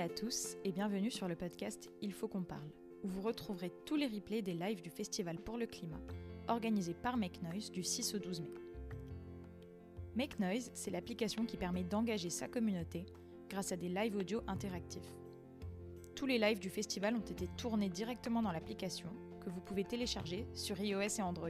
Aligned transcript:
à 0.00 0.08
tous 0.10 0.58
et 0.62 0.72
bienvenue 0.72 1.10
sur 1.10 1.26
le 1.26 1.36
podcast 1.36 1.90
Il 2.02 2.12
faut 2.12 2.28
qu'on 2.28 2.42
parle, 2.42 2.68
où 3.02 3.08
vous 3.08 3.22
retrouverez 3.22 3.72
tous 3.86 3.96
les 3.96 4.06
replays 4.06 4.42
des 4.42 4.52
lives 4.52 4.82
du 4.82 4.90
Festival 4.90 5.38
pour 5.38 5.56
le 5.56 5.64
climat, 5.64 6.00
organisé 6.48 6.92
par 6.92 7.16
Make 7.16 7.40
Noise 7.42 7.70
du 7.70 7.82
6 7.82 8.14
au 8.14 8.18
12 8.18 8.42
mai. 8.42 8.50
Make 10.14 10.38
Noise, 10.38 10.70
c'est 10.74 10.90
l'application 10.90 11.46
qui 11.46 11.56
permet 11.56 11.82
d'engager 11.82 12.28
sa 12.28 12.46
communauté 12.46 13.06
grâce 13.48 13.72
à 13.72 13.76
des 13.76 13.88
lives 13.88 14.16
audio 14.16 14.42
interactifs. 14.46 15.14
Tous 16.14 16.26
les 16.26 16.38
lives 16.38 16.58
du 16.58 16.68
festival 16.68 17.16
ont 17.16 17.20
été 17.20 17.48
tournés 17.56 17.88
directement 17.88 18.42
dans 18.42 18.52
l'application 18.52 19.08
que 19.42 19.48
vous 19.48 19.60
pouvez 19.60 19.84
télécharger 19.84 20.46
sur 20.52 20.78
iOS 20.78 21.18
et 21.18 21.22
Android. 21.22 21.48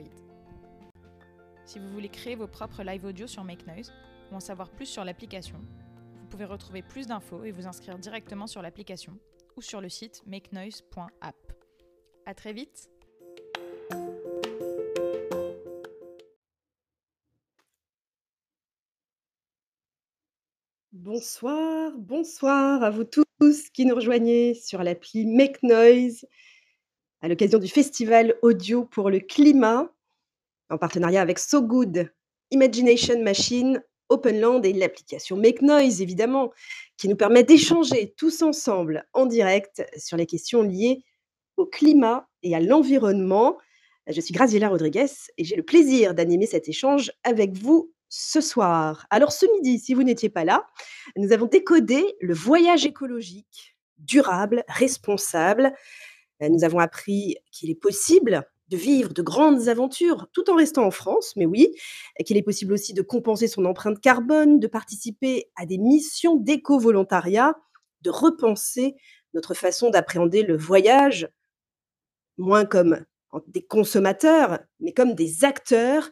Si 1.65 1.81
vous 1.81 1.91
voulez 1.91 2.11
créer 2.11 2.37
vos 2.37 2.47
propres 2.47 2.85
lives 2.85 3.07
audio 3.07 3.27
sur 3.27 3.43
Make 3.43 3.67
Noise 3.67 3.93
ou 4.31 4.37
en 4.37 4.41
savoir 4.41 4.71
plus 4.71 4.87
sur 4.87 5.05
l'application, 5.05 5.59
vous 6.27 6.31
pouvez 6.31 6.45
retrouver 6.45 6.83
plus 6.83 7.07
d'infos 7.07 7.45
et 7.45 7.53
vous 7.53 7.69
inscrire 7.69 8.01
directement 8.01 8.49
sur 8.49 8.61
l'application 8.61 9.17
ou 9.57 9.63
sur 9.63 9.81
le 9.81 9.89
site 9.89 10.25
makenoise.app. 10.27 11.37
À 12.27 12.35
très 12.35 12.53
vite 12.53 12.91
Bonsoir, 20.91 21.93
bonsoir 21.97 22.83
à 22.83 22.91
vous 22.91 23.05
tous 23.05 23.71
qui 23.73 23.87
nous 23.87 23.95
rejoignez 23.95 24.55
sur 24.55 24.83
l'appli 24.83 25.27
Make 25.27 25.63
Noise 25.63 26.27
à 27.21 27.29
l'occasion 27.29 27.61
du 27.61 27.69
festival 27.69 28.35
audio 28.43 28.85
pour 28.85 29.11
le 29.11 29.21
climat 29.21 29.95
en 30.71 30.77
partenariat 30.77 31.23
avec 31.23 31.39
So 31.39 31.63
Good 31.63 32.13
Imagination 32.51 33.23
Machine 33.23 33.81
Openland 34.09 34.65
et 34.65 34.73
l'application 34.73 35.37
Make 35.37 35.63
Noise, 35.63 36.01
évidemment, 36.01 36.53
qui 36.97 37.09
nous 37.09 37.17
permet 37.17 37.43
d'échanger 37.43 38.15
tous 38.17 38.43
ensemble 38.43 39.07
en 39.13 39.27
direct 39.27 39.85
sur 39.97 40.17
les 40.17 40.27
questions 40.27 40.63
liées 40.63 41.03
au 41.57 41.67
climat 41.67 42.29
et 42.43 42.55
à 42.55 42.61
l'environnement. 42.61 43.59
Je 44.07 44.21
suis 44.21 44.33
Graziella 44.33 44.69
Rodriguez 44.69 45.07
et 45.37 45.45
j'ai 45.45 45.57
le 45.57 45.63
plaisir 45.63 46.15
d'animer 46.15 46.47
cet 46.47 46.69
échange 46.69 47.13
avec 47.25 47.57
vous 47.57 47.93
ce 48.09 48.41
soir. 48.41 49.07
Alors 49.11 49.33
ce 49.33 49.47
midi, 49.57 49.79
si 49.79 49.95
vous 49.95 50.03
n'étiez 50.03 50.29
pas 50.29 50.45
là, 50.45 50.67
nous 51.17 51.33
avons 51.33 51.47
décodé 51.47 52.17
le 52.21 52.35
voyage 52.35 52.87
écologique, 52.87 53.77
durable, 53.99 54.65
responsable. 54.69 55.73
Nous 56.41 56.65
avons 56.65 56.79
appris 56.79 57.37
qu'il 57.51 57.71
est 57.71 57.81
possible 57.81 58.47
de 58.69 58.77
vivre 58.77 59.13
de 59.13 59.23
grandes 59.23 59.69
aventures 59.69 60.27
tout 60.33 60.51
en 60.51 60.57
restant 60.57 60.85
en 60.85 60.91
France, 60.91 61.35
mais 61.37 61.47
oui, 61.47 61.75
qu'il 62.25 62.37
est 62.37 62.43
possible 62.43 62.73
aussi 62.73 62.95
de 62.95 63.03
compenser 63.03 63.49
son 63.49 63.65
empreinte 63.65 64.01
carbone, 64.01 64.59
de 64.59 64.67
participer 64.67 65.51
à 65.57 65.67
des 65.67 65.79
missions 65.79 66.37
d'éco-volontariat, 66.37 67.55
de 68.03 68.11
repenser 68.11 68.97
notre 69.35 69.55
façon 69.55 69.91
d'appréhender 69.91 70.43
le 70.43 70.57
voyage, 70.57 71.29
moins 72.39 72.65
comme 72.65 73.05
des 73.49 73.63
consommateurs, 73.63 74.61
mais 74.81 74.93
comme 74.93 75.15
des 75.15 75.45
acteurs, 75.45 76.11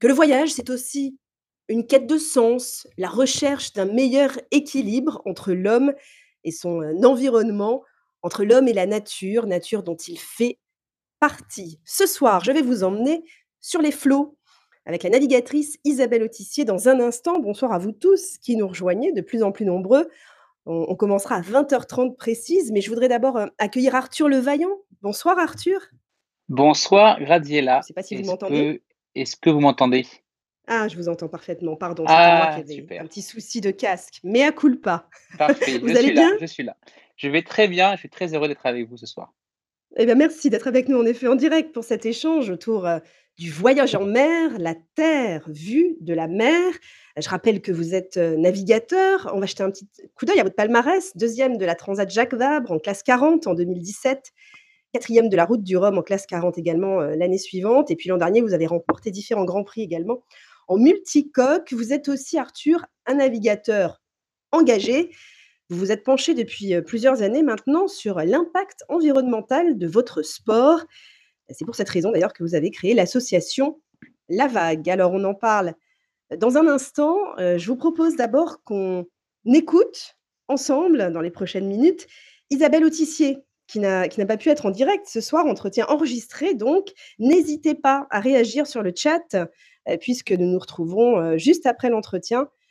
que 0.00 0.06
le 0.06 0.14
voyage, 0.14 0.52
c'est 0.52 0.70
aussi 0.70 1.18
une 1.68 1.86
quête 1.86 2.06
de 2.06 2.18
sens, 2.18 2.86
la 2.98 3.08
recherche 3.08 3.72
d'un 3.72 3.86
meilleur 3.86 4.32
équilibre 4.50 5.22
entre 5.24 5.52
l'homme 5.52 5.94
et 6.42 6.52
son 6.52 6.82
environnement, 7.04 7.82
entre 8.22 8.44
l'homme 8.44 8.68
et 8.68 8.72
la 8.72 8.86
nature, 8.86 9.46
nature 9.46 9.82
dont 9.82 9.96
il 9.96 10.18
fait 10.18 10.58
Ce 11.84 12.06
soir, 12.06 12.44
je 12.44 12.52
vais 12.52 12.62
vous 12.62 12.84
emmener 12.84 13.24
sur 13.60 13.80
les 13.80 13.92
flots 13.92 14.36
avec 14.86 15.02
la 15.02 15.10
navigatrice 15.10 15.78
Isabelle 15.84 16.22
Autissier 16.22 16.64
dans 16.64 16.88
un 16.88 17.00
instant. 17.00 17.38
Bonsoir 17.38 17.72
à 17.72 17.78
vous 17.78 17.92
tous 17.92 18.36
qui 18.38 18.56
nous 18.56 18.68
rejoignez, 18.68 19.12
de 19.12 19.22
plus 19.22 19.42
en 19.42 19.50
plus 19.50 19.64
nombreux. 19.64 20.10
On, 20.66 20.94
commencera 20.96 21.36
à 21.36 21.40
20h30 21.40 22.16
précise, 22.16 22.72
mais 22.72 22.80
je 22.80 22.88
voudrais 22.88 23.08
d'abord 23.08 23.36
euh, 23.36 23.46
accueillir 23.58 23.94
Arthur 23.94 24.28
Levaillant. 24.28 24.78
Bonsoir 25.02 25.38
Arthur. 25.38 25.80
Bonsoir 26.48 27.20
Gradiela. 27.20 27.74
Je 27.74 27.78
ne 27.78 27.82
sais 27.82 27.92
pas 27.94 28.02
si 28.02 28.16
vous 28.16 28.24
m'entendez. 28.24 28.82
Est-ce 29.14 29.36
que 29.36 29.50
vous 29.50 29.60
m'entendez? 29.60 30.06
Ah, 30.66 30.88
je 30.88 30.96
vous 30.96 31.08
entends 31.10 31.28
parfaitement. 31.28 31.76
Pardon, 31.76 32.04
c'est 32.06 32.14
ah, 32.14 32.54
moi 32.54 32.62
qui 32.62 32.80
avais 32.80 32.98
un 32.98 33.06
petit 33.06 33.20
souci 33.20 33.60
de 33.60 33.70
casque. 33.70 34.20
Mais 34.24 34.42
à 34.42 34.52
culpa. 34.52 35.08
Parfait. 35.38 35.78
vous 35.80 35.88
je 35.88 35.96
allez 35.96 36.06
suis 36.06 36.12
bien? 36.12 36.30
là, 36.30 36.36
Je 36.40 36.46
suis 36.46 36.62
là. 36.62 36.76
Je 37.16 37.28
vais 37.28 37.42
très 37.42 37.68
bien. 37.68 37.92
Je 37.92 37.98
suis 37.98 38.10
très 38.10 38.34
heureux 38.34 38.48
d'être 38.48 38.64
avec 38.64 38.88
vous 38.88 38.96
ce 38.96 39.06
soir. 39.06 39.34
Eh 39.96 40.06
bien, 40.06 40.16
merci 40.16 40.50
d'être 40.50 40.66
avec 40.66 40.88
nous 40.88 40.98
en 40.98 41.06
effet 41.06 41.28
en 41.28 41.36
direct 41.36 41.72
pour 41.72 41.84
cet 41.84 42.04
échange 42.04 42.50
autour 42.50 42.84
euh, 42.84 42.98
du 43.38 43.52
voyage 43.52 43.94
en 43.94 44.04
mer, 44.04 44.58
la 44.58 44.74
terre 44.96 45.44
vue 45.46 45.96
de 46.00 46.12
la 46.12 46.26
mer. 46.26 46.72
Je 47.16 47.28
rappelle 47.28 47.62
que 47.62 47.70
vous 47.70 47.94
êtes 47.94 48.16
euh, 48.16 48.36
navigateur. 48.36 49.30
On 49.32 49.38
va 49.38 49.46
jeter 49.46 49.62
un 49.62 49.70
petit 49.70 49.88
coup 50.16 50.24
d'œil 50.24 50.40
à 50.40 50.42
votre 50.42 50.56
palmarès. 50.56 51.16
Deuxième 51.16 51.58
de 51.58 51.64
la 51.64 51.76
Transat 51.76 52.10
Jacques 52.10 52.34
Vabre 52.34 52.72
en 52.72 52.80
classe 52.80 53.04
40 53.04 53.46
en 53.46 53.54
2017. 53.54 54.32
Quatrième 54.92 55.28
de 55.28 55.36
la 55.36 55.44
Route 55.44 55.62
du 55.62 55.76
Rhum 55.76 55.96
en 55.96 56.02
classe 56.02 56.26
40 56.26 56.58
également 56.58 57.00
euh, 57.00 57.14
l'année 57.14 57.38
suivante. 57.38 57.92
Et 57.92 57.96
puis 57.96 58.08
l'an 58.08 58.16
dernier, 58.16 58.40
vous 58.40 58.52
avez 58.52 58.66
remporté 58.66 59.12
différents 59.12 59.44
grands 59.44 59.62
prix 59.62 59.82
également 59.82 60.24
en 60.66 60.76
multicoque. 60.76 61.72
Vous 61.72 61.92
êtes 61.92 62.08
aussi, 62.08 62.36
Arthur, 62.36 62.84
un 63.06 63.14
navigateur 63.14 64.02
engagé. 64.50 65.12
Vous 65.74 65.80
vous 65.80 65.90
êtes 65.90 66.04
penché 66.04 66.34
depuis 66.34 66.80
plusieurs 66.82 67.22
années 67.22 67.42
maintenant 67.42 67.88
sur 67.88 68.20
l'impact 68.20 68.84
environnemental 68.88 69.76
de 69.76 69.88
votre 69.88 70.22
sport. 70.22 70.84
C'est 71.50 71.64
pour 71.64 71.74
cette 71.74 71.88
raison 71.88 72.12
d'ailleurs 72.12 72.32
que 72.32 72.44
vous 72.44 72.54
avez 72.54 72.70
créé 72.70 72.94
l'association 72.94 73.80
La 74.28 74.46
Vague. 74.46 74.88
Alors 74.88 75.10
on 75.12 75.24
en 75.24 75.34
parle 75.34 75.74
dans 76.38 76.58
un 76.58 76.68
instant. 76.68 77.18
Je 77.38 77.66
vous 77.66 77.74
propose 77.74 78.14
d'abord 78.14 78.62
qu'on 78.62 79.04
écoute 79.52 80.14
ensemble 80.46 81.10
dans 81.10 81.20
les 81.20 81.32
prochaines 81.32 81.66
minutes 81.66 82.06
Isabelle 82.50 82.84
Autissier 82.84 83.38
qui 83.66 83.80
n'a 83.80 84.08
pas 84.28 84.36
pu 84.36 84.50
être 84.50 84.66
en 84.66 84.70
direct 84.70 85.08
ce 85.08 85.20
soir, 85.20 85.44
entretien 85.44 85.86
enregistré. 85.88 86.54
Donc, 86.54 86.92
n'hésitez 87.18 87.74
pas 87.74 88.06
à 88.10 88.20
réagir 88.20 88.68
sur 88.68 88.84
le 88.84 88.92
chat 88.94 89.36
puisque 90.00 90.30
nous 90.30 90.46
nous 90.46 90.58
retrouverons 90.60 91.36
juste 91.36 91.66
après 91.66 91.90
l'entretien 91.90 92.42
euh, 92.42 92.63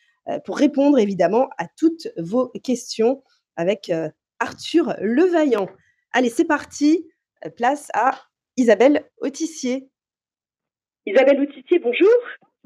pour 0.45 0.57
répondre 0.57 0.99
évidemment 0.99 1.49
à 1.57 1.67
toutes 1.67 2.07
vos 2.17 2.49
questions 2.63 3.23
avec 3.55 3.89
euh, 3.89 4.09
Arthur 4.39 4.95
Levaillant. 4.99 5.67
Allez, 6.11 6.29
c'est 6.29 6.45
parti. 6.45 7.09
Euh, 7.45 7.49
place 7.49 7.89
à 7.93 8.11
Isabelle 8.57 9.09
Autissier. 9.19 9.89
Isabelle 11.05 11.41
Autissier, 11.41 11.79
bonjour. 11.79 12.07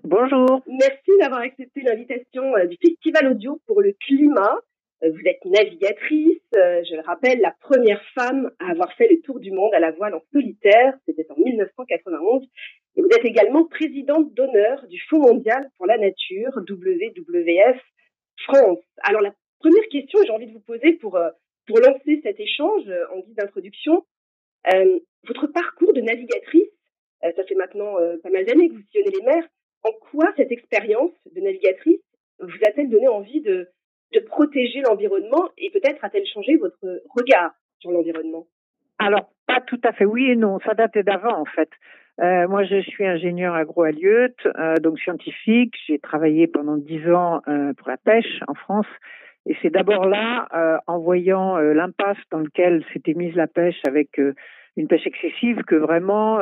Bonjour. 0.03 0.61
Merci 0.67 1.11
d'avoir 1.19 1.41
accepté 1.41 1.81
l'invitation 1.81 2.53
du 2.69 2.77
Festival 2.81 3.31
Audio 3.31 3.59
pour 3.65 3.81
le 3.81 3.93
climat. 3.93 4.59
Vous 5.01 5.21
êtes 5.25 5.45
navigatrice, 5.45 6.41
je 6.53 6.95
le 6.95 7.01
rappelle, 7.01 7.39
la 7.39 7.55
première 7.61 8.03
femme 8.15 8.51
à 8.59 8.71
avoir 8.71 8.91
fait 8.93 9.07
le 9.09 9.21
tour 9.21 9.39
du 9.39 9.51
monde 9.51 9.73
à 9.73 9.79
la 9.79 9.91
voile 9.91 10.15
en 10.15 10.21
solitaire, 10.31 10.93
c'était 11.05 11.27
en 11.31 11.35
1991. 11.37 12.47
Et 12.95 13.01
vous 13.01 13.09
êtes 13.09 13.25
également 13.25 13.65
présidente 13.65 14.33
d'honneur 14.33 14.87
du 14.87 14.99
Fonds 15.07 15.19
mondial 15.19 15.69
pour 15.77 15.85
la 15.85 15.99
nature, 15.99 16.51
WWF 16.67 17.79
France. 18.37 18.79
Alors 19.03 19.21
la 19.21 19.33
première 19.59 19.87
question 19.89 20.19
que 20.19 20.25
j'ai 20.25 20.31
envie 20.31 20.47
de 20.47 20.53
vous 20.53 20.61
poser 20.61 20.93
pour, 20.93 21.15
euh, 21.15 21.29
pour 21.67 21.79
lancer 21.79 22.19
cet 22.23 22.39
échange 22.39 22.87
euh, 22.87 23.13
en 23.13 23.19
guise 23.19 23.35
d'introduction, 23.35 24.03
euh, 24.73 24.99
votre 25.27 25.47
parcours 25.47 25.93
de 25.93 26.01
navigatrice, 26.01 26.71
ça 27.21 27.43
fait 27.45 27.55
maintenant 27.55 27.95
pas 28.21 28.29
mal 28.29 28.45
d'années 28.45 28.69
que 28.69 28.75
vous 28.75 28.83
sillonnez 28.91 29.09
les 29.09 29.25
mers, 29.25 29.47
en 29.83 29.91
quoi 29.91 30.31
cette 30.37 30.51
expérience 30.51 31.11
de 31.33 31.41
navigatrice 31.41 31.99
vous 32.39 32.59
a-t-elle 32.63 32.89
donné 32.89 33.07
envie 33.07 33.41
de, 33.41 33.67
de 34.13 34.19
protéger 34.19 34.81
l'environnement 34.81 35.49
et 35.57 35.69
peut-être 35.69 36.03
a-t-elle 36.03 36.25
changé 36.27 36.55
votre 36.57 37.01
regard 37.15 37.51
sur 37.79 37.91
l'environnement? 37.91 38.47
Alors, 38.99 39.29
pas 39.45 39.61
tout 39.61 39.79
à 39.83 39.91
fait 39.91 40.05
oui 40.05 40.31
et 40.31 40.35
non, 40.35 40.59
ça 40.59 40.73
datait 40.73 41.03
d'avant 41.03 41.39
en 41.39 41.45
fait. 41.45 41.69
Euh, 42.19 42.47
moi, 42.47 42.63
je 42.63 42.81
suis 42.81 43.05
ingénieur 43.05 43.53
agro-alieute, 43.53 44.47
euh, 44.57 44.75
donc 44.77 44.99
scientifique. 44.99 45.75
J'ai 45.85 45.99
travaillé 45.99 46.47
pendant 46.47 46.77
dix 46.77 47.07
ans 47.11 47.41
euh, 47.47 47.73
pour 47.73 47.89
la 47.89 47.97
pêche 47.97 48.41
en 48.47 48.55
France. 48.55 48.87
Et 49.45 49.55
c'est 49.61 49.69
d'abord 49.69 50.05
là, 50.09 50.81
en 50.87 50.99
voyant 50.99 51.55
l'impasse 51.55 52.17
dans 52.31 52.39
lequel 52.39 52.83
s'était 52.91 53.13
mise 53.13 53.33
la 53.33 53.47
pêche 53.47 53.79
avec 53.87 54.19
une 54.75 54.87
pêche 54.89 55.07
excessive, 55.07 55.63
que 55.63 55.75
vraiment 55.75 56.39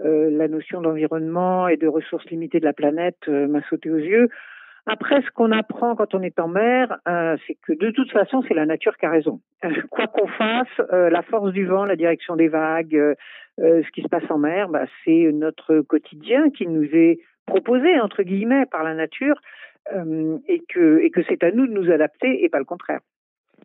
la 0.00 0.48
notion 0.48 0.80
d'environnement 0.80 1.68
et 1.68 1.76
de 1.76 1.86
ressources 1.86 2.28
limitées 2.30 2.58
de 2.58 2.64
la 2.64 2.72
planète 2.72 3.28
m'a 3.28 3.62
sauté 3.68 3.88
aux 3.88 3.98
yeux. 3.98 4.30
Après, 4.86 5.22
ce 5.22 5.30
qu'on 5.30 5.50
apprend 5.50 5.96
quand 5.96 6.14
on 6.14 6.22
est 6.22 6.38
en 6.38 6.48
mer, 6.48 6.98
euh, 7.08 7.36
c'est 7.46 7.56
que 7.66 7.72
de 7.72 7.90
toute 7.90 8.12
façon, 8.12 8.42
c'est 8.46 8.54
la 8.54 8.66
nature 8.66 8.96
qui 8.98 9.06
a 9.06 9.10
raison. 9.10 9.40
quoi 9.90 10.08
qu'on 10.08 10.28
fasse, 10.28 10.68
euh, 10.92 11.08
la 11.08 11.22
force 11.22 11.52
du 11.52 11.64
vent, 11.64 11.86
la 11.86 11.96
direction 11.96 12.36
des 12.36 12.48
vagues, 12.48 12.94
euh, 12.94 13.14
ce 13.58 13.90
qui 13.92 14.02
se 14.02 14.08
passe 14.08 14.30
en 14.30 14.38
mer, 14.38 14.68
bah, 14.68 14.84
c'est 15.04 15.30
notre 15.32 15.80
quotidien 15.80 16.50
qui 16.50 16.66
nous 16.66 16.84
est 16.92 17.20
proposé, 17.46 17.98
entre 18.00 18.22
guillemets, 18.22 18.66
par 18.66 18.84
la 18.84 18.94
nature, 18.94 19.40
et 20.48 20.62
que, 20.66 21.00
et 21.00 21.10
que 21.10 21.20
c'est 21.28 21.44
à 21.44 21.50
nous 21.50 21.66
de 21.66 21.72
nous 21.72 21.90
adapter 21.90 22.42
et 22.42 22.48
pas 22.48 22.58
le 22.58 22.64
contraire. 22.64 23.00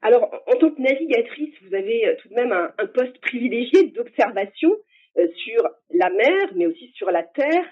Alors, 0.02 0.30
en 0.48 0.56
tant 0.58 0.70
que 0.70 0.82
navigatrice, 0.82 1.56
vous 1.66 1.74
avez 1.74 2.18
tout 2.22 2.28
de 2.28 2.34
même 2.34 2.52
un, 2.52 2.86
poste 2.88 3.22
privilégié 3.22 3.88
d'observation 3.92 4.70
sur 5.16 5.64
la 5.94 6.10
mer, 6.10 6.50
mais 6.58 6.68
aussi 6.68 6.92
sur 6.94 7.10
la 7.10 7.24
terre. 7.24 7.64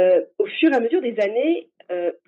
Euh, 0.00 0.22
au 0.38 0.46
fur 0.46 0.72
et 0.72 0.74
à 0.74 0.80
mesure 0.80 1.02
des 1.02 1.20
années, 1.20 1.68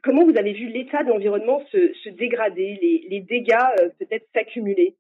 comment 0.03 0.25
vous 0.25 0.37
avez 0.37 0.53
vu 0.53 0.67
l'état 0.67 1.03
de 1.03 1.09
l'environnement 1.09 1.61
se, 1.71 2.09
dégrader, 2.11 2.79
les, 3.09 3.21
dégâts 3.21 3.91
peut-être 3.99 4.27
s'accumuler? 4.35 4.97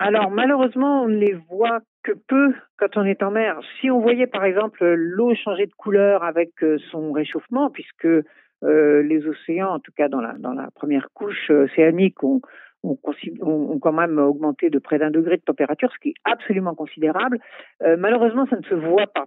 Alors 0.00 0.30
malheureusement, 0.30 1.02
on 1.02 1.08
ne 1.08 1.18
les 1.18 1.34
voit 1.34 1.80
que 2.02 2.12
peu 2.12 2.54
quand 2.78 2.96
on 2.96 3.04
est 3.04 3.22
en 3.22 3.30
mer. 3.30 3.60
Si 3.80 3.90
on 3.90 4.00
voyait 4.00 4.26
par 4.26 4.44
exemple 4.44 4.84
l'eau 4.94 5.34
changer 5.34 5.66
de 5.66 5.74
couleur 5.74 6.24
avec 6.24 6.50
euh, 6.62 6.78
son 6.90 7.12
réchauffement, 7.12 7.68
puisque 7.68 8.06
euh, 8.06 9.02
les 9.02 9.26
océans, 9.26 9.74
en 9.74 9.78
tout 9.78 9.92
cas 9.94 10.08
dans 10.08 10.20
la, 10.20 10.68
première 10.74 11.08
couche 11.12 11.50
océanique, 11.50 12.22
ont, 12.22 12.40
quand 12.82 13.92
même 13.92 14.18
augmenté 14.18 14.70
de 14.70 14.78
près 14.78 14.98
d'un 14.98 15.10
degré 15.10 15.36
de 15.36 15.42
température, 15.42 15.92
ce 15.92 15.98
qui 15.98 16.08
est 16.10 16.14
absolument 16.24 16.74
considérable. 16.74 17.38
Euh, 17.82 17.96
malheureusement, 17.98 18.46
ça 18.48 18.56
ne 18.56 18.62
se 18.62 18.74
voit 18.74 19.06
pas. 19.06 19.26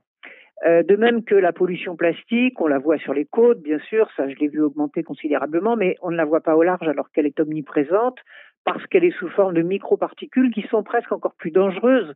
De 0.66 0.96
même 0.96 1.24
que 1.24 1.36
la 1.36 1.52
pollution 1.52 1.96
plastique, 1.96 2.60
on 2.62 2.68
la 2.68 2.80
voit 2.80 2.98
sur 2.98 3.14
les 3.14 3.26
côtes, 3.26 3.62
bien 3.62 3.80
sûr, 3.80 4.10
ça 4.16 4.30
je 4.30 4.36
l'ai 4.36 4.48
vu 4.48 4.62
augmenter 4.62 5.04
considérablement, 5.04 5.76
mais 5.76 5.96
on 6.02 6.10
ne 6.10 6.16
la 6.16 6.26
voit 6.26 6.42
pas 6.42 6.56
au 6.56 6.64
large 6.64 6.88
alors 6.88 7.12
qu'elle 7.12 7.26
est 7.26 7.40
omniprésente 7.40 8.20
parce 8.66 8.86
qu'elle 8.88 9.04
est 9.04 9.18
sous 9.18 9.30
forme 9.30 9.54
de 9.54 9.62
microparticules 9.62 10.52
qui 10.52 10.62
sont 10.64 10.84
presque 10.84 11.12
encore 11.12 11.36
plus 11.36 11.52
dangereuses 11.52 12.14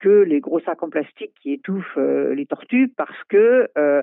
que 0.00 0.22
les 0.22 0.40
gros 0.40 0.60
sacs 0.60 0.82
en 0.82 0.88
plastique 0.88 1.32
qui 1.42 1.52
étouffent 1.52 1.98
euh, 1.98 2.34
les 2.34 2.46
tortues 2.46 2.88
parce 2.88 3.22
que 3.28 3.68
euh, 3.76 4.02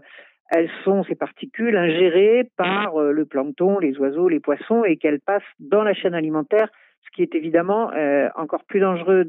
elles 0.51 0.69
sont 0.83 1.03
ces 1.03 1.15
particules 1.15 1.75
ingérées 1.75 2.49
par 2.55 3.01
euh, 3.01 3.11
le 3.11 3.25
plancton, 3.25 3.79
les 3.79 3.97
oiseaux, 3.97 4.29
les 4.29 4.39
poissons 4.39 4.83
et 4.85 4.97
qu'elles 4.97 5.19
passent 5.19 5.41
dans 5.59 5.83
la 5.83 5.93
chaîne 5.93 6.13
alimentaire, 6.13 6.69
ce 7.03 7.09
qui 7.15 7.23
est 7.23 7.35
évidemment 7.35 7.91
encore 8.35 8.65
plus 8.65 8.79
dangereux. 8.79 9.23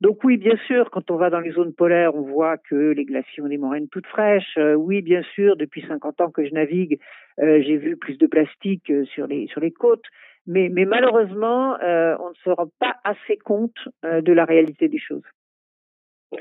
Donc 0.00 0.22
oui, 0.24 0.36
bien 0.36 0.56
sûr, 0.66 0.90
quand 0.90 1.10
on 1.10 1.16
va 1.16 1.30
dans 1.30 1.40
les 1.40 1.52
zones 1.52 1.74
polaires, 1.74 2.14
on 2.14 2.22
voit 2.22 2.56
que 2.56 2.92
les 2.92 3.04
glaciers 3.04 3.42
ont 3.42 3.48
des 3.48 3.58
moraines 3.58 3.88
toutes 3.88 4.06
fraîches. 4.06 4.58
oui, 4.76 5.02
bien 5.02 5.22
sûr, 5.34 5.56
depuis 5.56 5.84
50 5.86 6.20
ans 6.20 6.30
que 6.30 6.46
je 6.46 6.52
navigue, 6.52 7.00
j'ai 7.38 7.76
vu 7.76 7.96
plus 7.96 8.16
de 8.18 8.26
plastique 8.26 8.92
sur 9.14 9.26
les 9.26 9.46
sur 9.48 9.60
les 9.60 9.72
côtes. 9.72 10.04
Mais, 10.48 10.70
malheureusement, 10.70 11.78
euh, 11.82 12.16
on 12.20 12.30
ne 12.30 12.34
se 12.42 12.48
rend 12.48 12.70
pas 12.80 12.96
assez 13.04 13.36
compte 13.36 13.76
euh, 14.06 14.22
de 14.22 14.32
la 14.32 14.46
réalité 14.46 14.88
des 14.88 14.98
choses. 14.98 15.22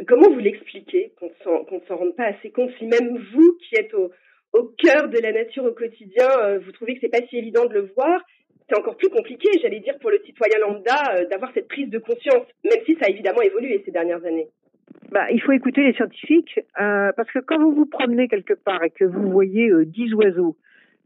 Comment 0.07 0.29
vous 0.29 0.39
l'expliquez 0.39 1.13
qu'on 1.19 1.27
ne 1.27 1.79
s'en 1.87 1.97
rende 1.97 2.15
pas 2.15 2.27
assez 2.27 2.49
compte 2.51 2.71
si 2.79 2.85
même 2.85 3.17
vous 3.33 3.57
qui 3.59 3.75
êtes 3.75 3.93
au, 3.93 4.11
au 4.53 4.63
cœur 4.77 5.09
de 5.09 5.17
la 5.19 5.33
nature 5.33 5.65
au 5.65 5.73
quotidien, 5.73 6.29
euh, 6.39 6.59
vous 6.59 6.71
trouvez 6.71 6.93
que 6.93 7.01
c'est 7.01 7.11
pas 7.11 7.25
si 7.27 7.37
évident 7.37 7.65
de 7.65 7.73
le 7.73 7.91
voir 7.97 8.21
c'est 8.67 8.77
encore 8.77 8.97
plus 8.97 9.09
compliqué, 9.09 9.47
j'allais 9.61 9.79
dire, 9.79 9.97
pour 9.99 10.09
le 10.09 10.19
citoyen 10.25 10.57
lambda 10.59 11.25
d'avoir 11.29 11.51
cette 11.53 11.67
prise 11.67 11.89
de 11.89 11.99
conscience, 11.99 12.45
même 12.63 12.83
si 12.85 12.95
ça 12.95 13.05
a 13.05 13.09
évidemment 13.09 13.41
évolué 13.41 13.81
ces 13.85 13.91
dernières 13.91 14.23
années. 14.25 14.47
Bah, 15.11 15.31
il 15.31 15.41
faut 15.41 15.53
écouter 15.53 15.83
les 15.83 15.93
scientifiques, 15.93 16.59
parce 16.75 17.31
que 17.31 17.39
quand 17.39 17.59
vous 17.59 17.73
vous 17.73 17.85
promenez 17.85 18.27
quelque 18.27 18.53
part 18.53 18.83
et 18.83 18.89
que 18.89 19.05
vous 19.05 19.31
voyez 19.31 19.71
dix 19.85 20.13
oiseaux, 20.13 20.57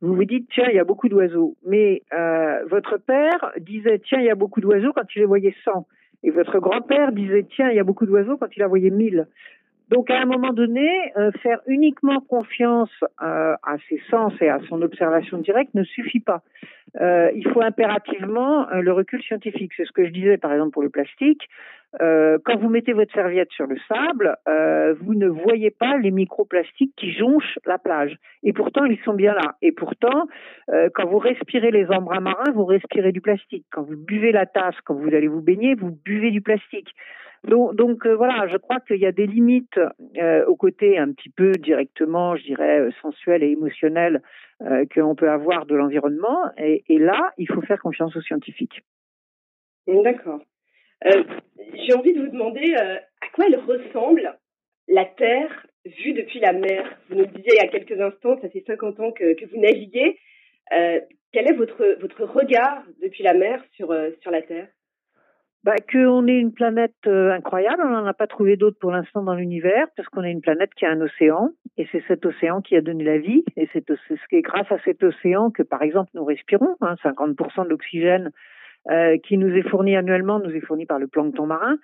vous 0.01 0.15
vous 0.15 0.25
dites, 0.25 0.49
tiens, 0.51 0.65
il 0.69 0.75
y 0.75 0.79
a 0.79 0.83
beaucoup 0.83 1.09
d'oiseaux. 1.09 1.55
Mais 1.65 2.01
euh, 2.11 2.65
votre 2.65 2.97
père 2.97 3.51
disait, 3.59 3.99
tiens, 3.99 4.19
il 4.19 4.25
y 4.25 4.31
a 4.31 4.35
beaucoup 4.35 4.59
d'oiseaux 4.59 4.93
quand 4.93 5.05
il 5.15 5.19
les 5.19 5.25
voyait 5.25 5.55
100. 5.63 5.85
Et 6.23 6.31
votre 6.31 6.59
grand-père 6.59 7.11
disait, 7.11 7.45
tiens, 7.55 7.69
il 7.69 7.75
y 7.75 7.79
a 7.79 7.83
beaucoup 7.83 8.07
d'oiseaux 8.07 8.37
quand 8.37 8.55
il 8.55 8.63
en 8.63 8.67
voyait 8.67 8.89
1000. 8.89 9.27
Donc 9.91 10.09
à 10.09 10.21
un 10.21 10.25
moment 10.25 10.53
donné, 10.53 10.89
euh, 11.17 11.31
faire 11.43 11.59
uniquement 11.67 12.21
confiance 12.21 12.89
euh, 13.21 13.55
à 13.61 13.75
ses 13.89 14.01
sens 14.09 14.31
et 14.39 14.47
à 14.47 14.59
son 14.69 14.81
observation 14.81 15.37
directe 15.39 15.73
ne 15.75 15.83
suffit 15.83 16.21
pas. 16.21 16.43
Euh, 17.01 17.29
il 17.35 17.45
faut 17.49 17.61
impérativement 17.61 18.67
le 18.71 18.91
recul 18.93 19.21
scientifique. 19.21 19.73
C'est 19.75 19.85
ce 19.85 19.91
que 19.91 20.05
je 20.05 20.11
disais 20.11 20.37
par 20.37 20.53
exemple 20.53 20.71
pour 20.71 20.81
le 20.81 20.89
plastique. 20.89 21.41
quand 21.99 22.57
vous 22.57 22.69
mettez 22.69 22.93
votre 22.93 23.13
serviette 23.13 23.51
sur 23.51 23.67
le 23.67 23.75
sable, 23.89 24.37
vous 25.01 25.13
ne 25.13 25.27
voyez 25.27 25.71
pas 25.71 25.97
les 25.97 26.11
microplastiques 26.11 26.93
qui 26.95 27.11
jonchent 27.11 27.59
la 27.65 27.77
plage. 27.77 28.15
Et 28.43 28.53
pourtant, 28.53 28.85
ils 28.85 28.99
sont 29.03 29.13
bien 29.13 29.33
là. 29.33 29.55
Et 29.61 29.73
pourtant, 29.73 30.27
quand 30.95 31.05
vous 31.05 31.19
respirez 31.19 31.71
les 31.71 31.87
embruns 31.87 32.21
marins, 32.21 32.51
vous 32.53 32.63
respirez 32.65 33.11
du 33.11 33.19
plastique. 33.19 33.65
Quand 33.71 33.83
vous 33.83 33.97
buvez 33.97 34.31
la 34.31 34.45
tasse, 34.45 34.75
quand 34.85 34.95
vous 34.95 35.13
allez 35.13 35.27
vous 35.27 35.41
baigner, 35.41 35.75
vous 35.75 35.91
buvez 35.91 36.31
du 36.31 36.41
plastique. 36.41 36.93
Donc, 37.43 38.05
euh, 38.05 38.15
voilà, 38.15 38.47
je 38.47 38.57
crois 38.57 38.79
qu'il 38.81 38.97
y 38.97 39.05
a 39.05 39.11
des 39.11 39.25
limites 39.25 39.79
euh, 40.17 40.45
au 40.45 40.55
côté 40.55 40.99
un 40.99 41.11
petit 41.11 41.29
peu 41.29 41.53
directement, 41.53 42.35
je 42.35 42.43
dirais, 42.43 42.81
euh, 42.81 42.91
sensuel 43.01 43.41
et 43.41 43.49
émotionnel 43.49 44.21
euh, 44.61 44.85
qu'on 44.93 45.15
peut 45.15 45.29
avoir 45.29 45.65
de 45.65 45.75
l'environnement. 45.75 46.39
Et, 46.57 46.99
là, 46.99 47.31
il 47.37 47.47
faut 47.47 47.61
faire 47.61 47.79
confiance 47.79 48.15
aux 48.15 48.21
scientifiques. 48.21 48.81
D'accord. 49.87 50.41
J'ai 51.03 51.93
envie 51.95 52.13
de 52.13 52.21
vous 52.21 52.31
demander 52.31 52.75
à 52.75 53.27
quoi 53.33 53.45
elle 53.47 53.59
ressemble 53.59 54.37
la 54.87 55.05
Terre 55.05 55.65
vue 55.83 56.13
depuis 56.13 56.39
la 56.39 56.53
mer? 56.53 56.95
Vous 57.09 57.15
nous 57.15 57.21
le 57.21 57.27
disiez 57.27 57.53
il 57.53 57.63
y 57.63 57.67
a 57.67 57.69
quelques 57.69 57.99
instants, 57.99 58.39
ça 58.39 58.49
fait 58.49 58.63
50 58.67 58.99
ans 58.99 59.11
que, 59.11 59.33
que 59.33 59.45
vous 59.45 59.59
naviguez. 59.59 60.19
quel 60.69 61.47
est 61.47 61.53
votre, 61.53 61.97
votre 61.99 62.23
regard 62.23 62.83
depuis 63.01 63.23
la 63.23 63.33
mer 63.33 63.63
sur, 63.71 63.91
sur 64.21 64.29
la 64.29 64.43
Terre? 64.43 64.67
Bah, 65.63 65.75
qu'on 65.91 66.27
est 66.27 66.39
une 66.39 66.53
planète 66.53 66.95
euh, 67.07 67.31
incroyable, 67.31 67.83
on 67.85 67.89
n'en 67.89 68.05
a 68.05 68.13
pas 68.13 68.27
trouvé 68.27 68.57
d'autres 68.57 68.79
pour 68.79 68.91
l'instant 68.91 69.21
dans 69.21 69.35
l'univers, 69.35 69.87
parce 69.95 70.09
qu'on 70.09 70.23
est 70.23 70.31
une 70.31 70.41
planète 70.41 70.73
qui 70.73 70.85
a 70.85 70.91
un 70.91 71.01
océan, 71.01 71.51
et 71.77 71.87
c'est 71.91 72.03
cet 72.07 72.25
océan 72.25 72.61
qui 72.61 72.75
a 72.75 72.81
donné 72.81 73.03
la 73.03 73.17
vie, 73.17 73.43
et 73.55 73.69
c'est 73.73 73.85
grâce 74.41 74.71
à 74.71 74.79
cet 74.85 75.03
océan 75.03 75.51
que, 75.51 75.63
par 75.63 75.81
exemple, 75.83 76.09
nous 76.15 76.25
respirons. 76.25 76.75
Hein, 76.81 76.95
50% 77.03 77.65
de 77.65 77.69
l'oxygène 77.69 78.31
euh, 78.89 79.17
qui 79.19 79.37
nous 79.37 79.55
est 79.55 79.67
fourni 79.69 79.95
annuellement 79.95 80.39
nous 80.39 80.49
est 80.55 80.61
fourni 80.61 80.87
par 80.87 80.97
le 80.97 81.07
plancton 81.07 81.45
marin. 81.45 81.77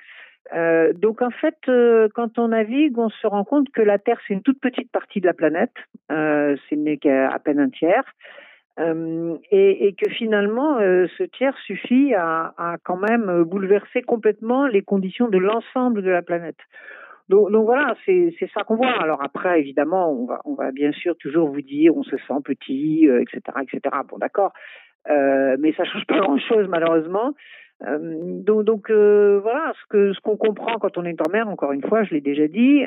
Euh, 0.54 0.94
donc 0.94 1.22
en 1.22 1.30
fait, 1.30 1.58
euh, 1.68 2.08
quand 2.16 2.40
on 2.40 2.50
navigue, 2.50 2.98
on 2.98 3.10
se 3.10 3.28
rend 3.28 3.44
compte 3.44 3.70
que 3.70 3.82
la 3.82 4.00
Terre 4.00 4.18
c'est 4.28 4.34
une 4.34 4.42
toute 4.42 4.60
petite 4.60 4.92
partie 4.92 5.22
de 5.22 5.28
la 5.28 5.34
planète, 5.34 5.74
euh, 6.12 6.56
ce 6.70 6.76
n'est 6.76 6.98
qu'à 6.98 7.38
peine 7.44 7.60
un 7.60 7.70
tiers. 7.70 8.04
Euh, 8.80 9.38
et, 9.50 9.88
et, 9.88 9.94
que 9.94 10.10
finalement, 10.12 10.78
euh, 10.78 11.08
ce 11.18 11.24
tiers 11.24 11.58
suffit 11.66 12.14
à, 12.14 12.54
à, 12.58 12.78
quand 12.84 12.98
même 12.98 13.44
bouleverser 13.44 14.04
complètement 14.04 14.68
les 14.68 14.84
conditions 14.84 15.30
de 15.30 15.40
l'ensemble 15.40 16.04
de 16.04 16.12
la 16.12 16.22
planète. 16.22 16.60
Donc, 17.28 17.52
donc 17.52 17.66
voilà, 17.66 17.96
c'est 18.06 18.32
ça 18.54 18.64
qu'on 18.64 18.76
voit. 18.76 19.02
Alors 19.02 19.24
après, 19.24 19.60
évidemment, 19.60 20.12
on 20.12 20.26
va, 20.28 20.42
on 20.46 20.54
va 20.54 20.72
bien 20.72 20.92
sûr 20.92 21.18
toujours 21.18 21.50
vous 21.50 21.62
dire, 21.62 21.98
on 21.98 22.04
se 22.04 22.18
sent 22.18 22.42
petit, 22.46 23.10
euh, 23.10 23.22
etc., 23.22 23.42
etc. 23.64 23.96
Bon, 24.08 24.18
d'accord, 24.20 24.54
euh, 25.10 25.58
mais 25.60 25.74
ça 25.74 25.84
change 25.84 26.06
pas 26.06 26.20
grand-chose 26.20 26.68
malheureusement. 26.70 27.34
donc, 27.82 28.64
donc 28.64 28.92
voilà, 28.92 29.74
ce 29.82 29.86
que 29.90 30.14
ce 30.14 30.20
qu'on 30.20 30.38
comprend 30.38 30.78
quand 30.78 30.98
on 30.98 31.04
est 31.04 31.20
en 31.28 31.32
mer, 31.32 31.50
encore 31.50 31.72
une 31.72 31.84
fois, 31.84 32.04
je 32.04 32.14
l'ai 32.14 32.22
déjà 32.22 32.48
dit, 32.48 32.84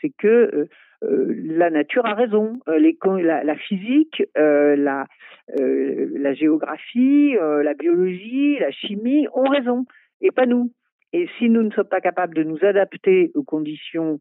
c'est 0.00 0.12
que 0.18 0.68
la 1.02 1.70
nature 1.70 2.06
a 2.06 2.14
raison. 2.14 2.58
Euh, 2.68 2.78
la, 3.22 3.56
physique, 3.56 4.22
euh, 4.36 4.76
la, 4.76 6.34
géographie, 6.34 7.34
la 7.34 7.74
biologie, 7.74 8.58
la 8.58 8.70
chimie 8.70 9.26
ont 9.34 9.48
raison, 9.48 9.84
et 10.20 10.30
pas 10.30 10.46
nous. 10.46 10.72
Et 11.12 11.28
si 11.38 11.48
nous 11.48 11.62
ne 11.62 11.70
sommes 11.70 11.88
pas 11.88 12.00
capables 12.00 12.34
de 12.34 12.42
nous 12.42 12.58
adapter 12.62 13.30
aux 13.34 13.44
conditions 13.44 14.20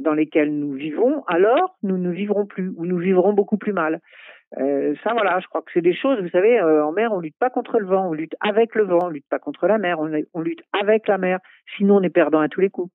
dans 0.00 0.12
lesquelles 0.12 0.54
nous 0.54 0.72
vivons, 0.72 1.24
alors 1.26 1.76
nous 1.82 1.96
ne 1.96 2.10
vivrons 2.10 2.46
plus, 2.46 2.70
ou 2.76 2.84
nous 2.84 2.98
vivrons 2.98 3.32
beaucoup 3.32 3.56
plus 3.56 3.72
mal. 3.72 4.00
Euh, 4.58 4.94
ça, 5.02 5.12
voilà, 5.14 5.40
je 5.40 5.46
crois 5.46 5.62
que 5.62 5.70
c'est 5.72 5.80
des 5.80 5.94
choses, 5.94 6.20
vous 6.20 6.28
savez, 6.28 6.60
en 6.60 6.92
mer, 6.92 7.12
on 7.12 7.20
lutte 7.20 7.38
pas 7.38 7.48
contre 7.48 7.78
le 7.78 7.86
vent, 7.86 8.08
on 8.08 8.12
lutte 8.12 8.34
avec 8.40 8.74
le 8.74 8.84
vent, 8.84 8.98
on 9.04 9.08
lutte 9.08 9.28
pas 9.30 9.38
contre 9.38 9.66
la 9.66 9.78
mer, 9.78 9.98
on 9.98 10.40
lutte 10.40 10.62
avec 10.78 11.08
la 11.08 11.16
mer, 11.16 11.38
sinon 11.76 11.96
on 11.96 12.02
est 12.02 12.10
perdant 12.10 12.40
à 12.40 12.48
tous 12.48 12.60
les 12.60 12.68
coups. 12.68 12.92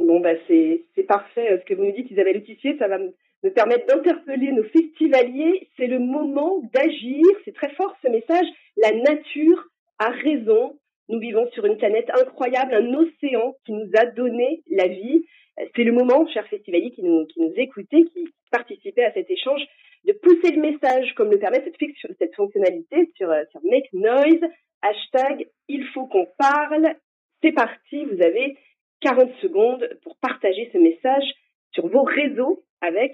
Bon, 0.00 0.18
bah, 0.20 0.32
c'est 0.48 1.02
parfait 1.06 1.52
euh, 1.52 1.58
ce 1.60 1.64
que 1.66 1.74
vous 1.74 1.84
nous 1.84 1.92
dites, 1.92 2.10
Isabelle 2.10 2.38
Autissier. 2.38 2.76
Ça 2.78 2.88
va 2.88 2.98
me, 2.98 3.12
permettre 3.54 3.86
d'interpeller 3.86 4.50
nos 4.52 4.64
festivaliers. 4.64 5.68
C'est 5.76 5.86
le 5.86 5.98
moment 5.98 6.62
d'agir. 6.72 7.22
C'est 7.44 7.54
très 7.54 7.70
fort 7.74 7.94
ce 8.02 8.08
message. 8.08 8.46
La 8.78 8.92
nature 8.92 9.62
a 9.98 10.08
raison. 10.08 10.78
Nous 11.10 11.18
vivons 11.18 11.50
sur 11.52 11.66
une 11.66 11.76
planète 11.76 12.08
incroyable, 12.18 12.74
un 12.74 12.94
océan 12.94 13.54
qui 13.66 13.72
nous 13.72 13.90
a 13.94 14.06
donné 14.06 14.62
la 14.70 14.86
vie. 14.88 15.24
Euh, 15.58 15.64
c'est 15.76 15.84
le 15.84 15.92
moment, 15.92 16.26
chers 16.28 16.46
festivaliers 16.48 16.92
qui 16.92 17.02
nous, 17.02 17.26
qui 17.26 17.40
nous 17.40 17.52
écoutez, 17.56 18.04
qui 18.06 18.26
participaient 18.50 19.04
à 19.04 19.12
cet 19.12 19.30
échange, 19.30 19.62
de 20.06 20.12
pousser 20.12 20.54
le 20.54 20.62
message 20.62 21.12
comme 21.14 21.30
le 21.30 21.38
permet 21.38 21.62
cette, 21.62 22.16
cette 22.18 22.34
fonctionnalité 22.34 23.10
sur, 23.16 23.30
euh, 23.30 23.42
sur 23.50 23.60
Make 23.64 23.92
Noise. 23.92 24.50
Hashtag 24.80 25.46
il 25.68 25.84
faut 25.88 26.06
qu'on 26.06 26.26
parle. 26.38 26.94
C'est 27.42 27.52
parti. 27.52 28.04
Vous 28.06 28.22
avez 28.22 28.56
40 29.00 29.32
secondes 29.40 29.88
pour 30.02 30.16
partager 30.18 30.70
ce 30.72 30.78
message 30.78 31.24
sur 31.72 31.88
vos 31.88 32.02
réseaux 32.02 32.64
avec 32.80 33.12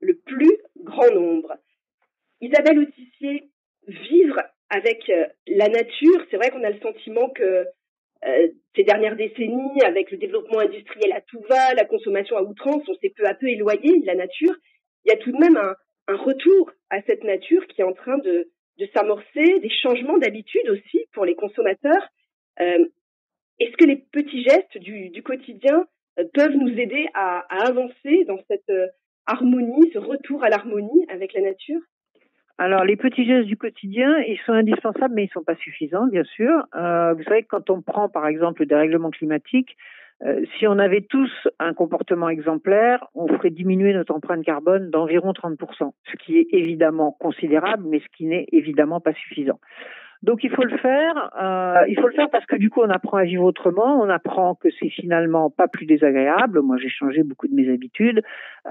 le 0.00 0.16
plus 0.16 0.56
grand 0.76 1.10
nombre. 1.12 1.56
Isabelle 2.40 2.80
Autissier, 2.80 3.50
vivre 3.86 4.40
avec 4.68 5.08
euh, 5.10 5.26
la 5.46 5.68
nature, 5.68 6.24
c'est 6.30 6.36
vrai 6.36 6.50
qu'on 6.50 6.64
a 6.64 6.70
le 6.70 6.80
sentiment 6.80 7.28
que 7.30 7.66
euh, 8.24 8.48
ces 8.76 8.84
dernières 8.84 9.16
décennies, 9.16 9.82
avec 9.84 10.10
le 10.10 10.16
développement 10.16 10.60
industriel 10.60 11.12
à 11.12 11.20
tout 11.20 11.42
va, 11.48 11.74
la 11.74 11.84
consommation 11.84 12.36
à 12.36 12.42
outrance, 12.42 12.82
on 12.88 12.94
s'est 12.94 13.12
peu 13.16 13.26
à 13.26 13.34
peu 13.34 13.48
éloigné 13.48 14.00
de 14.00 14.06
la 14.06 14.14
nature. 14.14 14.54
Il 15.04 15.10
y 15.10 15.14
a 15.14 15.18
tout 15.18 15.32
de 15.32 15.38
même 15.38 15.56
un, 15.56 15.74
retour 16.08 16.70
à 16.90 17.00
cette 17.02 17.24
nature 17.24 17.66
qui 17.68 17.80
est 17.80 17.84
en 17.84 17.94
train 17.94 18.18
de, 18.18 18.50
de 18.78 18.86
s'amorcer, 18.94 19.60
des 19.60 19.70
changements 19.70 20.18
d'habitude 20.18 20.68
aussi 20.68 21.06
pour 21.14 21.24
les 21.24 21.34
consommateurs. 21.34 22.06
Euh, 22.60 22.84
est-ce 23.62 23.76
que 23.76 23.84
les 23.84 23.96
petits 23.96 24.42
gestes 24.42 24.78
du, 24.78 25.22
quotidien 25.22 25.84
euh, 26.18 26.24
peuvent 26.34 26.56
nous 26.56 26.78
aider 26.78 27.06
à, 27.14 27.44
avancer 27.64 28.24
dans 28.26 28.38
cette 28.48 28.70
euh, 28.70 28.86
harmonie, 29.26 29.90
ce 29.92 29.98
retour 29.98 30.44
à 30.44 30.48
l'harmonie 30.48 31.06
avec 31.08 31.32
la 31.34 31.42
nature? 31.42 31.80
Alors, 32.58 32.84
les 32.84 32.96
petits 32.96 33.24
gestes 33.24 33.46
du 33.46 33.56
quotidien, 33.56 34.18
ils 34.28 34.38
sont 34.44 34.52
indispensables, 34.52 35.14
mais 35.14 35.24
ils 35.24 35.28
ne 35.28 35.32
sont 35.32 35.44
pas 35.44 35.56
suffisants, 35.56 36.06
bien 36.06 36.24
sûr. 36.24 36.64
Euh, 36.74 37.14
vous 37.14 37.22
savez 37.24 37.42
quand 37.42 37.70
on 37.70 37.82
prend, 37.82 38.08
par 38.08 38.26
exemple, 38.26 38.66
des 38.66 38.74
règlements 38.74 39.10
climatiques, 39.10 39.76
euh, 40.24 40.44
si 40.56 40.68
on 40.68 40.78
avait 40.78 41.00
tous 41.00 41.30
un 41.58 41.74
comportement 41.74 42.28
exemplaire, 42.28 43.04
on 43.14 43.26
ferait 43.26 43.50
diminuer 43.50 43.92
notre 43.92 44.14
empreinte 44.14 44.44
carbone 44.44 44.90
d'environ 44.90 45.32
30%, 45.32 45.92
ce 46.04 46.16
qui 46.24 46.38
est 46.38 46.46
évidemment 46.52 47.10
considérable, 47.18 47.84
mais 47.88 47.98
ce 47.98 48.06
qui 48.16 48.26
n'est 48.26 48.46
évidemment 48.52 49.00
pas 49.00 49.14
suffisant. 49.14 49.58
Donc 50.22 50.44
il 50.44 50.50
faut 50.50 50.62
le 50.62 50.76
faire. 50.78 51.30
Euh, 51.40 51.84
il 51.88 51.98
faut 51.98 52.06
le 52.06 52.14
faire 52.14 52.30
parce 52.30 52.46
que 52.46 52.56
du 52.56 52.70
coup 52.70 52.80
on 52.80 52.90
apprend 52.90 53.16
à 53.16 53.24
vivre 53.24 53.44
autrement. 53.44 54.00
On 54.00 54.08
apprend 54.08 54.54
que 54.54 54.68
c'est 54.78 54.88
finalement 54.88 55.50
pas 55.50 55.66
plus 55.68 55.86
désagréable. 55.86 56.60
Moi 56.60 56.76
j'ai 56.78 56.88
changé 56.88 57.22
beaucoup 57.24 57.48
de 57.48 57.54
mes 57.54 57.72
habitudes 57.72 58.22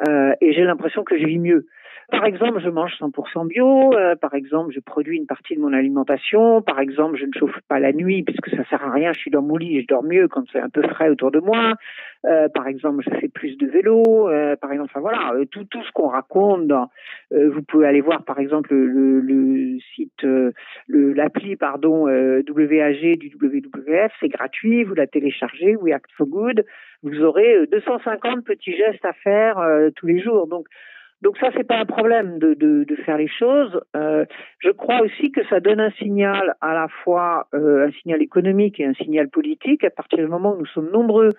euh, 0.08 0.34
et 0.40 0.54
j'ai 0.54 0.64
l'impression 0.64 1.04
que 1.04 1.18
je 1.18 1.26
vis 1.26 1.40
mieux. 1.40 1.68
Par 2.12 2.26
exemple, 2.26 2.60
je 2.60 2.70
mange 2.70 2.92
100% 3.00 3.48
bio. 3.48 3.94
Euh, 3.94 4.16
par 4.16 4.34
exemple, 4.34 4.74
je 4.74 4.82
produis 4.82 5.18
une 5.18 5.26
partie 5.26 5.56
de 5.56 5.62
mon 5.62 5.72
alimentation. 5.72 6.62
Par 6.62 6.80
exemple, 6.80 7.16
je 7.16 7.26
ne 7.26 7.32
chauffe 7.34 7.58
pas 7.70 7.80
la 7.80 7.94
nuit 7.94 8.24
puisque 8.24 8.50
ça 8.50 8.66
sert 8.66 8.84
à 8.84 8.92
rien. 8.92 9.14
Je 9.14 9.20
suis 9.20 9.32
dans 9.32 9.42
mon 9.42 9.56
lit 9.56 9.78
et 9.78 9.82
je 9.82 9.88
dors 9.88 10.04
mieux 10.04 10.28
quand 10.28 10.44
c'est 10.52 10.60
un 10.60 10.70
peu 10.70 10.82
frais 10.84 11.10
autour 11.10 11.32
de 11.32 11.40
moi. 11.40 11.74
Euh, 12.26 12.50
par 12.50 12.68
exemple, 12.68 13.02
je 13.06 13.18
fais 13.18 13.30
plus 13.30 13.58
de 13.58 13.66
vélo. 13.66 14.30
Euh, 14.30 14.58
par 14.58 14.74
exemple, 14.74 14.92
enfin 14.94 15.00
voilà, 15.00 15.34
tout 15.52 15.64
tout 15.64 15.82
ce 15.84 15.92
qu'on 15.94 16.10
raconte. 16.10 16.68
Dans, 16.68 16.90
vous 17.32 17.62
pouvez 17.62 17.88
aller 17.88 18.02
voir, 18.02 18.26
par 18.26 18.40
exemple, 18.40 18.74
le, 18.74 19.22
le 19.22 19.80
site, 19.96 20.24
le 20.24 21.14
l'appli 21.14 21.56
pardon 21.56 22.08
WAG 22.08 23.20
du 23.20 23.32
WWF. 23.42 24.12
C'est 24.20 24.30
gratuit. 24.30 24.84
Vous 24.84 24.96
la 24.96 25.08
téléchargez. 25.08 25.78
We 25.78 25.94
Act 25.94 26.12
for 26.18 26.28
Good. 26.28 26.66
Vous 27.04 27.24
aurez 27.24 27.66
250 27.72 28.44
petits 28.44 28.76
gestes 28.76 29.06
à 29.06 29.14
faire 29.14 29.58
tous 29.96 30.08
les 30.08 30.20
jours. 30.20 30.48
Donc 30.48 30.68
donc 31.22 31.38
ça, 31.38 31.50
c'est 31.56 31.68
pas 31.68 31.78
un 31.78 31.86
problème 31.86 32.40
de, 32.40 32.56
de, 32.56 32.84
de 32.84 32.96
faire 33.04 33.18
les 33.18 33.28
choses. 33.28 33.80
Euh, 33.96 34.26
je 34.60 34.72
crois 34.72 35.02
aussi 35.02 35.32
que 35.32 35.46
ça 35.48 35.60
donne 35.60 35.80
un 35.80 35.92
signal 35.92 36.56
à 36.62 36.74
la 36.74 36.88
fois 37.04 37.48
euh, 37.54 37.88
un 37.88 37.92
signal 37.92 38.22
économique 38.22 38.80
et 38.80 38.86
un 38.86 38.94
signal 38.96 39.30
politique. 39.30 39.84
À 39.84 39.92
partir 39.92 40.18
du 40.18 40.28
moment 40.28 40.54
où 40.54 40.60
nous 40.60 40.66
sommes 40.68 40.90
nombreux 40.92 41.30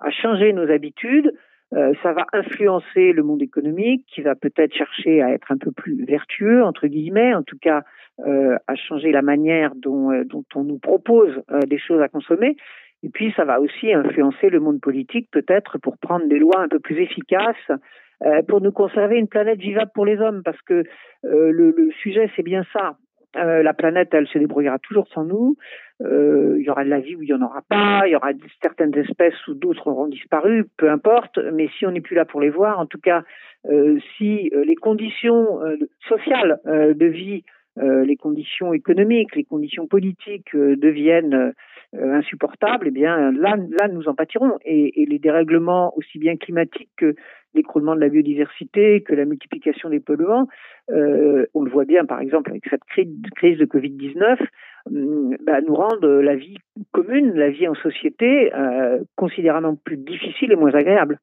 à 0.00 0.10
changer 0.10 0.52
nos 0.52 0.70
habitudes, 0.70 1.32
euh, 1.72 1.94
ça 2.02 2.12
va 2.12 2.26
influencer 2.32 3.12
le 3.12 3.22
monde 3.22 3.42
économique, 3.42 4.04
qui 4.12 4.22
va 4.22 4.34
peut-être 4.34 4.74
chercher 4.74 5.22
à 5.22 5.30
être 5.30 5.52
un 5.52 5.56
peu 5.56 5.70
plus 5.70 6.04
vertueux 6.04 6.62
entre 6.62 6.86
guillemets, 6.86 7.32
en 7.32 7.42
tout 7.42 7.58
cas 7.58 7.82
euh, 8.26 8.56
à 8.66 8.74
changer 8.74 9.12
la 9.12 9.22
manière 9.22 9.74
dont, 9.74 10.10
euh, 10.10 10.24
dont 10.24 10.44
on 10.54 10.64
nous 10.64 10.78
propose 10.78 11.40
des 11.66 11.78
choses 11.78 12.02
à 12.02 12.08
consommer. 12.08 12.56
Et 13.02 13.08
puis 13.08 13.32
ça 13.36 13.44
va 13.44 13.60
aussi 13.60 13.92
influencer 13.94 14.50
le 14.50 14.60
monde 14.60 14.80
politique 14.80 15.28
peut-être 15.30 15.78
pour 15.78 15.96
prendre 15.96 16.26
des 16.26 16.38
lois 16.38 16.60
un 16.60 16.68
peu 16.68 16.80
plus 16.80 17.00
efficaces 17.00 17.56
euh, 17.70 17.76
pour 18.48 18.60
nous 18.60 18.72
conserver 18.72 19.16
une 19.16 19.28
planète 19.28 19.58
vivable 19.58 19.90
pour 19.94 20.04
les 20.04 20.18
hommes, 20.18 20.42
parce 20.44 20.60
que 20.62 20.84
euh, 21.24 21.50
le, 21.52 21.90
sujet, 22.02 22.30
c'est 22.36 22.42
bien 22.42 22.64
ça. 22.72 22.96
Euh, 23.36 23.62
la 23.62 23.74
planète, 23.74 24.08
elle 24.12 24.26
se 24.26 24.38
débrouillera 24.38 24.78
toujours 24.80 25.06
sans 25.08 25.24
nous. 25.24 25.56
Euh, 26.02 26.56
il 26.58 26.64
y 26.64 26.70
aura 26.70 26.84
de 26.84 26.88
la 26.88 26.98
vie 26.98 27.14
où 27.14 27.22
il 27.22 27.26
n'y 27.26 27.32
en 27.32 27.42
aura 27.42 27.62
pas. 27.68 28.02
Il 28.06 28.10
y 28.10 28.16
aura 28.16 28.30
certaines 28.60 28.96
espèces 28.96 29.46
où 29.46 29.54
d'autres 29.54 29.86
auront 29.86 30.08
disparu, 30.08 30.64
peu 30.76 30.90
importe. 30.90 31.38
Mais 31.52 31.68
si 31.78 31.86
on 31.86 31.92
n'est 31.92 32.00
plus 32.00 32.16
là 32.16 32.24
pour 32.24 32.40
les 32.40 32.50
voir, 32.50 32.80
en 32.80 32.86
tout 32.86 32.98
cas, 32.98 33.22
euh, 33.70 33.98
si 34.16 34.50
les 34.52 34.74
conditions 34.74 35.60
sociales 36.08 36.58
de 36.66 37.06
vie, 37.06 37.44
les 37.76 38.16
conditions 38.16 38.72
économiques, 38.72 39.36
les 39.36 39.44
conditions 39.44 39.86
politiques 39.86 40.56
deviennent 40.56 41.52
insupportables, 41.92 42.88
eh 42.88 42.90
bien 42.90 43.32
là, 43.32 43.56
là, 43.56 43.88
nous 43.88 44.08
en 44.08 44.14
pâtirons. 44.14 44.58
Et, 44.64 45.06
les 45.08 45.18
dérèglements 45.18 45.92
aussi 45.96 46.18
bien 46.18 46.36
climatiques 46.36 46.90
que 46.96 47.14
l'écroulement 47.54 47.94
de 47.94 48.00
la 48.00 48.08
biodiversité, 48.08 49.02
que 49.02 49.14
la 49.14 49.24
multiplication 49.24 49.88
des 49.90 50.00
polluants. 50.00 50.46
Euh, 50.90 51.46
on 51.54 51.62
le 51.62 51.70
voit 51.70 51.84
bien, 51.84 52.04
par 52.04 52.20
exemple, 52.20 52.50
avec 52.50 52.64
cette 52.68 52.84
crise 52.84 53.58
de 53.58 53.64
Covid-19, 53.64 54.38
hum, 54.86 55.36
bah, 55.44 55.60
nous 55.60 55.74
rendent 55.74 56.04
la 56.04 56.36
vie 56.36 56.58
commune, 56.92 57.34
la 57.34 57.50
vie 57.50 57.66
en 57.66 57.74
société, 57.74 58.54
euh, 58.54 59.00
considérablement 59.16 59.76
plus 59.76 59.96
difficile 59.96 60.52
et 60.52 60.56
moins 60.56 60.74
agréable. 60.74 61.18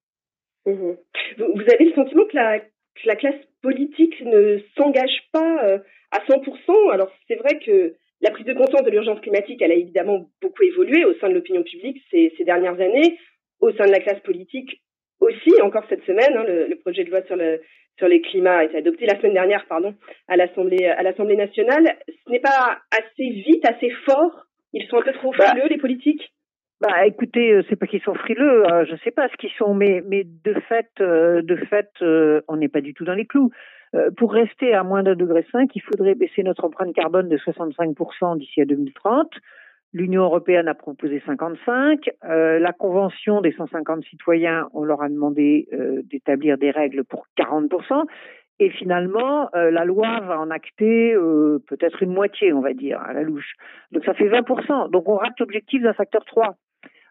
Mmh 0.66 0.94
vous, 1.38 1.62
avez 1.62 1.86
le 1.86 1.94
sentiment 1.94 2.26
que 2.26 2.36
la, 2.36 3.16
classe 3.16 3.40
politique 3.62 4.22
ne 4.26 4.58
s'engage 4.76 5.30
pas 5.32 5.64
euh, 5.64 5.80
à 6.12 6.20
100% 6.20 6.92
Alors 6.92 7.12
c'est 7.28 7.36
vrai 7.36 7.60
que 7.60 7.94
la 8.22 8.32
prise 8.32 8.46
de 8.46 8.54
conscience 8.54 8.84
de 8.84 8.90
l'urgence 8.90 9.20
climatique, 9.22 9.62
elle 9.62 9.72
a 9.72 9.76
évidemment 9.76 10.30
beaucoup 10.42 10.64
évolué 10.64 11.06
au 11.06 11.14
sein 11.20 11.30
de 11.30 11.34
l'opinion 11.34 11.64
publique 11.64 12.02
ces, 12.10 12.34
ces 12.38 12.44
dernières 12.44 12.80
années. 12.80 13.18
Au 13.60 13.72
sein 13.72 13.86
de 13.86 13.92
la 13.92 14.00
classe 14.00 14.20
politique, 14.22 14.82
aussi, 15.20 15.62
encore 15.64 15.84
cette 15.90 16.04
semaine, 16.06 16.38
hein, 16.38 16.44
le, 16.48 16.76
projet 16.76 17.04
de 17.04 17.10
loi 17.10 17.24
sur 17.24 17.36
le 17.36 17.62
sur 17.98 18.08
les 18.08 18.22
climats 18.22 18.60
a 18.60 18.64
été 18.66 18.78
adopté 18.78 19.08
la 19.08 19.18
semaine 19.18 19.34
dernière, 19.34 19.66
pardon, 19.68 19.96
à 20.28 20.38
l'Assemblée 20.38 20.86
à 20.86 21.02
l'Assemblée 21.02 21.36
nationale. 21.36 21.98
Ce 22.08 22.32
n'est 22.32 22.40
pas 22.40 22.78
assez 22.92 23.30
vite, 23.30 23.68
assez 23.68 23.90
fort. 24.06 24.46
Ils 24.74 24.86
sont 24.88 24.98
un 24.98 25.02
peu 25.02 25.14
trop 25.14 25.32
bah. 25.36 25.48
frileux, 25.48 25.68
les 25.68 25.80
politiques? 25.80 26.32
Bah, 26.80 27.08
écoutez, 27.08 27.54
euh, 27.54 27.64
c'est 27.70 27.76
pas 27.76 27.88
qu'ils 27.88 28.04
sont 28.04 28.14
frileux, 28.14 28.64
euh, 28.72 28.86
je 28.86 28.96
sais 29.04 29.10
pas 29.10 29.28
ce 29.30 29.38
qu'ils 29.38 29.52
sont, 29.58 29.74
mais 29.74 30.04
mais 30.08 30.24
de 30.24 30.54
fait, 30.70 30.90
euh, 31.02 31.42
de 31.42 31.56
fait, 31.56 31.90
on 32.48 32.58
n'est 32.58 32.68
pas 32.70 32.82
du 32.82 32.94
tout 32.94 33.04
dans 33.06 33.16
les 33.16 33.26
clous. 33.26 33.52
pour 34.18 34.34
rester 34.34 34.74
à 34.74 34.84
moins 34.84 35.02
d'un 35.02 35.16
degré 35.16 35.46
5, 35.52 35.76
il 35.76 35.82
faudrait 35.82 36.14
baisser 36.14 36.44
notre 36.44 36.66
empreinte 36.66 36.94
carbone 36.94 37.30
de 37.30 37.38
65% 37.38 38.38
d'ici 38.38 38.62
à 38.62 38.66
2030. 38.66 39.32
L'Union 39.94 40.24
européenne 40.24 40.68
a 40.68 40.74
proposé 40.74 41.22
55. 41.26 42.10
Euh, 42.26 42.60
la 42.60 42.74
Convention 42.74 43.42
des 43.42 43.54
150 43.54 44.04
citoyens, 44.06 44.70
on 44.74 44.84
leur 44.84 45.02
a 45.02 45.10
demandé 45.10 45.68
euh, 45.74 46.02
d'établir 46.04 46.58
des 46.58 46.72
règles 46.72 47.04
pour 47.06 47.26
40%. 47.38 48.06
Et 48.60 48.70
finalement, 48.72 49.50
euh, 49.56 49.72
la 49.72 49.86
loi 49.86 50.20
va 50.22 50.40
en 50.40 50.50
acter 50.50 51.14
euh, 51.14 51.60
peut-être 51.68 52.04
une 52.04 52.12
moitié, 52.12 52.54
on 52.54 52.62
va 52.62 52.74
dire, 52.74 53.00
à 53.00 53.14
la 53.14 53.22
louche. 53.22 53.54
Donc 53.92 54.04
ça 54.04 54.14
fait 54.14 54.28
20%. 54.28 54.92
Donc 54.92 55.08
on 55.08 55.16
rate 55.16 55.40
l'objectif 55.40 55.82
d'un 55.82 55.94
facteur 55.94 56.26
3. 56.26 56.56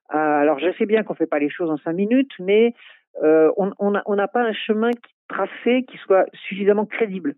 Alors 0.09 0.59
je 0.59 0.73
sais 0.79 0.87
bien 0.87 1.03
qu'on 1.03 1.15
ne 1.15 1.19
fait 1.19 1.27
pas 1.27 1.39
les 1.39 1.51
choses 1.51 1.71
en 1.71 1.79
5 1.79 1.93
minutes, 1.93 2.33
mais 2.39 2.75
on 3.23 3.91
n'a 3.91 4.03
on 4.07 4.17
pas 4.29 4.43
un 4.43 4.53
chemin 4.53 4.91
tracé 5.29 5.85
qui 5.89 5.97
soit 5.99 6.27
suffisamment 6.35 6.87
crédible. 6.87 7.35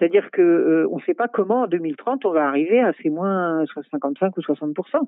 C'est-à-dire 0.00 0.30
que 0.30 0.40
euh, 0.40 0.88
on 0.90 0.96
ne 0.96 1.02
sait 1.02 1.14
pas 1.14 1.28
comment 1.28 1.62
en 1.62 1.66
2030 1.66 2.24
on 2.24 2.32
va 2.32 2.48
arriver 2.48 2.80
à 2.80 2.92
ces 3.02 3.10
moins 3.10 3.64
55 3.90 4.34
ou 4.36 4.40
60% 4.40 5.06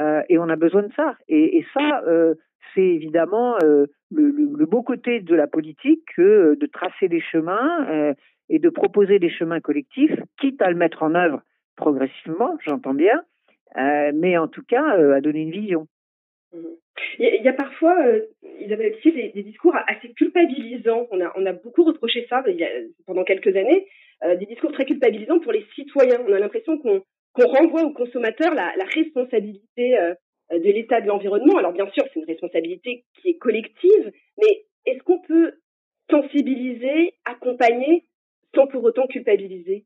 euh, 0.00 0.22
et 0.28 0.38
on 0.38 0.48
a 0.48 0.56
besoin 0.56 0.82
de 0.82 0.92
ça. 0.96 1.14
Et, 1.28 1.58
et 1.58 1.66
ça, 1.72 2.02
euh, 2.08 2.34
c'est 2.74 2.82
évidemment 2.82 3.56
euh, 3.62 3.86
le, 4.10 4.30
le, 4.30 4.66
beau 4.66 4.82
côté 4.82 5.20
de 5.20 5.34
la 5.36 5.46
politique 5.46 6.02
que 6.16 6.56
de 6.60 6.66
tracer 6.66 7.08
des 7.08 7.20
chemins 7.20 8.14
et 8.48 8.58
de 8.58 8.68
proposer 8.68 9.18
des 9.18 9.30
chemins 9.30 9.60
collectifs, 9.60 10.18
quitte 10.40 10.60
à 10.60 10.70
le 10.70 10.76
mettre 10.76 11.02
en 11.02 11.14
œuvre 11.14 11.42
progressivement, 11.76 12.56
j'entends 12.64 12.94
bien, 12.94 13.22
mais 13.76 14.36
en 14.36 14.48
tout 14.48 14.62
cas 14.62 14.84
à 14.84 15.20
donner 15.20 15.42
une 15.42 15.50
vision. 15.50 15.86
Mmh. 16.52 16.66
Il 17.18 17.42
y 17.42 17.48
a 17.48 17.52
parfois, 17.52 17.96
Isabelle 18.60 18.94
des, 19.04 19.28
des, 19.34 19.42
discours 19.42 19.74
assez 19.86 20.12
culpabilisants. 20.14 21.08
On 21.10 21.46
a, 21.46 21.52
beaucoup 21.52 21.84
reproché 21.84 22.26
ça 22.28 22.42
pendant 23.06 23.24
quelques 23.24 23.54
années. 23.56 23.86
Euh, 24.24 24.36
des 24.36 24.46
discours 24.46 24.70
très 24.72 24.84
culpabilisants 24.84 25.40
pour 25.40 25.52
les 25.52 25.66
citoyens. 25.74 26.20
On 26.28 26.32
a 26.32 26.38
l'impression 26.38 26.78
qu'on 26.78 27.02
renvoie 27.36 27.82
aux 27.82 27.92
consommateurs 27.92 28.54
la, 28.54 28.72
responsabilité 28.94 29.98
euh, 29.98 30.14
de 30.52 30.70
l'état 30.70 31.00
de 31.00 31.08
l'environnement. 31.08 31.58
Alors 31.58 31.72
bien 31.72 31.88
sûr, 31.90 32.04
c'est 32.12 32.20
une 32.20 32.26
responsabilité 32.26 33.04
qui 33.20 33.30
est 33.30 33.38
collective, 33.38 34.12
mais 34.38 34.64
est-ce 34.86 35.02
qu'on 35.02 35.20
peut 35.20 35.54
sensibiliser, 36.10 37.14
accompagner, 37.24 38.04
sans 38.54 38.66
pour 38.68 38.84
autant 38.84 39.06
culpabiliser? 39.06 39.84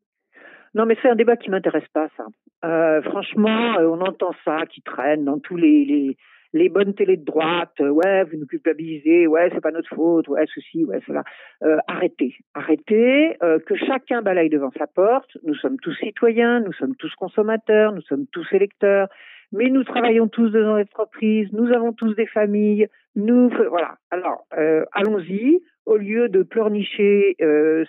Non, 0.75 0.85
mais 0.85 0.97
c'est 1.01 1.09
un 1.09 1.17
débat 1.17 1.37
qui 1.37 1.49
m'intéresse 1.49 1.89
pas, 1.95 2.09
ça. 2.19 2.27
Euh, 2.65 3.01
franchement, 3.03 3.77
on 3.79 4.01
entend 4.03 4.33
ça 4.45 4.67
qui 4.67 4.83
traîne 4.83 5.25
dans 5.25 5.39
tous 5.39 5.57
les, 5.57 6.17
les 6.57 6.69
bonnes 6.69 6.95
télés 6.95 7.17
de 7.17 7.25
droite, 7.25 7.75
euh, 7.81 7.91
ouais, 7.91 8.25
vous 8.25 8.39
nous 8.39 8.47
culpabilisez, 8.47 9.27
ouais, 9.27 9.51
c'est 9.53 9.61
pas 9.61 9.71
notre 9.71 9.95
faute, 9.95 10.27
ouais, 10.29 10.45
ceci, 10.55 10.85
ouais, 10.85 11.01
cela. 11.07 11.23
Euh, 11.63 11.77
arrêtez, 11.87 12.35
arrêtez, 12.55 13.37
euh, 13.43 13.59
que 13.59 13.77
chacun 13.77 14.23
balaye 14.23 14.49
devant 14.49 14.71
sa 14.79 14.87
porte. 14.87 15.37
Nous 15.45 15.55
sommes 15.55 15.79
tous 15.79 15.95
citoyens, 15.95 16.61
nous 16.61 16.73
sommes 16.73 16.97
tous 16.97 17.15
consommateurs, 17.15 17.93
nous 17.93 18.01
sommes 18.03 18.27
tous 18.33 18.47
électeurs, 18.53 19.09
mais 19.53 19.69
nous 19.69 19.85
travaillons 19.85 20.29
tous 20.29 20.51
dans 20.51 20.77
l'entreprise, 20.77 21.49
nous 21.53 21.71
avons 21.73 21.93
tous 21.93 22.15
des 22.15 22.27
familles, 22.27 22.89
nous, 23.15 23.51
voilà. 23.71 23.97
Alors, 24.11 24.47
allons-y. 24.93 25.61
Au 25.87 25.97
lieu 25.97 26.29
de 26.29 26.43
pleurnicher, 26.43 27.37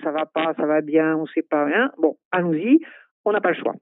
ça 0.04 0.12
va 0.12 0.28
pas, 0.28 0.54
ça 0.56 0.68
va 0.68 0.82
bien, 0.82 1.18
on 1.18 1.26
sait 1.26 1.42
pas 1.42 1.66
rien. 1.66 1.92
Bon, 1.98 2.16
allons-y. 2.32 2.80
On 3.26 3.32
n'a 3.32 3.42
pas 3.42 3.50
le 3.50 3.56
choix. 3.56 3.74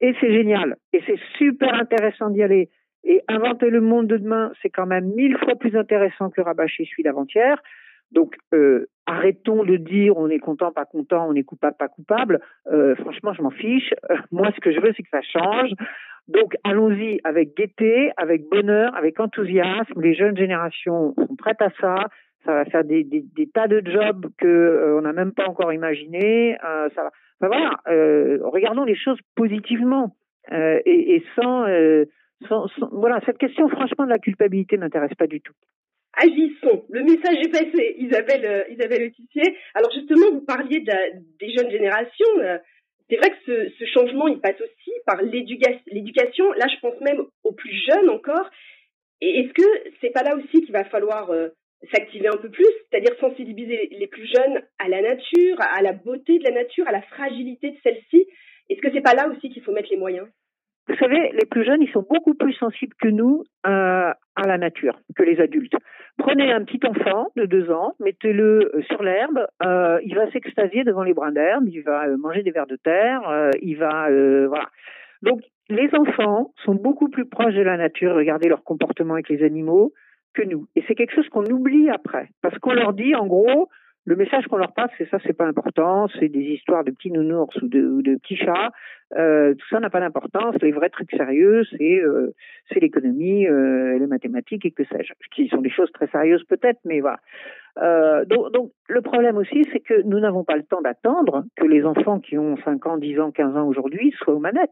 Et 0.00 0.12
c'est 0.20 0.32
génial. 0.32 0.76
Et 0.92 1.00
c'est 1.06 1.20
super 1.38 1.72
intéressant 1.74 2.30
d'y 2.30 2.42
aller. 2.42 2.68
Et 3.04 3.22
inventer 3.28 3.70
le 3.70 3.80
monde 3.80 4.08
de 4.08 4.18
demain, 4.18 4.52
c'est 4.60 4.68
quand 4.68 4.86
même 4.86 5.14
mille 5.14 5.36
fois 5.38 5.54
plus 5.54 5.76
intéressant 5.76 6.30
que 6.30 6.40
rabâcher 6.40 6.84
celui 6.84 7.02
d'avant-hier. 7.02 7.60
Donc, 8.12 8.36
euh, 8.52 8.86
arrêtons 9.06 9.64
de 9.64 9.76
dire 9.76 10.16
on 10.16 10.28
est 10.28 10.38
content, 10.38 10.72
pas 10.72 10.84
content, 10.84 11.28
on 11.28 11.34
est 11.34 11.44
coupable, 11.44 11.76
pas 11.78 11.88
coupable. 11.88 12.40
Euh, 12.70 12.94
franchement, 12.96 13.32
je 13.32 13.42
m'en 13.42 13.50
fiche. 13.50 13.94
Moi, 14.32 14.50
ce 14.54 14.60
que 14.60 14.72
je 14.72 14.80
veux, 14.80 14.92
c'est 14.96 15.02
que 15.02 15.08
ça 15.10 15.22
change. 15.22 15.70
Donc, 16.28 16.54
allons-y 16.64 17.20
avec 17.24 17.56
gaieté, 17.56 18.10
avec 18.16 18.48
bonheur, 18.48 18.94
avec 18.96 19.18
enthousiasme. 19.20 20.00
Les 20.00 20.14
jeunes 20.14 20.36
générations 20.36 21.14
sont 21.16 21.36
prêtes 21.36 21.62
à 21.62 21.70
ça. 21.80 22.08
ça 22.44 22.52
va 22.52 22.64
faire 22.64 22.84
des, 22.84 23.06
tas 23.54 23.68
de 23.68 23.82
jobs 23.84 24.26
que 24.38 24.46
euh, 24.46 24.98
on 24.98 25.02
n'a 25.02 25.12
même 25.12 25.32
pas 25.32 25.48
encore 25.48 25.72
imaginé. 25.72 26.56
Ça 26.60 27.02
va. 27.02 27.10
Enfin, 27.40 27.48
voilà, 27.48 27.80
regardons 28.44 28.84
les 28.84 28.94
choses 28.94 29.18
positivement 29.34 30.14
et 30.52 31.22
sans, 31.34 31.64
voilà, 32.92 33.20
cette 33.26 33.38
question 33.38 33.68
franchement 33.68 34.04
de 34.04 34.10
la 34.10 34.18
culpabilité 34.18 34.76
m'intéresse 34.76 35.14
pas 35.14 35.26
du 35.26 35.40
tout. 35.40 35.52
Agissons. 36.14 36.84
Le 36.88 37.02
message 37.02 37.38
est 37.44 37.52
passé, 37.52 37.94
Isabelle, 37.98 38.66
Isabelle 38.70 39.08
Autissier. 39.08 39.56
Alors 39.74 39.92
justement, 39.92 40.30
vous 40.32 40.44
parliez 40.44 40.80
de, 40.80 40.92
des 41.38 41.52
jeunes 41.52 41.70
générations. 41.70 42.60
C'est 43.10 43.16
vrai 43.16 43.30
que 43.30 43.68
ce, 43.70 43.84
changement, 43.86 44.28
il 44.28 44.40
passe 44.40 44.60
aussi 44.60 44.92
par 45.04 45.20
l'éducation. 45.20 46.52
Là, 46.52 46.66
je 46.68 46.80
pense 46.80 47.00
même 47.00 47.24
aux 47.42 47.52
plus 47.52 47.76
jeunes 47.88 48.08
encore. 48.08 48.48
Est-ce 49.20 49.52
que 49.52 49.90
c'est 50.00 50.10
pas 50.10 50.22
là 50.22 50.36
aussi 50.36 50.62
qu'il 50.62 50.72
va 50.72 50.84
falloir 50.84 51.30
euh, 51.30 51.48
s'activer 51.92 52.28
un 52.28 52.36
peu 52.36 52.50
plus, 52.50 52.68
c'est-à-dire 52.88 53.18
sensibiliser 53.18 53.88
les 53.90 54.06
plus 54.06 54.26
jeunes 54.26 54.62
à 54.78 54.88
la 54.88 55.02
nature, 55.02 55.56
à 55.58 55.82
la 55.82 55.92
beauté 55.92 56.38
de 56.38 56.44
la 56.44 56.52
nature, 56.52 56.86
à 56.86 56.92
la 56.92 57.02
fragilité 57.02 57.72
de 57.72 57.76
celle-ci? 57.82 58.26
Est-ce 58.70 58.80
que 58.80 58.92
c'est 58.94 59.02
pas 59.02 59.14
là 59.14 59.28
aussi 59.28 59.50
qu'il 59.50 59.62
faut 59.62 59.72
mettre 59.72 59.90
les 59.90 59.96
moyens? 59.96 60.28
Vous 60.90 60.96
savez, 60.96 61.30
les 61.32 61.46
plus 61.46 61.64
jeunes, 61.64 61.82
ils 61.82 61.90
sont 61.92 62.04
beaucoup 62.08 62.34
plus 62.34 62.52
sensibles 62.54 62.94
que 63.00 63.06
nous 63.06 63.44
euh, 63.64 64.10
à 64.34 64.46
la 64.46 64.58
nature, 64.58 64.98
que 65.14 65.22
les 65.22 65.40
adultes. 65.40 65.76
Prenez 66.18 66.52
un 66.52 66.64
petit 66.64 66.80
enfant 66.84 67.28
de 67.36 67.44
deux 67.46 67.70
ans, 67.70 67.94
mettez-le 68.00 68.72
euh, 68.74 68.82
sur 68.82 69.00
l'herbe, 69.02 69.46
euh, 69.64 70.00
il 70.04 70.16
va 70.16 70.28
s'extasier 70.32 70.82
devant 70.82 71.04
les 71.04 71.14
brins 71.14 71.30
d'herbe, 71.30 71.68
il 71.68 71.82
va 71.82 72.08
manger 72.16 72.42
des 72.42 72.50
vers 72.50 72.66
de 72.66 72.74
terre, 72.74 73.50
il 73.62 73.76
va 73.76 74.08
voilà. 74.48 74.66
Donc 75.22 75.42
les 75.68 75.88
enfants 75.94 76.52
sont 76.64 76.74
beaucoup 76.74 77.08
plus 77.08 77.26
proches 77.26 77.54
de 77.54 77.62
la 77.62 77.76
nature, 77.76 78.16
regardez 78.16 78.48
leur 78.48 78.64
comportement 78.64 79.14
avec 79.14 79.28
les 79.28 79.44
animaux, 79.44 79.92
que 80.34 80.42
nous. 80.42 80.66
Et 80.74 80.82
c'est 80.88 80.96
quelque 80.96 81.14
chose 81.14 81.28
qu'on 81.28 81.44
oublie 81.44 81.88
après. 81.88 82.28
Parce 82.42 82.58
qu'on 82.58 82.72
leur 82.72 82.92
dit, 82.94 83.14
en 83.14 83.26
gros, 83.26 83.68
le 84.06 84.16
message 84.16 84.46
qu'on 84.46 84.56
leur 84.56 84.72
passe, 84.72 84.90
c'est 84.96 85.08
ça, 85.10 85.18
c'est 85.24 85.36
pas 85.36 85.46
important, 85.46 86.08
c'est 86.18 86.28
des 86.28 86.40
histoires 86.40 86.84
de 86.84 86.90
petits 86.90 87.10
nounours 87.10 87.54
ou 87.62 87.68
de, 87.68 87.80
ou 87.80 88.02
de 88.02 88.16
petits 88.16 88.36
chats. 88.36 88.70
Euh, 89.16 89.54
tout 89.54 89.66
ça 89.68 89.80
n'a 89.80 89.90
pas 89.90 90.00
d'importance. 90.00 90.56
Les 90.62 90.72
vrais 90.72 90.88
trucs 90.88 91.10
sérieux, 91.10 91.64
c'est 91.70 92.00
euh, 92.00 92.32
c'est 92.72 92.80
l'économie, 92.80 93.46
euh, 93.46 93.98
les 93.98 94.06
mathématiques 94.06 94.64
et 94.64 94.70
que 94.70 94.84
sais-je, 94.84 95.12
qui 95.34 95.48
sont 95.48 95.60
des 95.60 95.70
choses 95.70 95.90
très 95.92 96.06
sérieuses 96.08 96.44
peut-être, 96.44 96.80
mais 96.84 97.00
voilà. 97.00 97.18
Euh, 97.78 98.24
donc, 98.24 98.52
donc, 98.52 98.72
le 98.88 99.00
problème 99.02 99.36
aussi, 99.36 99.64
c'est 99.72 99.80
que 99.80 100.02
nous 100.02 100.18
n'avons 100.18 100.44
pas 100.44 100.56
le 100.56 100.64
temps 100.64 100.80
d'attendre 100.80 101.44
que 101.56 101.66
les 101.66 101.84
enfants 101.84 102.20
qui 102.20 102.38
ont 102.38 102.56
5 102.64 102.86
ans, 102.86 102.96
10 102.96 103.20
ans, 103.20 103.30
15 103.30 103.56
ans 103.56 103.66
aujourd'hui 103.66 104.14
soient 104.18 104.34
aux 104.34 104.40
manettes. 104.40 104.70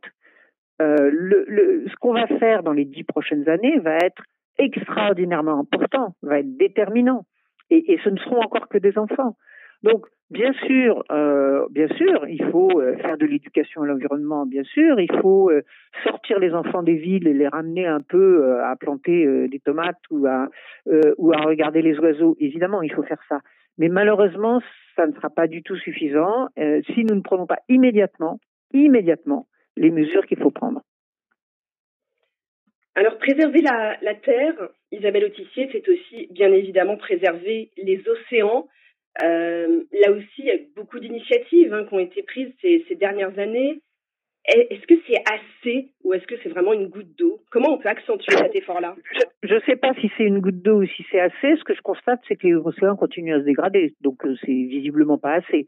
Euh, 0.80 1.10
le, 1.12 1.44
le, 1.48 1.84
ce 1.88 1.96
qu'on 1.96 2.12
va 2.12 2.26
faire 2.26 2.62
dans 2.62 2.72
les 2.72 2.84
dix 2.84 3.02
prochaines 3.02 3.48
années 3.48 3.78
va 3.80 3.96
être 3.96 4.22
extraordinairement 4.58 5.58
important, 5.58 6.14
va 6.22 6.40
être 6.40 6.56
déterminant. 6.56 7.24
Et, 7.70 7.92
et 7.92 7.98
ce 8.02 8.08
ne 8.08 8.18
seront 8.18 8.40
encore 8.40 8.68
que 8.68 8.78
des 8.78 8.96
enfants. 8.98 9.36
Donc, 9.82 10.06
bien 10.30 10.52
sûr, 10.66 11.04
euh, 11.12 11.66
bien 11.70 11.88
sûr, 11.88 12.26
il 12.28 12.42
faut 12.50 12.80
euh, 12.80 12.96
faire 12.96 13.16
de 13.16 13.26
l'éducation 13.26 13.82
à 13.82 13.86
l'environnement, 13.86 14.44
bien 14.44 14.64
sûr, 14.64 14.98
il 14.98 15.12
faut 15.20 15.50
euh, 15.50 15.62
sortir 16.02 16.40
les 16.40 16.52
enfants 16.52 16.82
des 16.82 16.96
villes 16.96 17.28
et 17.28 17.32
les 17.32 17.46
ramener 17.46 17.86
un 17.86 18.00
peu 18.00 18.42
euh, 18.44 18.64
à 18.64 18.74
planter 18.74 19.24
euh, 19.24 19.48
des 19.48 19.60
tomates 19.60 20.00
ou 20.10 20.26
à 20.26 20.48
ou 21.18 21.32
à 21.32 21.38
regarder 21.42 21.82
les 21.82 21.98
oiseaux. 21.98 22.36
Évidemment, 22.40 22.82
il 22.82 22.92
faut 22.92 23.02
faire 23.02 23.22
ça. 23.28 23.40
Mais 23.76 23.88
malheureusement, 23.88 24.60
ça 24.96 25.06
ne 25.06 25.12
sera 25.12 25.30
pas 25.30 25.46
du 25.46 25.62
tout 25.62 25.76
suffisant 25.76 26.48
si 26.56 27.04
nous 27.04 27.14
ne 27.14 27.20
prenons 27.20 27.46
pas 27.46 27.58
immédiatement, 27.68 28.40
immédiatement, 28.72 29.46
les 29.76 29.90
mesures 29.90 30.26
qu'il 30.26 30.38
faut 30.38 30.50
prendre. 30.50 30.82
Alors, 32.94 33.18
préserver 33.18 33.60
la, 33.60 34.14
Terre, 34.14 34.70
Isabelle 34.90 35.26
Autissier, 35.26 35.68
c'est 35.72 35.88
aussi 35.88 36.28
bien 36.30 36.52
évidemment 36.52 36.96
préserver 36.96 37.70
les 37.76 38.02
océans. 38.08 38.68
Euh, 39.22 39.84
là 39.92 40.12
aussi, 40.12 40.38
il 40.38 40.44
y 40.46 40.50
a 40.50 40.58
beaucoup 40.76 40.98
d'initiatives 40.98 41.72
hein, 41.72 41.84
qui 41.88 41.94
ont 41.94 41.98
été 41.98 42.22
prises 42.22 42.52
ces, 42.60 42.84
ces 42.88 42.94
dernières 42.96 43.38
années. 43.38 43.80
Est-ce 44.48 44.86
que 44.86 44.94
c'est 45.06 45.22
assez 45.30 45.88
ou 46.04 46.14
est-ce 46.14 46.26
que 46.26 46.36
c'est 46.42 46.48
vraiment 46.48 46.72
une 46.72 46.88
goutte 46.88 47.14
d'eau? 47.18 47.40
Comment 47.50 47.74
on 47.74 47.78
peut 47.78 47.88
accentuer 47.88 48.34
cet 48.34 48.56
effort-là? 48.56 48.96
Je 49.42 49.54
ne 49.54 49.60
sais 49.60 49.76
pas 49.76 49.92
si 50.00 50.10
c'est 50.16 50.24
une 50.24 50.40
goutte 50.40 50.62
d'eau 50.62 50.82
ou 50.82 50.86
si 50.86 51.04
c'est 51.10 51.20
assez. 51.20 51.56
Ce 51.56 51.64
que 51.64 51.74
je 51.74 51.82
constate, 51.82 52.20
c'est 52.26 52.36
que 52.36 52.46
les 52.46 52.54
océans 52.54 52.96
continuent 52.96 53.34
à 53.34 53.40
se 53.40 53.44
dégrader. 53.44 53.94
Donc, 54.00 54.24
euh, 54.24 54.34
c'est 54.40 54.52
visiblement 54.52 55.18
pas 55.18 55.34
assez. 55.34 55.66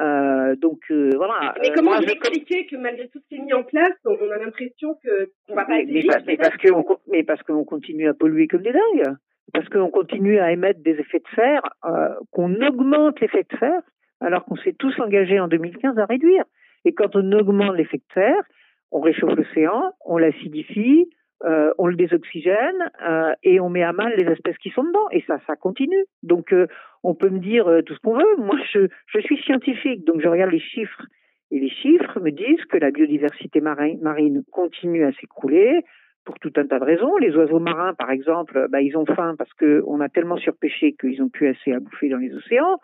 Euh, 0.00 0.56
donc 0.56 0.80
euh, 0.90 1.10
voilà. 1.16 1.54
Mais 1.60 1.70
comment 1.74 1.90
Moi, 1.90 2.00
vous 2.00 2.12
expliquer 2.12 2.66
que 2.66 2.76
malgré 2.76 3.08
tout 3.08 3.18
ce 3.18 3.28
qui 3.28 3.36
est 3.36 3.44
mis 3.44 3.52
en 3.52 3.62
place, 3.62 3.92
on, 4.04 4.30
a 4.30 4.38
l'impression 4.38 4.96
que 5.04 5.30
qu'on 5.46 5.54
va 5.54 5.64
pas 5.64 5.76
mais, 5.76 5.86
mais 5.86 6.02
parce, 6.04 6.24
mais 6.26 6.36
parce 6.36 6.56
que 6.56 6.72
on, 6.72 6.84
mais 7.10 7.22
parce 7.22 7.42
qu'on 7.42 7.64
continue 7.64 8.08
à 8.08 8.14
polluer 8.14 8.46
comme 8.46 8.62
des 8.62 8.72
dingues, 8.72 9.14
parce 9.52 9.68
qu'on 9.68 9.90
continue 9.90 10.38
à 10.38 10.52
émettre 10.52 10.80
des 10.80 10.92
effets 10.92 11.18
de 11.18 11.34
serre, 11.34 11.62
euh, 11.84 12.08
qu'on 12.30 12.54
augmente 12.62 13.20
l'effet 13.20 13.46
de 13.50 13.58
serre, 13.58 13.82
alors 14.20 14.44
qu'on 14.44 14.56
s'est 14.56 14.74
tous 14.78 14.98
engagés 15.00 15.40
en 15.40 15.48
2015 15.48 15.98
à 15.98 16.06
réduire. 16.06 16.44
Et 16.84 16.94
quand 16.94 17.14
on 17.14 17.32
augmente 17.32 17.76
l'effet 17.76 17.98
de 17.98 18.14
serre, 18.14 18.42
on 18.90 19.00
réchauffe 19.00 19.34
l'océan, 19.34 19.92
on 20.04 20.18
l'acidifie, 20.18 21.10
euh, 21.44 21.72
on 21.78 21.88
le 21.88 21.96
désoxygène 21.96 22.90
euh, 23.04 23.32
et 23.42 23.58
on 23.58 23.68
met 23.68 23.82
à 23.82 23.92
mal 23.92 24.14
les 24.16 24.30
espèces 24.30 24.58
qui 24.58 24.70
sont 24.70 24.84
dedans. 24.84 25.08
Et 25.10 25.24
ça, 25.26 25.38
ça 25.46 25.56
continue. 25.56 26.04
Donc, 26.22 26.52
euh, 26.52 26.66
on 27.02 27.14
peut 27.14 27.30
me 27.30 27.40
dire 27.40 27.68
tout 27.84 27.94
ce 27.94 28.00
qu'on 28.00 28.16
veut. 28.16 28.36
Moi, 28.38 28.56
je, 28.72 28.86
je 29.06 29.18
suis 29.20 29.42
scientifique, 29.42 30.04
donc 30.04 30.20
je 30.20 30.28
regarde 30.28 30.52
les 30.52 30.60
chiffres. 30.60 31.02
Et 31.50 31.58
les 31.58 31.68
chiffres 31.68 32.20
me 32.20 32.30
disent 32.30 32.64
que 32.66 32.78
la 32.78 32.90
biodiversité 32.90 33.60
marine, 33.60 33.98
marine 34.00 34.42
continue 34.52 35.04
à 35.04 35.12
s'écrouler 35.12 35.80
pour 36.24 36.38
tout 36.38 36.52
un 36.56 36.64
tas 36.64 36.78
de 36.78 36.84
raisons. 36.84 37.16
Les 37.16 37.34
oiseaux 37.34 37.58
marins, 37.58 37.94
par 37.94 38.10
exemple, 38.12 38.68
bah, 38.70 38.80
ils 38.80 38.96
ont 38.96 39.04
faim 39.04 39.34
parce 39.36 39.52
qu'on 39.54 40.00
a 40.00 40.08
tellement 40.08 40.36
surpêché 40.36 40.92
qu'ils 40.92 41.20
n'ont 41.20 41.28
plus 41.28 41.48
assez 41.48 41.72
à 41.72 41.80
bouffer 41.80 42.08
dans 42.08 42.18
les 42.18 42.32
océans, 42.32 42.78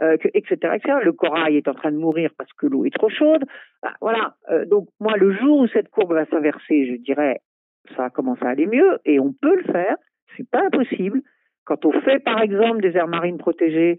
etc., 0.00 0.54
etc. 0.76 0.98
Le 1.02 1.12
corail 1.12 1.56
est 1.56 1.66
en 1.66 1.74
train 1.74 1.90
de 1.90 1.98
mourir 1.98 2.30
parce 2.38 2.52
que 2.52 2.66
l'eau 2.66 2.84
est 2.84 2.94
trop 2.94 3.10
chaude. 3.10 3.44
Ah, 3.82 3.94
voilà. 4.00 4.36
Donc 4.66 4.86
moi, 5.00 5.16
le 5.16 5.32
jour 5.32 5.58
où 5.58 5.66
cette 5.66 5.88
courbe 5.88 6.12
va 6.12 6.24
s'inverser, 6.26 6.86
je 6.86 6.94
dirais, 7.02 7.40
ça 7.96 8.10
commence 8.10 8.42
à 8.42 8.48
aller 8.48 8.66
mieux 8.66 8.98
et 9.04 9.20
on 9.20 9.32
peut 9.32 9.56
le 9.56 9.72
faire. 9.72 9.96
C'est 10.36 10.48
pas 10.48 10.64
impossible. 10.64 11.20
Quand 11.64 11.84
on 11.84 11.92
fait, 12.02 12.18
par 12.18 12.40
exemple, 12.42 12.80
des 12.80 12.96
aires 12.96 13.08
marines 13.08 13.38
protégées, 13.38 13.98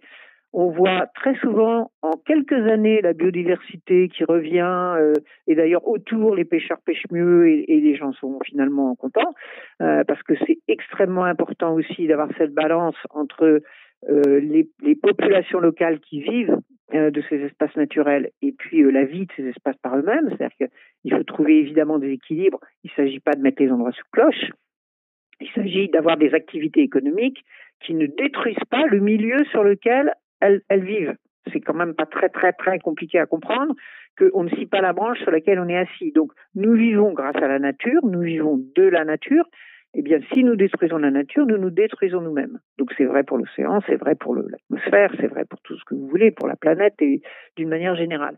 on 0.58 0.70
voit 0.70 1.08
très 1.16 1.36
souvent 1.40 1.92
en 2.02 2.12
quelques 2.26 2.54
années 2.54 3.02
la 3.02 3.12
biodiversité 3.12 4.08
qui 4.08 4.24
revient 4.24 4.96
euh, 4.98 5.12
et 5.48 5.56
d'ailleurs 5.56 5.86
autour 5.86 6.34
les 6.34 6.46
pêcheurs 6.46 6.78
pêchent 6.86 7.12
mieux 7.12 7.50
et, 7.50 7.74
et 7.74 7.82
les 7.82 7.98
gens 7.98 8.14
sont 8.14 8.40
finalement 8.46 8.96
contents 8.96 9.34
euh, 9.82 10.06
parce 10.06 10.24
que 10.24 10.34
c'est 10.48 10.60
extrêmement 10.70 11.26
important 11.26 11.74
aussi 11.74 12.08
d'avoir 12.08 12.30
cette 12.38 12.54
balance 12.54 12.96
entre 13.10 13.62
euh, 14.10 14.40
les, 14.40 14.70
les 14.82 14.96
populations 14.96 15.60
locales 15.60 16.00
qui 16.00 16.22
vivent 16.22 16.58
de 16.94 17.22
ces 17.30 17.38
espaces 17.42 17.76
naturels 17.76 18.30
et 18.42 18.52
puis 18.52 18.84
euh, 18.84 18.92
la 18.92 19.06
vie 19.06 19.26
de 19.26 19.32
ces 19.36 19.48
espaces 19.48 19.78
par 19.78 19.98
eux-mêmes. 19.98 20.30
C'est-à-dire 20.30 20.70
qu'il 21.02 21.14
faut 21.14 21.24
trouver 21.24 21.58
évidemment 21.58 21.98
des 21.98 22.12
équilibres. 22.12 22.60
Il 22.84 22.92
ne 22.92 23.04
s'agit 23.04 23.20
pas 23.20 23.34
de 23.34 23.42
mettre 23.42 23.62
les 23.62 23.72
endroits 23.72 23.92
sous 23.92 24.06
cloche. 24.12 24.52
Il 25.42 25.50
s'agit 25.50 25.90
d'avoir 25.90 26.18
des 26.18 26.34
activités 26.34 26.82
économiques 26.82 27.44
qui 27.82 27.94
ne 27.94 28.06
détruisent 28.06 28.56
pas 28.70 28.86
le 28.86 29.00
milieu 29.00 29.44
sur 29.46 29.64
lequel 29.64 30.14
elles, 30.40 30.62
elles 30.70 30.86
vivent. 30.86 31.16
C'est 31.52 31.60
quand 31.60 31.74
même 31.74 31.94
pas 31.94 32.06
très 32.06 32.30
très 32.30 32.54
très 32.54 32.80
compliqué 32.80 33.20
à 33.20 33.26
comprendre 33.26 33.76
qu'on 34.18 34.44
ne 34.44 34.50
scie 34.50 34.66
pas 34.66 34.82
la 34.82 34.94
branche 34.94 35.20
sur 35.20 35.32
laquelle 35.32 35.60
on 35.60 35.68
est 35.68 35.78
assis. 35.78 36.12
Donc 36.12 36.32
nous 36.56 36.74
vivons 36.74 37.14
grâce 37.14 37.36
à 37.36 37.48
la 37.48 37.60
nature, 37.60 38.06
nous 38.06 38.22
vivons 38.22 38.60
de 38.76 38.84
la 38.84 39.04
nature. 39.06 39.46
Eh 39.98 40.02
bien, 40.02 40.20
si 40.34 40.44
nous 40.44 40.58
détruisons 40.58 40.98
la 40.98 41.10
nature, 41.10 41.46
nous 41.46 41.58
nous 41.58 41.70
détruisons 41.70 42.20
nous-mêmes. 42.20 42.60
Donc 42.78 42.92
c'est 42.98 43.06
vrai 43.06 43.24
pour 43.24 43.38
l'océan, 43.38 43.80
c'est 43.88 43.96
vrai 43.96 44.16
pour 44.16 44.36
l'atmosphère, 44.36 45.12
c'est 45.20 45.28
vrai 45.28 45.46
pour 45.46 45.62
tout 45.62 45.78
ce 45.78 45.86
que 45.86 45.96
vous 45.96 46.08
voulez, 46.10 46.32
pour 46.32 46.50
la 46.50 46.58
planète 46.58 46.96
et 47.00 47.22
d'une 47.56 47.70
manière 47.70 47.96
générale. 47.96 48.38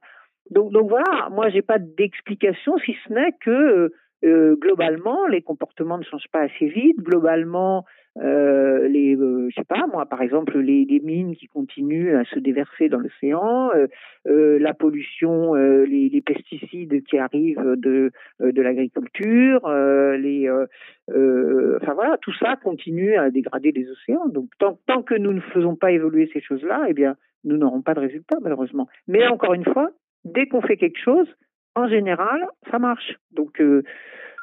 Donc, 0.52 0.72
voilà, 0.88 1.30
moi 1.32 1.50
j'ai 1.50 1.64
pas 1.64 1.80
d'explication 1.80 2.78
si 2.78 2.96
ce 3.06 3.12
n'est 3.14 3.34
que 3.42 3.92
euh, 4.24 4.56
globalement 4.56 5.26
les 5.28 5.42
comportements 5.42 5.98
ne 5.98 6.04
changent 6.04 6.30
pas 6.32 6.42
assez 6.42 6.68
vite. 6.68 6.98
Globalement, 7.00 7.86
euh, 8.20 8.88
les, 8.88 9.16
euh, 9.16 9.48
je 9.50 9.56
sais 9.56 9.66
pas 9.66 9.86
moi, 9.88 10.06
par 10.06 10.22
exemple 10.22 10.58
les, 10.58 10.86
mines 11.04 11.36
qui 11.36 11.48
continuent 11.48 12.16
à 12.16 12.26
se 12.26 12.40
déverser 12.40 12.90
dans 12.90 13.00
l'océan, 13.00 13.70
euh, 13.76 14.60
la 14.60 14.74
pollution, 14.74 15.54
les, 15.54 16.22
pesticides 16.26 17.04
qui 17.04 17.18
arrivent 17.18 17.76
de 17.78 18.12
de 18.40 18.62
l'agriculture, 18.62 19.70
les, 19.70 20.50
enfin 20.50 21.94
voilà, 21.94 22.18
tout 22.22 22.34
ça 22.34 22.56
continue 22.56 23.16
à 23.16 23.30
dégrader 23.30 23.72
les 23.72 23.90
océans. 23.90 24.28
Donc 24.28 24.50
tant, 24.60 25.04
que 25.04 25.16
nous 25.16 25.34
ne 25.34 25.42
faisons 25.42 25.76
pas 25.76 25.92
évoluer 25.92 26.30
ces 26.34 26.42
choses-là, 26.42 26.86
eh 26.88 26.94
bien 26.94 27.16
nous 27.44 27.58
n'aurons 27.58 27.82
pas 27.82 27.94
de 27.94 28.00
résultat 28.00 28.38
malheureusement. 28.42 28.88
Mais 29.08 29.28
encore 29.28 29.54
une 29.54 29.66
fois, 29.66 29.92
dès 30.26 30.48
qu'on 30.48 30.62
fait 30.62 30.78
quelque 30.78 31.00
chose, 31.00 31.28
en 31.76 31.88
général, 31.88 32.48
ça 32.72 32.80
marche. 32.80 33.16
Donc 33.32 33.62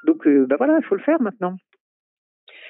donc 0.07 0.29
ben 0.29 0.57
voilà, 0.57 0.79
il 0.79 0.85
faut 0.85 0.95
le 0.95 1.03
faire 1.03 1.21
maintenant. 1.21 1.57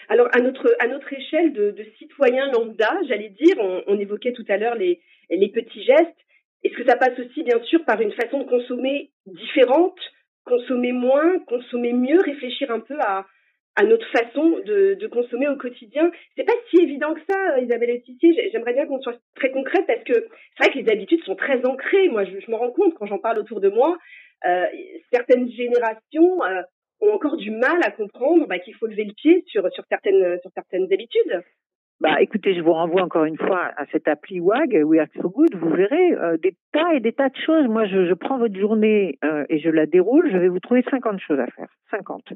Alors, 0.08 0.28
à 0.32 0.40
notre, 0.40 0.74
à 0.78 0.88
notre 0.88 1.12
échelle 1.12 1.52
de, 1.52 1.70
de 1.70 1.84
citoyens 1.98 2.50
lambda, 2.52 2.90
j'allais 3.08 3.30
dire, 3.30 3.56
on, 3.58 3.82
on 3.86 3.98
évoquait 3.98 4.32
tout 4.32 4.44
à 4.48 4.56
l'heure 4.56 4.74
les, 4.74 5.00
les 5.30 5.48
petits 5.48 5.82
gestes. 5.82 6.18
Est-ce 6.62 6.74
que 6.74 6.88
ça 6.88 6.96
passe 6.96 7.18
aussi, 7.18 7.42
bien 7.42 7.60
sûr, 7.64 7.84
par 7.84 8.00
une 8.00 8.12
façon 8.12 8.38
de 8.38 8.48
consommer 8.48 9.10
différente, 9.26 9.98
consommer 10.44 10.92
moins, 10.92 11.38
consommer 11.40 11.92
mieux, 11.92 12.18
réfléchir 12.20 12.70
un 12.70 12.80
peu 12.80 12.96
à, 13.00 13.26
à 13.76 13.84
notre 13.84 14.06
façon 14.10 14.60
de, 14.64 14.94
de 14.94 15.06
consommer 15.06 15.48
au 15.48 15.56
quotidien? 15.56 16.10
C'est 16.36 16.44
pas 16.44 16.54
si 16.70 16.82
évident 16.82 17.12
que 17.14 17.20
ça, 17.28 17.60
Isabelle 17.60 17.96
Etissier. 17.96 18.50
J'aimerais 18.50 18.72
bien 18.72 18.86
qu'on 18.86 19.00
soit 19.00 19.18
très 19.36 19.50
concrète 19.50 19.86
parce 19.86 20.04
que 20.04 20.14
c'est 20.14 20.64
vrai 20.64 20.72
que 20.72 20.78
les 20.78 20.90
habitudes 20.90 21.22
sont 21.24 21.36
très 21.36 21.64
ancrées. 21.66 22.08
Moi, 22.08 22.24
je, 22.24 22.40
je 22.40 22.50
me 22.50 22.56
rends 22.56 22.72
compte 22.72 22.94
quand 22.94 23.06
j'en 23.06 23.18
parle 23.18 23.38
autour 23.38 23.60
de 23.60 23.68
moi, 23.68 23.98
euh, 24.46 24.64
certaines 25.12 25.50
générations 25.50 26.42
euh, 26.44 26.62
ont 27.00 27.12
encore 27.12 27.36
du 27.36 27.50
mal 27.50 27.82
à 27.84 27.90
comprendre 27.90 28.46
bah, 28.46 28.58
qu'il 28.58 28.74
faut 28.74 28.86
lever 28.86 29.04
le 29.04 29.14
pied 29.14 29.44
sur, 29.46 29.70
sur, 29.72 29.84
certaines, 29.88 30.38
sur 30.40 30.50
certaines 30.54 30.92
habitudes. 30.92 31.42
Bah, 32.00 32.20
écoutez, 32.20 32.54
je 32.54 32.60
vous 32.60 32.72
renvoie 32.72 33.02
encore 33.02 33.24
une 33.24 33.38
fois 33.38 33.70
à 33.76 33.86
cette 33.92 34.08
appli 34.08 34.40
WAG, 34.40 34.82
We 34.84 35.00
Are 35.00 35.06
So 35.22 35.30
Good. 35.30 35.54
Vous 35.54 35.70
verrez 35.70 36.12
euh, 36.12 36.36
des 36.36 36.56
tas 36.72 36.92
et 36.92 37.00
des 37.00 37.12
tas 37.12 37.28
de 37.28 37.36
choses. 37.36 37.66
Moi, 37.68 37.86
je, 37.86 38.12
prends 38.14 38.36
votre 38.36 38.58
journée 38.58 39.18
euh, 39.24 39.44
et 39.48 39.58
je 39.60 39.70
la 39.70 39.86
déroule. 39.86 40.30
Je 40.30 40.36
vais 40.36 40.48
vous 40.48 40.58
trouver 40.58 40.84
50 40.90 41.20
choses 41.20 41.38
à 41.38 41.46
faire. 41.46 41.68
50. 41.90 42.32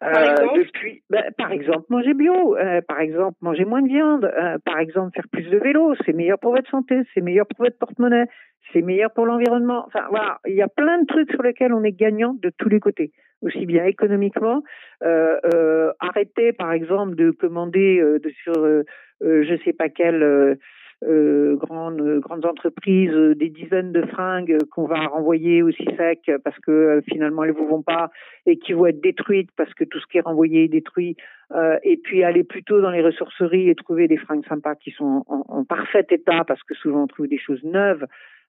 Par 0.00 0.22
exemple 0.22 0.58
depuis, 0.58 1.02
bah, 1.10 1.24
par 1.36 1.52
exemple, 1.52 1.84
manger 1.90 2.14
bio. 2.14 2.56
euh, 2.56 2.80
par 2.88 3.00
exemple, 3.00 3.36
manger 3.42 3.64
moins 3.64 3.82
de 3.82 3.88
viande. 3.88 4.24
euh, 4.24 4.58
par 4.64 4.78
exemple, 4.78 5.12
faire 5.14 5.28
plus 5.30 5.44
de 5.50 5.58
vélo. 5.58 5.94
C'est 6.06 6.14
meilleur 6.14 6.38
pour 6.38 6.52
votre 6.52 6.70
santé. 6.70 7.02
C'est 7.14 7.20
meilleur 7.20 7.46
pour 7.46 7.64
votre 7.64 7.78
porte-monnaie. 7.78 8.26
C'est 8.72 8.82
meilleur 8.82 9.12
pour 9.12 9.26
l'environnement. 9.26 9.84
Enfin, 9.86 10.06
voilà. 10.10 10.38
Il 10.46 10.54
y 10.54 10.62
a 10.62 10.68
plein 10.68 11.00
de 11.00 11.06
trucs 11.06 11.30
sur 11.30 11.42
lesquels 11.42 11.72
on 11.74 11.84
est 11.84 11.92
gagnant 11.92 12.34
de 12.34 12.50
tous 12.56 12.68
les 12.68 12.80
côtés 12.80 13.12
aussi 13.42 13.66
bien 13.66 13.84
économiquement. 13.84 14.62
Euh, 15.02 15.38
euh, 15.54 15.92
arrêter, 15.98 16.52
par 16.52 16.72
exemple, 16.72 17.14
de 17.14 17.30
commander 17.30 17.98
euh, 18.00 18.18
de, 18.18 18.30
sur 18.42 18.52
euh, 18.58 18.84
euh, 19.22 19.44
je 19.48 19.56
sais 19.64 19.72
pas 19.72 19.88
quelle 19.88 20.58
euh, 21.02 21.40
euh, 21.50 21.56
grande, 21.56 22.20
grandes 22.20 22.46
entreprises 22.46 23.12
euh, 23.12 23.34
des 23.34 23.48
dizaines 23.48 23.92
de 23.92 24.02
fringues 24.02 24.58
qu'on 24.70 24.86
va 24.86 25.06
renvoyer 25.06 25.62
aussi 25.62 25.84
sec 25.96 26.30
parce 26.44 26.58
que 26.60 26.70
euh, 26.70 27.00
finalement 27.10 27.44
elles 27.44 27.52
vous 27.52 27.66
vont 27.66 27.82
pas 27.82 28.10
et 28.46 28.58
qui 28.58 28.72
vont 28.72 28.86
être 28.86 29.00
détruites 29.00 29.50
parce 29.56 29.72
que 29.74 29.84
tout 29.84 29.98
ce 30.00 30.06
qui 30.06 30.18
est 30.18 30.22
renvoyé 30.22 30.64
est 30.64 30.68
détruit. 30.68 31.16
Euh, 31.52 31.78
et 31.82 31.96
puis 31.96 32.22
aller 32.22 32.44
plutôt 32.44 32.80
dans 32.80 32.90
les 32.90 33.02
ressourceries 33.02 33.68
et 33.68 33.74
trouver 33.74 34.06
des 34.06 34.16
fringues 34.16 34.46
sympas 34.46 34.76
qui 34.76 34.92
sont 34.92 35.24
en 35.26 35.64
parfait 35.64 36.06
état 36.10 36.44
parce 36.46 36.62
que 36.62 36.74
souvent 36.74 37.02
on 37.02 37.06
trouve 37.08 37.26
des 37.26 37.38
choses 37.38 37.62
neuves. 37.64 38.06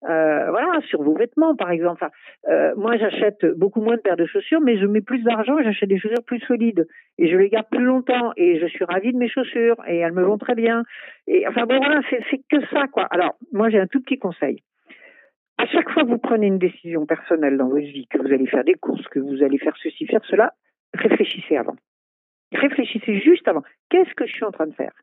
Euh, 0.10 0.50
voilà, 0.50 0.82
sur 0.88 1.04
vos 1.04 1.14
vêtements 1.16 1.56
par 1.56 1.70
exemple. 1.70 2.08
Euh, 2.50 2.74
moi, 2.76 2.98
j'achète 2.98 3.46
beaucoup 3.58 3.82
moins 3.82 3.98
de 3.98 4.02
paires 4.02 4.18
de 4.18 4.26
chaussures, 4.26 4.62
mais 4.62 4.78
je 4.80 4.86
mets 4.88 5.02
plus 5.02 5.22
d'argent 5.24 5.60
et 5.60 5.64
j'achète 5.64 5.90
des 5.90 6.00
chaussures 6.00 6.24
plus 6.26 6.40
solides 6.40 6.88
et 7.20 7.30
je 7.30 7.38
les 7.38 7.50
garde 7.50 7.68
plus 7.70 7.84
longtemps 7.84 8.32
et 8.36 8.60
je 8.60 8.66
suis 8.66 8.84
ravie 8.84 9.14
de 9.14 9.18
mes 9.18 9.30
chaussures 9.30 9.78
et 9.88 9.98
elles 9.98 10.14
me 10.14 10.24
vont 10.24 10.40
très 10.40 10.56
bien. 10.56 10.84
Et 11.28 11.48
enfin 11.48 11.66
bon, 11.66 11.78
voilà, 11.78 12.02
c'est 12.10 12.24
c'est 12.32 12.42
que 12.50 12.66
ça 12.68 12.88
quoi. 12.88 13.04
Alors, 13.12 13.36
moi, 13.52 13.70
j'ai 13.70 13.80
un 13.80 13.88
tout 13.88 14.02
petit 14.02 14.18
conseil. 14.18 14.64
À 15.60 15.68
chaque 15.68 15.92
fois 15.92 16.04
que 16.04 16.08
vous 16.08 16.18
prenez 16.18 16.48
une 16.48 16.58
décision 16.58 17.06
personnelle 17.06 17.58
dans 17.58 17.68
votre 17.68 17.86
vie, 17.86 18.08
que 18.08 18.18
vous 18.18 18.34
allez 18.34 18.48
faire 18.48 18.64
des 18.64 18.74
courses, 18.74 19.08
que 19.10 19.20
vous 19.20 19.44
allez 19.44 19.60
faire 19.60 19.78
ceci, 19.78 20.08
faire 20.08 20.26
cela, 20.26 20.54
réfléchissez 20.96 21.58
avant. 21.58 21.76
Réfléchissez 22.52 23.20
juste 23.20 23.48
avant. 23.48 23.62
Qu'est-ce 23.90 24.14
que 24.16 24.26
je 24.26 24.34
suis 24.34 24.44
en 24.44 24.52
train 24.52 24.66
de 24.66 24.74
faire? 24.74 24.94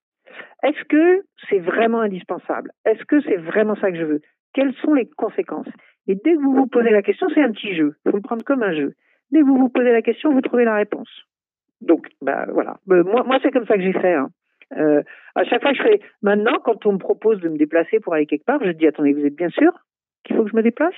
Est-ce 0.65 0.83
que 0.85 1.25
c'est 1.49 1.61
vraiment 1.61 2.01
indispensable? 2.01 2.73
Est-ce 2.85 3.05
que 3.05 3.21
c'est 3.23 3.37
vraiment 3.37 3.77
ça 3.77 3.93
que 3.93 3.99
je 3.99 4.05
veux? 4.05 4.23
Quelles 4.55 4.75
sont 4.83 4.95
les 4.95 5.07
conséquences? 5.07 5.69
Et 6.07 6.15
dès 6.15 6.35
que 6.35 6.41
vous 6.41 6.55
vous 6.55 6.67
posez 6.67 6.91
la 6.91 7.03
question, 7.03 7.29
c'est 7.35 7.43
un 7.43 7.53
petit 7.53 7.75
jeu. 7.75 7.95
Il 8.05 8.11
faut 8.11 8.17
le 8.17 8.23
prendre 8.23 8.45
comme 8.45 8.63
un 8.63 8.75
jeu. 8.75 8.95
Dès 9.31 9.41
que 9.41 9.45
vous 9.45 9.59
vous 9.59 9.69
posez 9.69 9.93
la 9.93 10.03
question, 10.03 10.33
vous 10.33 10.41
trouvez 10.41 10.65
la 10.65 10.75
réponse. 10.75 11.09
Donc, 11.81 12.09
bah 12.23 12.47
voilà. 12.53 12.79
Euh, 12.91 13.05
moi, 13.05 13.39
c'est 13.43 13.51
comme 13.51 13.67
ça 13.67 13.77
que 13.77 13.83
j'ai 13.83 13.93
fait. 13.93 14.15
Hein. 14.15 14.31
Euh, 14.77 15.03
à 15.35 15.45
chaque 15.45 15.63
fois, 15.63 15.73
je 15.73 15.83
fais. 15.83 16.01
Maintenant, 16.23 16.59
quand 16.65 16.87
on 16.87 16.93
me 16.93 16.99
propose 16.99 17.41
de 17.41 17.49
me 17.49 17.59
déplacer 17.59 18.01
pour 18.01 18.15
aller 18.15 18.27
quelque 18.27 18.45
part, 18.45 18.63
je 18.65 18.71
dis 18.71 18.87
attendez, 18.87 19.13
vous 19.13 19.25
êtes 19.25 19.37
bien 19.37 19.51
sûr 19.51 19.73
qu'il 20.25 20.37
faut 20.37 20.45
que 20.45 20.51
je 20.51 20.57
me 20.57 20.63
déplace? 20.63 20.95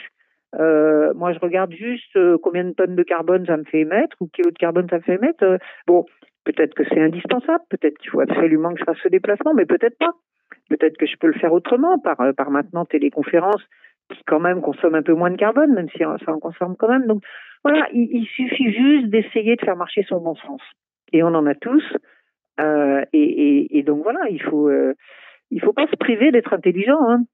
Euh, 0.56 1.12
Moi, 1.14 1.32
je 1.32 1.38
regarde 1.38 1.72
juste 1.72 2.16
euh, 2.16 2.38
combien 2.42 2.64
de 2.64 2.72
tonnes 2.72 2.96
de 2.96 3.02
carbone 3.02 3.46
ça 3.46 3.56
me 3.56 3.64
fait 3.64 3.80
émettre 3.80 4.16
ou 4.20 4.28
kilos 4.28 4.52
de 4.52 4.58
carbone 4.58 4.88
ça 4.88 4.96
me 4.96 5.02
fait 5.02 5.14
émettre. 5.14 5.44
Bon, 5.86 6.06
peut-être 6.44 6.74
que 6.74 6.84
c'est 6.88 7.00
indispensable, 7.00 7.64
peut-être 7.68 7.98
qu'il 7.98 8.10
faut 8.10 8.20
absolument 8.20 8.72
que 8.72 8.80
je 8.80 8.84
fasse 8.84 8.98
ce 9.02 9.08
déplacement, 9.08 9.54
mais 9.54 9.66
peut-être 9.66 9.98
pas. 9.98 10.12
Peut-être 10.70 10.96
que 10.96 11.06
je 11.06 11.16
peux 11.16 11.26
le 11.26 11.38
faire 11.38 11.52
autrement 11.52 11.98
par 11.98 12.20
euh, 12.20 12.32
par 12.32 12.50
maintenant 12.50 12.84
téléconférence 12.86 13.62
qui 14.14 14.22
quand 14.24 14.40
même 14.40 14.60
consomme 14.60 14.94
un 14.94 15.02
peu 15.02 15.14
moins 15.14 15.30
de 15.30 15.36
carbone, 15.36 15.74
même 15.74 15.88
si 15.90 15.98
ça 15.98 16.32
en 16.32 16.38
consomme 16.38 16.76
quand 16.76 16.88
même. 16.88 17.06
Donc 17.06 17.22
voilà, 17.62 17.86
il, 17.92 18.26
suffit 18.26 18.72
juste 18.72 19.08
d'essayer 19.08 19.56
de 19.56 19.60
faire 19.60 19.76
marcher 19.76 20.04
son 20.08 20.20
bon 20.20 20.34
sens. 20.34 20.60
Et 21.12 21.22
on 21.22 21.28
en 21.28 21.46
a 21.46 21.54
tous. 21.54 21.84
Euh, 22.60 23.04
et, 23.12 23.82
donc 23.86 24.02
voilà, 24.02 24.20
il 24.30 24.42
faut 24.42 24.68
euh, 24.68 24.94
faut 25.60 25.72
pas 25.72 25.86
se 25.86 25.96
priver 25.96 26.32
d'être 26.32 26.52
intelligent. 26.52 26.98
Hein. 27.08 27.24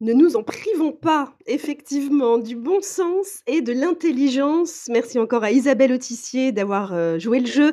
Ne 0.00 0.12
nous 0.12 0.36
en 0.36 0.44
privons 0.44 0.92
pas, 0.92 1.34
effectivement, 1.46 2.38
du 2.38 2.54
bon 2.54 2.80
sens 2.80 3.42
et 3.48 3.62
de 3.62 3.72
l'intelligence. 3.72 4.88
Merci 4.92 5.18
encore 5.18 5.42
à 5.42 5.50
Isabelle 5.50 5.92
Autissier 5.92 6.52
d'avoir 6.52 6.92
euh, 6.92 7.18
joué 7.18 7.40
le 7.40 7.46
jeu 7.46 7.72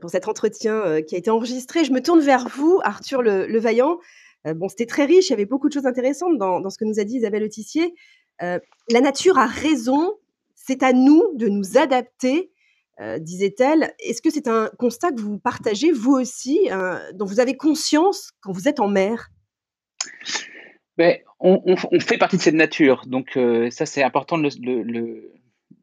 pour 0.00 0.10
cet 0.10 0.28
entretien 0.28 0.74
euh, 0.74 1.00
qui 1.02 1.14
a 1.14 1.18
été 1.18 1.30
enregistré. 1.30 1.84
Je 1.84 1.92
me 1.92 2.00
tourne 2.00 2.20
vers 2.20 2.48
vous, 2.48 2.80
Arthur 2.82 3.22
Le, 3.22 3.46
le 3.46 3.58
Vaillant. 3.58 3.98
Euh, 4.46 4.54
bon, 4.54 4.68
c'était 4.68 4.86
très 4.86 5.04
riche, 5.04 5.28
il 5.28 5.30
y 5.30 5.34
avait 5.34 5.46
beaucoup 5.46 5.68
de 5.68 5.74
choses 5.74 5.86
intéressantes 5.86 6.36
dans, 6.38 6.68
ce 6.68 6.78
que 6.78 6.84
nous 6.84 6.98
a 6.98 7.04
dit 7.04 7.16
Isabelle 7.16 7.44
Autissier. 7.44 7.94
Euh, 8.42 8.58
la 8.90 9.00
nature 9.00 9.38
a 9.38 9.46
raison, 9.46 10.14
c'est 10.54 10.82
à 10.82 10.92
nous 10.92 11.22
de 11.36 11.48
nous 11.48 11.78
adapter, 11.78 12.50
euh, 13.00 13.18
disait-elle. 13.18 13.94
Est-ce 14.00 14.20
que 14.20 14.30
c'est 14.30 14.48
un 14.48 14.70
constat 14.78 15.12
que 15.12 15.20
vous 15.20 15.38
partagez, 15.38 15.92
vous 15.92 16.12
aussi, 16.12 16.68
euh, 16.70 16.98
dont 17.14 17.24
vous 17.24 17.40
avez 17.40 17.56
conscience 17.56 18.32
quand 18.40 18.52
vous 18.52 18.68
êtes 18.68 18.80
en 18.80 18.88
mer? 18.88 19.28
Ben, 20.98 21.18
on, 21.40 21.76
fait 22.00 22.18
partie 22.18 22.36
de 22.36 22.42
cette 22.42 22.54
nature, 22.54 23.04
donc 23.06 23.36
euh, 23.36 23.70
ça 23.70 23.86
c'est 23.86 24.02
important 24.02 24.36
de 24.36 24.48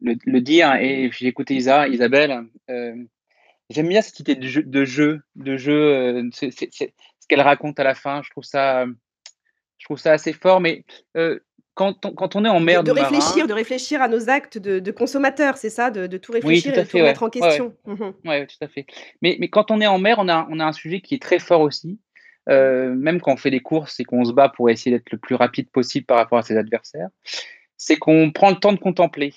le, 0.00 0.40
dire. 0.40 0.74
Et 0.76 1.10
j'ai 1.12 1.26
écouté 1.26 1.54
Isa, 1.56 1.88
Isabelle. 1.88 2.44
J'aime 3.70 3.88
bien 3.88 4.02
cette 4.02 4.18
idée 4.20 4.34
de 4.34 4.46
jeu, 4.46 4.62
de 4.62 4.84
jeu, 4.84 5.20
de 5.36 5.56
jeu 5.56 5.94
euh, 5.94 6.28
ce 6.32 7.26
qu'elle 7.28 7.40
raconte 7.40 7.78
à 7.78 7.84
la 7.84 7.94
fin. 7.94 8.20
Je 8.22 8.30
trouve 8.30 8.44
ça, 8.44 8.84
je 9.78 9.84
trouve 9.84 9.98
ça 9.98 10.12
assez 10.12 10.32
fort. 10.32 10.60
Mais 10.60 10.84
euh, 11.16 11.38
quand, 11.74 12.04
on, 12.04 12.12
quand 12.12 12.34
on 12.34 12.44
est 12.44 12.48
en 12.48 12.58
mer, 12.58 12.82
de, 12.82 12.88
de 12.88 12.98
réfléchir, 12.98 13.36
marin, 13.36 13.46
de 13.46 13.52
réfléchir 13.52 14.02
à 14.02 14.08
nos 14.08 14.28
actes 14.28 14.58
de, 14.58 14.80
de 14.80 14.90
consommateurs, 14.90 15.56
c'est 15.56 15.70
ça, 15.70 15.92
de, 15.92 16.08
de, 16.08 16.18
tout 16.18 16.32
réfléchir 16.32 16.72
oui, 16.72 16.74
tout 16.74 16.80
et 16.80 16.84
de 16.84 16.88
tout 16.88 16.96
ouais. 16.96 17.02
mettre 17.04 17.22
en 17.22 17.30
question. 17.30 17.74
Ouais. 17.86 17.94
Mmh. 17.94 18.28
ouais, 18.28 18.46
tout 18.46 18.56
à 18.60 18.68
fait. 18.68 18.86
Mais, 19.22 19.36
mais 19.38 19.48
quand 19.48 19.70
on 19.70 19.80
est 19.80 19.86
en 19.86 19.98
mer, 19.98 20.18
on 20.18 20.28
a, 20.28 20.48
on 20.50 20.58
a 20.58 20.64
un 20.64 20.72
sujet 20.72 21.00
qui 21.00 21.14
est 21.14 21.22
très 21.22 21.38
fort 21.38 21.60
aussi. 21.60 21.98
Euh, 22.48 22.94
même 22.94 23.20
quand 23.20 23.34
on 23.34 23.36
fait 23.36 23.50
des 23.50 23.60
courses 23.60 24.00
et 24.00 24.04
qu'on 24.04 24.24
se 24.24 24.32
bat 24.32 24.48
pour 24.48 24.70
essayer 24.70 24.90
d'être 24.90 25.12
le 25.12 25.18
plus 25.18 25.36
rapide 25.36 25.70
possible 25.70 26.06
par 26.06 26.16
rapport 26.16 26.38
à 26.38 26.42
ses 26.42 26.56
adversaires, 26.56 27.08
c'est 27.76 27.96
qu'on 27.96 28.32
prend 28.32 28.50
le 28.50 28.56
temps 28.56 28.72
de 28.72 28.78
contempler. 28.78 29.34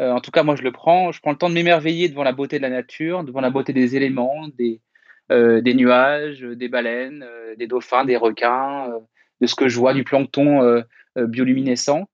Euh, 0.00 0.10
en 0.10 0.20
tout 0.20 0.30
cas, 0.30 0.42
moi, 0.42 0.56
je 0.56 0.62
le 0.62 0.72
prends. 0.72 1.12
Je 1.12 1.20
prends 1.20 1.32
le 1.32 1.38
temps 1.38 1.48
de 1.48 1.54
m'émerveiller 1.54 2.08
devant 2.08 2.24
la 2.24 2.32
beauté 2.32 2.56
de 2.58 2.62
la 2.62 2.70
nature, 2.70 3.24
devant 3.24 3.40
la 3.40 3.50
beauté 3.50 3.72
des 3.72 3.96
éléments, 3.96 4.48
des, 4.56 4.80
euh, 5.30 5.60
des 5.60 5.74
nuages, 5.74 6.40
des 6.40 6.68
baleines, 6.68 7.24
euh, 7.28 7.54
des 7.56 7.66
dauphins, 7.66 8.04
des 8.04 8.16
requins, 8.16 8.88
de 9.40 9.46
ce 9.46 9.54
que 9.54 9.68
je 9.68 9.78
vois, 9.78 9.94
du 9.94 10.04
plancton 10.04 10.82
bioluminescent. 11.16 12.08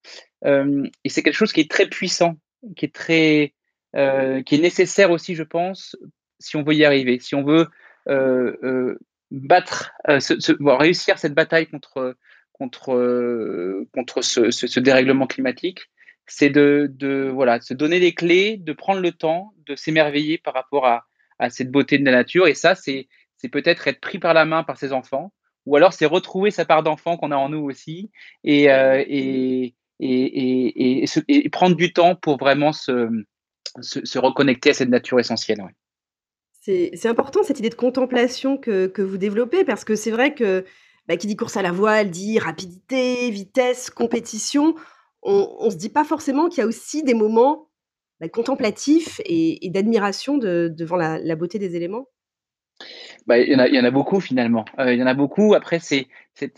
et 0.44 1.08
c'est 1.08 1.22
quelque 1.22 1.34
chose 1.34 1.52
qui 1.52 1.60
est 1.60 1.70
très 1.70 1.86
puissant, 1.86 2.36
qui 2.76 2.86
est 2.86 2.94
très, 2.94 3.54
qui 3.94 4.54
est 4.54 4.60
nécessaire 4.60 5.10
aussi, 5.10 5.34
je 5.34 5.42
pense, 5.42 5.96
si 6.38 6.56
on 6.56 6.62
veut 6.62 6.74
y 6.74 6.84
arriver, 6.84 7.18
si 7.20 7.34
on 7.34 7.44
veut 7.44 7.66
battre, 9.30 9.92
ce, 10.08 10.40
ce, 10.40 10.52
réussir 10.60 11.18
cette 11.18 11.34
bataille 11.34 11.66
contre 11.66 12.16
contre 12.52 13.84
contre 13.92 14.22
ce, 14.22 14.50
ce, 14.50 14.66
ce 14.66 14.80
dérèglement 14.80 15.26
climatique 15.26 15.90
c'est 16.28 16.50
de, 16.50 16.90
de, 16.92 17.30
voilà, 17.32 17.60
se 17.60 17.74
donner 17.74 17.98
les 17.98 18.14
clés, 18.14 18.56
de 18.56 18.72
prendre 18.72 19.00
le 19.00 19.12
temps, 19.12 19.52
de 19.66 19.74
s'émerveiller 19.74 20.38
par 20.38 20.54
rapport 20.54 20.86
à, 20.86 21.06
à, 21.38 21.50
cette 21.50 21.70
beauté 21.70 21.98
de 21.98 22.04
la 22.04 22.12
nature. 22.12 22.46
Et 22.46 22.54
ça, 22.54 22.74
c'est 22.74 23.08
peut-être 23.50 23.88
être 23.88 24.00
pris 24.00 24.18
par 24.18 24.34
la 24.34 24.44
main 24.44 24.62
par 24.62 24.76
ses 24.76 24.92
enfants, 24.92 25.32
ou 25.66 25.76
alors 25.76 25.92
c'est 25.92 26.06
retrouver 26.06 26.50
sa 26.50 26.64
part 26.64 26.82
d'enfant 26.82 27.16
qu'on 27.16 27.30
a 27.30 27.36
en 27.36 27.48
nous 27.48 27.62
aussi, 27.62 28.10
et, 28.44 28.70
euh, 28.70 29.02
et, 29.06 29.74
et, 30.00 31.04
et, 31.28 31.48
prendre 31.50 31.76
du 31.76 31.92
temps 31.92 32.14
pour 32.14 32.38
vraiment 32.38 32.72
se, 32.72 33.08
se, 33.80 34.04
se 34.04 34.18
reconnecter 34.18 34.70
à 34.70 34.74
cette 34.74 34.90
nature 34.90 35.18
essentielle. 35.18 35.62
Ouais. 35.62 35.72
C'est 36.92 37.06
important 37.06 37.42
cette 37.42 37.58
idée 37.58 37.70
de 37.70 37.74
contemplation 37.74 38.58
que, 38.58 38.88
que 38.88 39.00
vous 39.00 39.16
développez, 39.16 39.64
parce 39.64 39.84
que 39.84 39.94
c'est 39.94 40.10
vrai 40.10 40.34
que 40.34 40.66
bah, 41.06 41.16
qui 41.16 41.26
dit 41.26 41.36
course 41.36 41.56
à 41.56 41.62
la 41.62 41.72
voile 41.72 42.10
dit 42.10 42.38
rapidité, 42.38 43.30
vitesse, 43.30 43.88
compétition 43.88 44.74
on 45.22 45.64
ne 45.64 45.70
se 45.70 45.76
dit 45.76 45.88
pas 45.88 46.04
forcément 46.04 46.48
qu'il 46.48 46.58
y 46.58 46.64
a 46.64 46.66
aussi 46.66 47.02
des 47.02 47.14
moments 47.14 47.68
bah, 48.20 48.28
contemplatifs 48.28 49.20
et, 49.24 49.68
d'admiration 49.70 50.38
de, 50.38 50.72
devant 50.76 50.96
la, 50.96 51.36
beauté 51.36 51.58
des 51.58 51.76
éléments? 51.76 52.08
Bah, 53.26 53.38
il, 53.38 53.48
y 53.48 53.54
en 53.54 53.84
a, 53.84 53.90
beaucoup 53.90 54.20
finalement. 54.20 54.64
Euh, 54.78 54.92
il 54.92 54.98
y 54.98 55.02
en 55.02 55.06
a 55.06 55.14
beaucoup. 55.14 55.54
Après, 55.54 55.78
c'est 55.78 56.08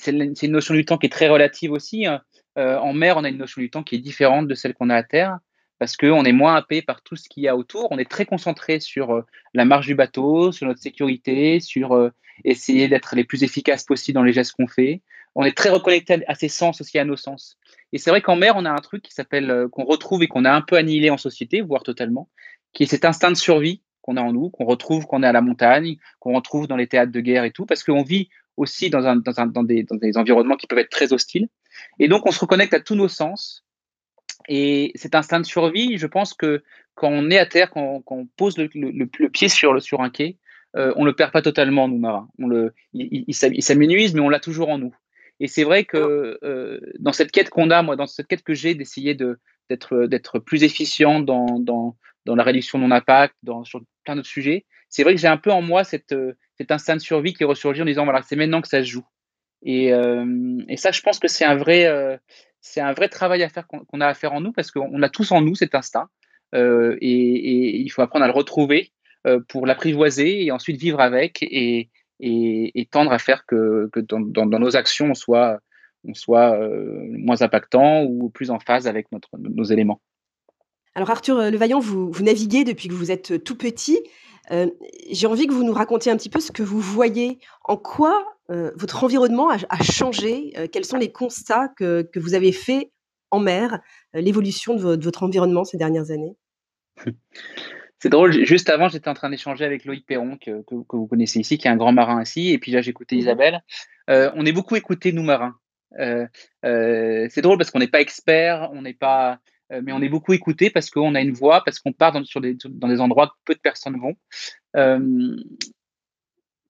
une 0.06 0.52
notion 0.52 0.74
du 0.74 0.84
temps 0.84 0.96
qui 0.96 1.06
est 1.06 1.10
très 1.10 1.28
relative 1.28 1.72
aussi. 1.72 2.06
Hein. 2.06 2.22
Euh, 2.58 2.78
en 2.78 2.94
mer, 2.94 3.16
on 3.18 3.24
a 3.24 3.28
une 3.28 3.36
notion 3.36 3.60
du 3.60 3.70
temps 3.70 3.82
qui 3.82 3.96
est 3.96 3.98
différente 3.98 4.48
de 4.48 4.54
celle 4.54 4.74
qu'on 4.74 4.90
a 4.90 4.96
à 4.96 5.02
terre 5.02 5.38
parce 5.78 5.96
qu'on 5.96 6.24
est 6.24 6.32
moins 6.32 6.56
happé 6.56 6.82
par 6.82 7.02
tout 7.02 7.16
ce 7.16 7.28
qu'il 7.28 7.42
y 7.42 7.48
a 7.48 7.56
autour. 7.56 7.88
On 7.90 7.98
est 7.98 8.10
très 8.10 8.26
concentré 8.26 8.80
sur 8.80 9.12
euh, 9.12 9.22
la 9.54 9.64
marche 9.64 9.86
du 9.86 9.94
bateau, 9.94 10.52
sur 10.52 10.66
notre 10.66 10.80
sécurité, 10.80 11.60
sur 11.60 12.10
essayer 12.44 12.88
d'être 12.88 13.14
les 13.16 13.24
plus 13.24 13.44
efficaces 13.44 13.84
possible 13.84 14.14
dans 14.14 14.22
les 14.22 14.32
gestes 14.32 14.52
qu'on 14.52 14.66
fait. 14.66 15.02
On 15.34 15.44
est 15.44 15.56
très 15.56 15.70
reconnecté 15.70 16.22
à 16.26 16.34
ses 16.34 16.48
sens 16.48 16.80
aussi, 16.80 16.98
à 16.98 17.04
nos 17.04 17.16
sens. 17.16 17.58
Et 17.92 17.98
c'est 17.98 18.10
vrai 18.10 18.20
qu'en 18.20 18.36
mer, 18.36 18.54
on 18.56 18.64
a 18.64 18.70
un 18.70 18.80
truc 18.80 19.02
qui 19.02 19.12
s'appelle, 19.12 19.50
euh, 19.50 19.68
qu'on 19.68 19.84
retrouve 19.84 20.22
et 20.22 20.28
qu'on 20.28 20.44
a 20.44 20.52
un 20.52 20.60
peu 20.60 20.76
annihilé 20.76 21.10
en 21.10 21.16
société, 21.16 21.60
voire 21.60 21.82
totalement, 21.82 22.28
qui 22.72 22.84
est 22.84 22.86
cet 22.86 23.04
instinct 23.04 23.30
de 23.30 23.36
survie 23.36 23.82
qu'on 24.02 24.16
a 24.16 24.22
en 24.22 24.32
nous, 24.32 24.50
qu'on 24.50 24.64
retrouve 24.64 25.06
quand 25.06 25.18
on 25.18 25.22
est 25.22 25.26
à 25.26 25.32
la 25.32 25.42
montagne, 25.42 25.96
qu'on 26.20 26.34
retrouve 26.34 26.66
dans 26.66 26.76
les 26.76 26.86
théâtres 26.86 27.12
de 27.12 27.20
guerre 27.20 27.44
et 27.44 27.50
tout, 27.50 27.66
parce 27.66 27.82
qu'on 27.82 28.02
vit 28.02 28.28
aussi 28.56 28.90
dans, 28.90 29.16
des, 29.64 29.86
environnements 30.16 30.56
qui 30.56 30.66
peuvent 30.66 30.78
être 30.78 30.90
très 30.90 31.12
hostiles. 31.12 31.48
Et 31.98 32.08
donc, 32.08 32.26
on 32.26 32.30
se 32.30 32.40
reconnecte 32.40 32.74
à 32.74 32.80
tous 32.80 32.94
nos 32.94 33.08
sens. 33.08 33.64
Et 34.48 34.92
cet 34.94 35.14
instinct 35.14 35.40
de 35.40 35.46
survie, 35.46 35.98
je 35.98 36.06
pense 36.06 36.34
que 36.34 36.62
quand 36.94 37.10
on 37.10 37.30
est 37.30 37.38
à 37.38 37.46
terre, 37.46 37.70
quand, 37.70 38.02
on 38.06 38.26
pose 38.36 38.56
le, 38.58 39.28
pied 39.28 39.48
sur 39.48 40.00
un 40.00 40.10
quai, 40.10 40.38
euh, 40.76 40.92
on 40.96 41.00
ne 41.00 41.06
le 41.06 41.14
perd 41.14 41.32
pas 41.32 41.42
totalement, 41.42 41.88
nous, 41.88 41.98
marins. 41.98 42.28
On 42.38 42.46
le, 42.46 42.74
il, 42.92 43.24
il, 43.28 43.34
il 43.54 43.62
s'amenuise, 43.62 44.14
mais 44.14 44.20
on 44.20 44.28
l'a 44.28 44.40
toujours 44.40 44.68
en 44.68 44.78
nous. 44.78 44.94
Et 45.40 45.48
c'est 45.48 45.64
vrai 45.64 45.84
que 45.84 46.38
euh, 46.42 46.80
dans 46.98 47.12
cette 47.12 47.32
quête 47.32 47.50
qu'on 47.50 47.70
a, 47.70 47.82
moi, 47.82 47.96
dans 47.96 48.06
cette 48.06 48.26
quête 48.26 48.42
que 48.42 48.54
j'ai 48.54 48.74
d'essayer 48.74 49.14
d'être, 49.14 50.06
d'être 50.06 50.38
plus 50.38 50.62
efficient 50.62 51.20
dans, 51.20 51.58
dans, 51.58 51.96
dans 52.26 52.36
la 52.36 52.42
réduction 52.42 52.78
de 52.78 52.84
mon 52.84 52.90
impact, 52.90 53.34
dans, 53.42 53.64
sur 53.64 53.80
plein 54.04 54.16
d'autres 54.16 54.28
sujets, 54.28 54.66
c'est 54.88 55.02
vrai 55.02 55.14
que 55.14 55.20
j'ai 55.20 55.28
un 55.28 55.36
peu 55.38 55.50
en 55.50 55.62
moi 55.62 55.84
cette, 55.84 56.14
cet 56.58 56.70
instinct 56.70 56.96
de 56.96 57.00
survie 57.00 57.32
qui 57.32 57.44
ressurgit 57.44 57.82
en 57.82 57.86
disant 57.86 58.04
voilà, 58.04 58.22
c'est 58.22 58.36
maintenant 58.36 58.60
que 58.60 58.68
ça 58.68 58.82
se 58.82 58.88
joue. 58.88 59.06
Et, 59.62 59.92
euh, 59.92 60.58
et 60.68 60.76
ça, 60.76 60.90
je 60.90 61.00
pense 61.02 61.18
que 61.18 61.28
c'est 61.28 61.44
un 61.44 61.56
vrai, 61.56 61.86
euh, 61.86 62.16
c'est 62.60 62.80
un 62.80 62.92
vrai 62.92 63.08
travail 63.08 63.42
à 63.42 63.48
faire 63.48 63.66
qu'on 63.66 64.00
a 64.00 64.06
à 64.06 64.14
faire 64.14 64.32
en 64.32 64.40
nous 64.40 64.52
parce 64.52 64.70
qu'on 64.70 65.02
a 65.02 65.08
tous 65.08 65.32
en 65.32 65.40
nous 65.40 65.54
cet 65.54 65.74
instinct 65.74 66.08
euh, 66.54 66.96
et, 67.00 67.08
et, 67.08 67.76
il 67.76 67.88
faut 67.90 68.02
apprendre 68.02 68.24
à 68.24 68.28
le 68.28 68.34
retrouver 68.34 68.92
euh, 69.26 69.40
pour 69.48 69.66
l'apprivoiser 69.66 70.44
et 70.44 70.50
ensuite 70.50 70.80
vivre 70.80 71.00
avec 71.00 71.42
et, 71.42 71.90
et, 72.20 72.88
tendre 72.90 73.12
à 73.12 73.18
faire 73.18 73.46
que, 73.46 73.88
que 73.92 74.00
dans, 74.00 74.20
dans, 74.20 74.46
dans, 74.46 74.58
nos 74.58 74.76
actions 74.76 75.10
on 75.10 75.14
soit, 75.14 75.58
on 76.04 76.14
soit 76.14 76.54
euh, 76.58 77.06
moins 77.10 77.42
impactant 77.42 78.04
ou 78.04 78.30
plus 78.30 78.50
en 78.50 78.58
phase 78.58 78.86
avec 78.86 79.10
notre, 79.12 79.30
nos 79.38 79.64
éléments. 79.64 80.00
Alors 80.94 81.10
Arthur 81.10 81.50
Levaillant, 81.50 81.80
vous, 81.80 82.10
vous 82.10 82.24
naviguez 82.24 82.64
depuis 82.64 82.88
que 82.88 82.94
vous 82.94 83.10
êtes 83.10 83.44
tout 83.44 83.56
petit. 83.56 84.00
Euh, 84.50 84.66
j'ai 85.10 85.26
envie 85.26 85.46
que 85.46 85.52
vous 85.52 85.64
nous 85.64 85.72
racontiez 85.72 86.10
un 86.10 86.16
petit 86.16 86.30
peu 86.30 86.40
ce 86.40 86.52
que 86.52 86.62
vous 86.62 86.80
voyez. 86.80 87.38
En 87.64 87.76
quoi 87.76 88.24
euh, 88.50 88.72
votre 88.76 89.04
environnement 89.04 89.50
a, 89.50 89.58
a 89.68 89.82
changé? 89.82 90.52
Euh, 90.56 90.66
Quels 90.70 90.84
sont 90.84 90.96
les 90.96 91.12
constats 91.12 91.68
que, 91.76 92.02
que, 92.02 92.18
vous 92.18 92.34
avez 92.34 92.52
faits 92.52 92.90
en 93.30 93.38
mer, 93.38 93.80
l'évolution 94.12 94.74
de, 94.74 94.96
de, 94.96 95.04
votre 95.04 95.22
environnement 95.22 95.64
ces 95.64 95.76
dernières 95.76 96.10
années? 96.10 96.36
C'est 98.02 98.08
drôle, 98.08 98.32
juste 98.44 98.70
avant, 98.70 98.88
j'étais 98.88 99.08
en 99.08 99.14
train 99.14 99.30
d'échanger 99.30 99.64
avec 99.64 99.84
Loïc 99.84 100.06
Perron, 100.06 100.36
que, 100.36 100.62
que, 100.62 100.74
que, 100.88 100.96
vous 100.96 101.06
connaissez 101.06 101.38
ici, 101.38 101.58
qui 101.58 101.68
est 101.68 101.70
un 101.70 101.76
grand 101.76 101.92
marin 101.92 102.22
ici, 102.22 102.50
et 102.50 102.58
puis 102.58 102.72
là, 102.72 102.80
j'écoutais 102.80 103.16
mmh. 103.16 103.20
Isabelle. 103.20 103.62
on 104.08 104.44
est 104.46 104.52
beaucoup 104.52 104.76
écouté, 104.76 105.12
nous, 105.12 105.22
marins. 105.22 105.56
c'est 105.92 107.40
drôle 107.42 107.58
parce 107.58 107.70
qu'on 107.70 107.78
n'est 107.78 107.88
pas 107.88 108.00
expert, 108.00 108.70
on 108.72 108.82
n'est 108.82 108.94
pas 108.94 109.40
euh, 109.72 109.80
mais 109.84 109.92
on 109.92 110.02
est 110.02 110.08
beaucoup 110.08 110.32
écouté 110.32 110.70
parce 110.70 110.90
qu'on 110.90 111.14
a 111.14 111.20
une 111.20 111.32
voix, 111.32 111.62
parce 111.64 111.78
qu'on 111.78 111.92
part 111.92 112.12
dans, 112.12 112.24
sur 112.24 112.40
des, 112.40 112.56
dans 112.68 112.88
des 112.88 113.00
endroits 113.00 113.28
que 113.28 113.34
peu 113.44 113.54
de 113.54 113.60
personnes 113.60 113.98
vont. 113.98 114.16
Euh, 114.76 115.36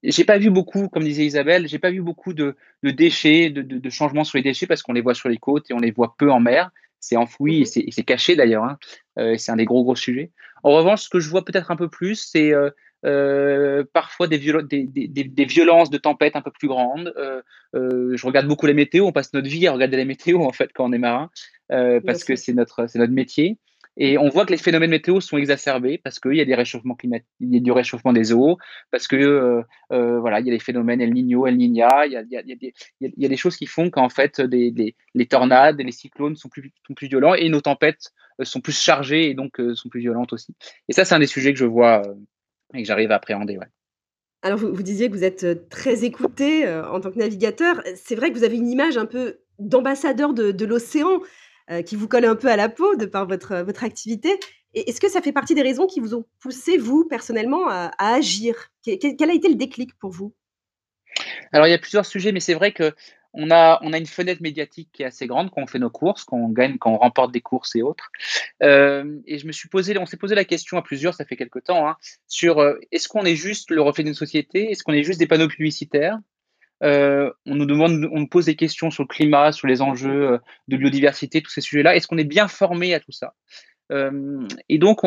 j'ai 0.03 0.25
pas 0.25 0.38
vu 0.38 0.51
beaucoup, 0.51 0.88
comme 0.88 1.05
disait 1.05 1.27
Isabelle, 1.27 1.69
j'ai 1.69 1.79
pas 1.79 1.90
vu 1.90 2.01
beaucoup 2.01 2.33
de, 2.33 2.57
de 2.83 2.90
déchets, 2.90 3.51
de, 3.51 3.62
de, 3.62 3.79
de, 3.79 3.90
changements 3.90 4.25
sur 4.25 4.38
les 4.38 4.43
déchets 4.43 4.66
parce 4.66 4.83
qu'on 4.83 4.95
les 4.95 5.03
voit 5.03 5.14
sur 5.14 5.29
les 5.29 5.37
côtes 5.37 5.71
et 5.71 5.75
on 5.75 5.79
les 5.79 5.90
voit 5.90 6.14
peu 6.19 6.31
en 6.31 6.40
mer. 6.40 6.71
C'est 7.01 7.17
enfoui 7.17 7.63
et 7.63 7.65
c'est 7.65 8.03
caché 8.03 8.37
d'ailleurs. 8.37 8.65
Hein. 8.65 8.79
Euh, 9.19 9.37
c'est 9.39 9.51
un 9.51 9.57
des 9.57 9.65
gros 9.65 9.83
gros 9.83 9.97
sujets. 9.97 10.31
En 10.63 10.73
revanche, 10.73 11.03
ce 11.03 11.09
que 11.09 11.21
je 11.21 11.29
vois 11.29 11.45
peut-être 11.45 11.71
un 11.71 11.77
peu 11.77 11.89
plus, 11.89 12.17
c'est 12.17 12.53
euh, 12.53 12.71
euh, 13.07 13.85
parfois 13.93 14.29
des, 14.29 14.37
viol 14.37 14.69
des, 14.69 14.85
des, 14.85 15.09
des, 15.09 15.45
violences 15.45 15.89
de 15.89 15.97
tempête 15.97 16.37
un 16.37 16.43
peu 16.43 16.51
plus 16.51 16.69
grandes. 16.69 17.13
Je 17.75 18.27
regarde 18.27 18.47
beaucoup 18.47 18.67
les 18.67 18.75
météos. 18.75 19.07
On 19.07 19.13
passe 19.13 19.33
notre 19.33 19.49
vie 19.49 19.67
à 19.67 19.73
regarder 19.73 19.97
les 19.97 20.05
météos 20.05 20.43
en 20.45 20.53
fait 20.53 20.71
quand 20.75 20.85
on 20.85 20.93
est 20.93 20.99
marin, 20.99 21.31
parce 21.69 22.25
que 22.25 22.37
c'est 22.37 22.53
notre 22.53 22.87
c'est 22.87 22.99
notre 22.99 23.15
métier. 23.15 23.59
Et 23.96 24.18
on 24.18 24.29
voit 24.29 24.46
que 24.46 24.53
les 24.53 24.59
phénomènes 24.59 24.90
météo 24.90 25.20
sont 25.20 25.37
exacerbés 25.37 25.98
parce 25.98 26.20
qu'il 26.20 26.35
y 26.35 26.40
a 26.40 26.44
du 26.44 26.55
réchauffement 27.72 28.12
des 28.12 28.33
eaux, 28.33 28.57
parce 28.90 29.09
que 29.09 29.16
euh, 29.16 29.62
euh, 29.92 30.20
voilà, 30.20 30.40
il 30.40 30.46
y 30.46 30.50
a 30.50 30.53
des 30.53 30.61
phénomènes 30.61 31.00
El 31.00 31.12
Niño, 31.12 31.46
El 31.46 31.57
Niña, 31.57 32.07
il 32.07 32.12
y 32.12 32.16
a, 32.16 33.29
des, 33.29 33.37
choses 33.37 33.57
qui 33.57 33.66
font 33.66 33.90
qu'en 33.90 34.09
fait 34.09 34.38
les 34.38 35.26
tornades, 35.29 35.81
les 35.81 35.92
cyclones 35.92 36.37
sont 36.37 36.48
plus, 36.48 36.72
sont 36.87 36.94
plus 36.94 37.09
violents 37.09 37.35
et 37.35 37.48
nos 37.48 37.61
tempêtes 37.61 38.12
sont 38.42 38.61
plus 38.61 38.81
chargées 38.81 39.29
et 39.29 39.35
donc 39.35 39.61
sont 39.74 39.88
plus 39.88 40.00
violentes 40.00 40.33
aussi. 40.33 40.55
Et 40.88 40.92
ça, 40.92 41.05
c'est 41.05 41.14
un 41.14 41.18
des 41.18 41.26
sujets 41.26 41.53
que 41.53 41.59
je 41.59 41.66
vois 41.66 42.03
et 42.74 42.83
que 42.83 42.87
j'arrive 42.87 43.11
à 43.11 43.16
appréhender. 43.16 43.59
Alors, 44.42 44.59
vous, 44.59 44.83
disiez 44.83 45.11
que 45.11 45.14
vous 45.14 45.24
êtes 45.24 45.68
très 45.68 46.05
écouté 46.05 46.66
euh, 46.66 46.88
en 46.88 47.00
tant 47.00 47.11
que 47.11 47.18
navigateur. 47.18 47.83
C'est 47.94 48.14
vrai 48.14 48.31
que 48.31 48.38
vous 48.38 48.44
avez 48.44 48.57
une 48.57 48.68
image 48.68 48.96
un 48.96 49.05
peu 49.05 49.40
d'ambassadeur 49.59 50.33
de, 50.33 50.64
l'océan 50.64 51.11
euh, 51.12 51.18
qui 51.87 51.96
vous 51.96 52.09
colle 52.09 52.25
un 52.25 52.35
peu 52.35 52.49
à 52.49 52.57
la 52.57 52.68
peau 52.68 52.96
de 52.96 53.07
par 53.07 53.27
votre, 53.27 53.62
votre 53.62 53.85
activité. 53.85 54.38
Est-ce 54.75 55.01
que 55.01 55.09
ça 55.09 55.20
fait 55.20 55.33
partie 55.33 55.55
des 55.55 55.62
raisons 55.62 55.87
qui 55.87 56.01
vous 56.01 56.14
ont 56.14 56.25
poussé, 56.40 56.77
vous, 56.79 57.05
personnellement, 57.09 57.68
à, 57.68 57.90
agir? 57.99 58.70
Quel, 58.85 59.31
a 59.31 59.35
été 59.35 59.49
le 59.49 59.57
déclic 59.57 59.96
pour 59.99 60.11
vous? 60.11 60.35
Alors, 61.53 61.66
il 61.66 61.70
y 61.70 61.75
a 61.75 61.79
plusieurs 61.79 62.07
sujets, 62.07 62.31
mais 62.31 62.40
c'est 62.40 62.55
vrai 62.55 62.73
que 62.73 62.92
on 63.33 63.51
a, 63.51 63.79
on 63.83 63.92
a 63.92 63.99
une 63.99 64.07
fenêtre 64.07 64.42
médiatique 64.42 64.90
qui 64.92 65.03
est 65.03 65.07
assez 65.07 65.27
grande 65.27 65.51
quand 65.51 65.62
on 65.62 65.66
fait 65.66 65.79
nos 65.79 65.90
courses, 65.90 66.25
quand 66.25 66.37
on 66.37 66.49
gagne, 66.49 66.79
quand 66.79 66.92
on 66.92 66.99
remporte 66.99 67.33
des 67.33 67.40
courses 67.40 67.77
et 67.77 67.83
autres. 67.83 68.11
Euh, 68.62 69.20
et 69.27 69.38
je 69.38 69.46
me 69.46 69.53
suis 69.53 69.68
posé, 69.68 69.96
on 69.99 70.07
s'est 70.07 70.16
posé 70.16 70.35
la 70.35 70.44
question 70.44 70.77
à 70.79 70.83
plusieurs, 70.83 71.14
ça 71.14 71.25
fait 71.25 71.37
quelque 71.37 71.61
temps, 71.61 71.88
hein, 71.88 71.96
sur 72.27 72.59
euh, 72.59 72.79
est-ce 72.90 73.09
qu'on 73.09 73.25
est 73.25 73.37
juste 73.37 73.70
le 73.70 73.83
reflet 73.83 74.03
d'une 74.03 74.14
société, 74.14 74.70
est-ce 74.70 74.83
qu'on 74.83 74.92
est 74.92 75.05
juste 75.05 75.20
des 75.20 75.29
panneaux 75.29 75.49
publicitaires? 75.49 76.18
Euh, 76.83 77.31
on 77.47 77.55
nous 77.57 77.66
demande, 77.66 78.09
on 78.11 78.21
nous 78.21 78.27
pose 78.27 78.47
des 78.47 78.57
questions 78.57 78.90
sur 78.90 79.03
le 79.03 79.09
climat, 79.09 79.53
sur 79.53 79.66
les 79.66 79.83
enjeux 79.83 80.33
euh, 80.33 80.38
de 80.69 80.77
biodiversité, 80.77 81.43
tous 81.43 81.51
ces 81.51 81.61
sujets-là. 81.61 81.95
Est-ce 81.95 82.07
qu'on 82.07 82.19
est 82.19 82.25
bien 82.25 82.49
formé 82.49 82.95
à 82.95 83.01
tout 83.01 83.12
ça? 83.12 83.35
Euh, 83.93 84.47
Et 84.69 84.79
donc, 84.79 85.01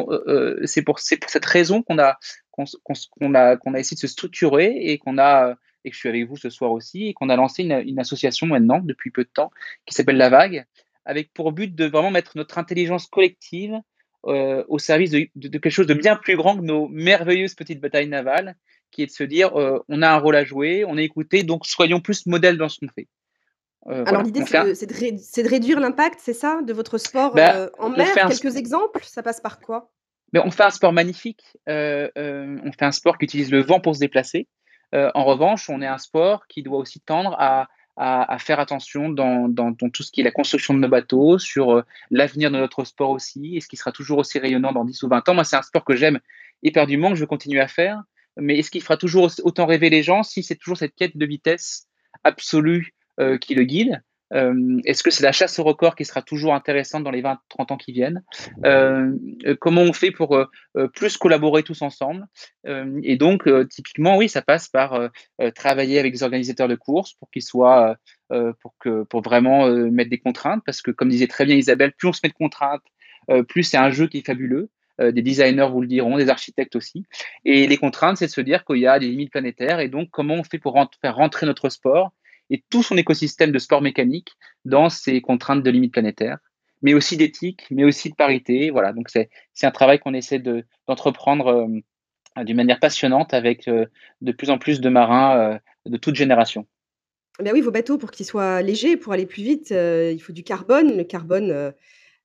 c'est 0.66 0.84
pour, 0.84 1.00
cette 1.00 1.46
raison 1.46 1.82
qu'on 1.82 2.00
a, 2.00 2.18
a, 2.58 3.80
essayé 3.80 3.96
de 3.96 4.00
se 4.00 4.08
structurer 4.08 4.76
et 4.76 4.98
qu'on 4.98 5.18
a 5.18 5.56
et 5.86 5.90
que 5.90 5.96
je 5.96 6.00
suis 6.00 6.08
avec 6.08 6.30
vous 6.30 6.38
ce 6.38 6.50
soir 6.50 6.72
aussi, 6.72 7.08
et 7.08 7.14
qu'on 7.14 7.28
a 7.28 7.36
lancé 7.36 7.62
une, 7.62 8.00
association 8.00 8.48
maintenant, 8.48 8.80
depuis 8.80 9.12
peu 9.12 9.26
de 9.26 9.30
temps, 9.30 9.52
qui 9.86 9.94
s'appelle 9.94 10.16
La 10.16 10.30
Vague, 10.30 10.66
avec 11.04 11.34
pour 11.34 11.52
but 11.52 11.76
de 11.76 11.86
vraiment 11.86 12.10
mettre 12.10 12.38
notre 12.38 12.58
intelligence 12.58 13.06
collective 13.08 13.78
au 14.24 14.80
service 14.80 15.12
de, 15.12 15.28
quelque 15.36 15.70
chose 15.70 15.88
de 15.88 15.94
bien 15.94 16.16
plus 16.16 16.38
grand 16.38 16.56
que 16.58 16.64
nos 16.64 16.88
merveilleuses 16.88 17.54
petites 17.54 17.82
batailles 17.82 18.08
navales, 18.08 18.56
qui 18.94 19.04
est 19.04 19.08
de 19.08 19.12
se 19.12 19.24
dire, 19.24 19.58
euh, 19.60 19.80
on 19.90 20.02
a 20.02 20.10
un 20.10 20.18
rôle 20.18 20.36
à 20.36 20.46
jouer, 20.46 20.86
on 20.88 20.98
est 20.98 21.04
écouté, 21.04 21.44
donc 21.44 21.66
soyons 21.66 22.00
plus 22.00 22.26
modèles 22.26 22.58
dans 22.58 22.70
ce 22.70 22.80
qu'on 22.80 22.88
fait. 22.94 23.08
Euh, 23.88 24.06
Alors 24.06 24.06
voilà. 24.06 24.24
l'idée, 24.24 24.46
c'est 24.46 24.86
de, 24.86 24.94
de, 24.94 25.44
de, 25.44 25.50
réduire 25.50 25.80
l'impact, 25.80 26.20
c'est 26.22 26.34
ça, 26.34 26.62
de 26.62 26.72
votre 26.72 26.98
sport 26.98 27.34
ben, 27.34 27.70
en 27.80 27.90
mer? 27.90 28.14
Quelques 28.14 28.56
exemples? 28.56 29.04
Ça 29.04 29.22
passe 29.22 29.42
par 29.42 29.60
quoi? 29.60 29.92
Mais 30.32 30.40
on 30.40 30.52
fait 30.52 30.64
un 30.64 30.72
sport 30.72 30.94
magnifique. 30.94 31.44
Euh, 31.70 32.10
euh, 32.18 32.58
on 32.64 32.72
fait 32.72 32.86
un 32.86 32.92
sport 32.92 33.18
qui 33.18 33.26
utilise 33.26 33.52
le 33.52 33.62
vent 33.62 33.80
pour 33.80 33.94
se 33.94 34.00
déplacer. 34.00 34.48
Euh, 34.96 35.12
en 35.16 35.26
revanche, 35.26 35.70
on 35.70 35.82
est 35.82 35.88
un 35.88 35.98
sport 35.98 36.48
qui 36.48 36.64
doit 36.64 36.78
aussi 36.78 37.00
tendre 37.02 37.36
à, 37.40 37.68
à, 37.98 38.34
à 38.34 38.38
faire 38.40 38.60
attention 38.60 39.10
dans, 39.10 39.48
dans, 39.48 39.72
dans, 39.72 39.90
tout 39.90 40.04
ce 40.04 40.12
qui 40.12 40.22
est 40.22 40.24
la 40.24 40.32
construction 40.32 40.74
de 40.74 40.80
nos 40.80 40.88
bateaux, 40.88 41.38
sur 41.38 41.72
euh, 41.72 41.84
l'avenir 42.10 42.52
de 42.52 42.58
notre 42.58 42.84
sport 42.84 43.12
aussi, 43.12 43.56
et 43.56 43.62
ce 43.62 43.68
qui 43.68 43.78
sera 43.78 43.92
toujours 43.92 44.20
aussi 44.20 44.40
rayonnant 44.40 44.72
dans 44.72 44.86
10 44.86 45.04
ou 45.04 45.08
20 45.08 45.30
ans. 45.30 45.34
Moi, 45.36 45.44
c'est 45.44 45.56
un 45.56 45.62
sport 45.62 45.84
que 45.84 45.96
j'aime 45.96 46.20
éperdument, 46.64 47.10
que 47.10 47.16
je 47.16 47.22
veux 47.22 47.28
continuer 47.28 47.60
à 47.60 47.68
faire, 47.68 48.02
mais 48.38 48.58
est-ce 48.58 48.72
qu'il 48.72 48.82
fera 48.82 48.98
toujours 48.98 49.32
autant 49.44 49.66
rêver 49.66 49.90
les 49.90 50.04
gens 50.04 50.24
si 50.24 50.44
c'est 50.44 50.56
toujours 50.56 50.78
cette 50.78 50.96
quête 50.96 51.18
de 51.18 51.26
vitesse 51.26 51.88
absolue 52.24 52.94
euh, 53.20 53.38
qui 53.38 53.56
le 53.56 53.64
guide? 53.64 54.02
Euh, 54.34 54.80
Est-ce 54.86 55.04
que 55.04 55.12
c'est 55.12 55.22
la 55.22 55.32
chasse 55.32 55.60
au 55.60 55.64
record 55.64 55.96
qui 55.96 56.06
sera 56.06 56.24
toujours 56.24 56.56
intéressante 56.56 57.04
dans 57.04 57.12
les 57.12 57.22
20-30 57.22 57.38
ans 57.74 57.78
qui 57.78 57.92
viennent? 57.92 58.24
Euh, 58.66 59.16
Comment 59.60 59.82
on 59.82 59.94
fait 59.94 60.10
pour 60.10 60.44
plus 60.96 61.18
collaborer 61.18 61.62
tous 61.62 61.84
ensemble? 61.84 62.26
Et 63.04 63.16
donc, 63.18 63.48
typiquement, 63.70 64.18
oui, 64.18 64.30
ça 64.30 64.42
passe 64.42 64.70
par 64.70 65.10
travailler 65.54 66.00
avec 66.00 66.14
des 66.14 66.24
organisateurs 66.24 66.68
de 66.68 66.74
courses 66.74 67.14
pour 67.14 67.30
qu'ils 67.30 67.44
soient, 67.44 67.96
pour, 68.30 68.74
que, 68.80 69.04
pour 69.04 69.22
vraiment 69.22 69.68
mettre 69.68 70.10
des 70.10 70.18
contraintes, 70.18 70.64
parce 70.66 70.82
que 70.82 70.90
comme 70.90 71.10
disait 71.10 71.28
très 71.28 71.46
bien 71.46 71.56
Isabelle, 71.56 71.94
plus 71.96 72.08
on 72.08 72.14
se 72.14 72.22
met 72.24 72.30
de 72.30 72.34
contraintes, 72.34 72.82
plus 73.48 73.62
c'est 73.62 73.78
un 73.78 73.92
jeu 73.92 74.08
qui 74.08 74.18
est 74.18 74.26
fabuleux. 74.26 74.72
Des 75.00 75.22
designers 75.22 75.68
vous 75.72 75.82
le 75.82 75.88
diront, 75.88 76.18
des 76.18 76.30
architectes 76.30 76.76
aussi. 76.76 77.06
Et 77.46 77.68
les 77.68 77.78
contraintes, 77.78 78.18
c'est 78.18 78.28
de 78.28 78.32
se 78.32 78.42
dire 78.42 78.64
qu'il 78.66 78.78
y 78.78 78.88
a 78.88 79.00
des 79.00 79.08
limites 79.08 79.32
planétaires 79.32 79.80
et 79.80 79.90
donc 79.90 80.10
comment 80.12 80.36
on 80.36 80.44
fait 80.44 80.60
pour 80.60 80.78
faire 81.02 81.16
rentrer 81.16 81.46
notre 81.46 81.70
sport 81.70 82.12
et 82.50 82.64
tout 82.70 82.84
son 82.84 82.98
écosystème 82.98 83.52
de 83.52 83.60
sport 83.60 83.82
mécanique 83.82 84.34
dans 84.66 84.90
ces 84.90 85.22
contraintes 85.22 85.64
de 85.64 85.70
limites 85.70 85.94
planétaires, 85.94 86.38
mais 86.82 86.94
aussi 86.94 87.18
d'éthique, 87.18 87.66
mais 87.72 87.84
aussi 87.84 88.10
de 88.10 88.16
parité. 88.16 88.70
Voilà, 88.70 88.94
donc 88.94 89.10
c'est 89.10 89.30
un 89.64 89.72
travail 89.72 90.00
qu'on 90.00 90.14
essaie 90.14 90.40
d'entreprendre 90.88 91.68
de, 91.68 91.82
euh, 92.40 92.44
d'une 92.44 92.58
manière 92.58 92.80
passionnante 92.80 93.34
avec 93.34 93.68
euh, 93.68 93.86
de 94.22 94.32
plus 94.32 94.50
en 94.50 94.58
plus 94.58 94.82
de 94.82 94.90
marins 94.90 95.38
euh, 95.38 95.58
de 95.86 95.98
toute 95.98 96.16
génération. 96.16 96.68
Ben 97.40 97.52
oui, 97.52 97.62
vos 97.62 97.72
bateaux, 97.72 97.98
pour 97.98 98.12
qu'ils 98.12 98.28
soient 98.28 98.62
légers, 98.62 98.96
pour 98.96 99.12
aller 99.12 99.26
plus 99.26 99.42
vite, 99.42 99.72
euh, 99.72 100.12
il 100.14 100.20
faut 100.20 100.34
du 100.34 100.44
carbone. 100.44 100.96
Le 100.96 101.04
carbone, 101.04 101.50
euh, 101.50 101.72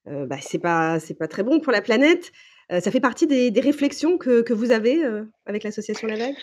euh, 0.06 0.26
bah, 0.26 0.36
c'est 0.42 0.58
pas, 0.58 0.98
pas 1.18 1.28
très 1.28 1.42
bon 1.42 1.60
pour 1.60 1.72
la 1.72 1.80
planète. 1.80 2.30
Ça 2.70 2.90
fait 2.90 3.00
partie 3.00 3.26
des, 3.26 3.60
réflexions 3.60 4.18
que, 4.18 4.52
vous 4.52 4.72
avez 4.72 5.02
avec 5.46 5.64
l'association 5.64 6.06
La 6.06 6.16
Vague 6.16 6.36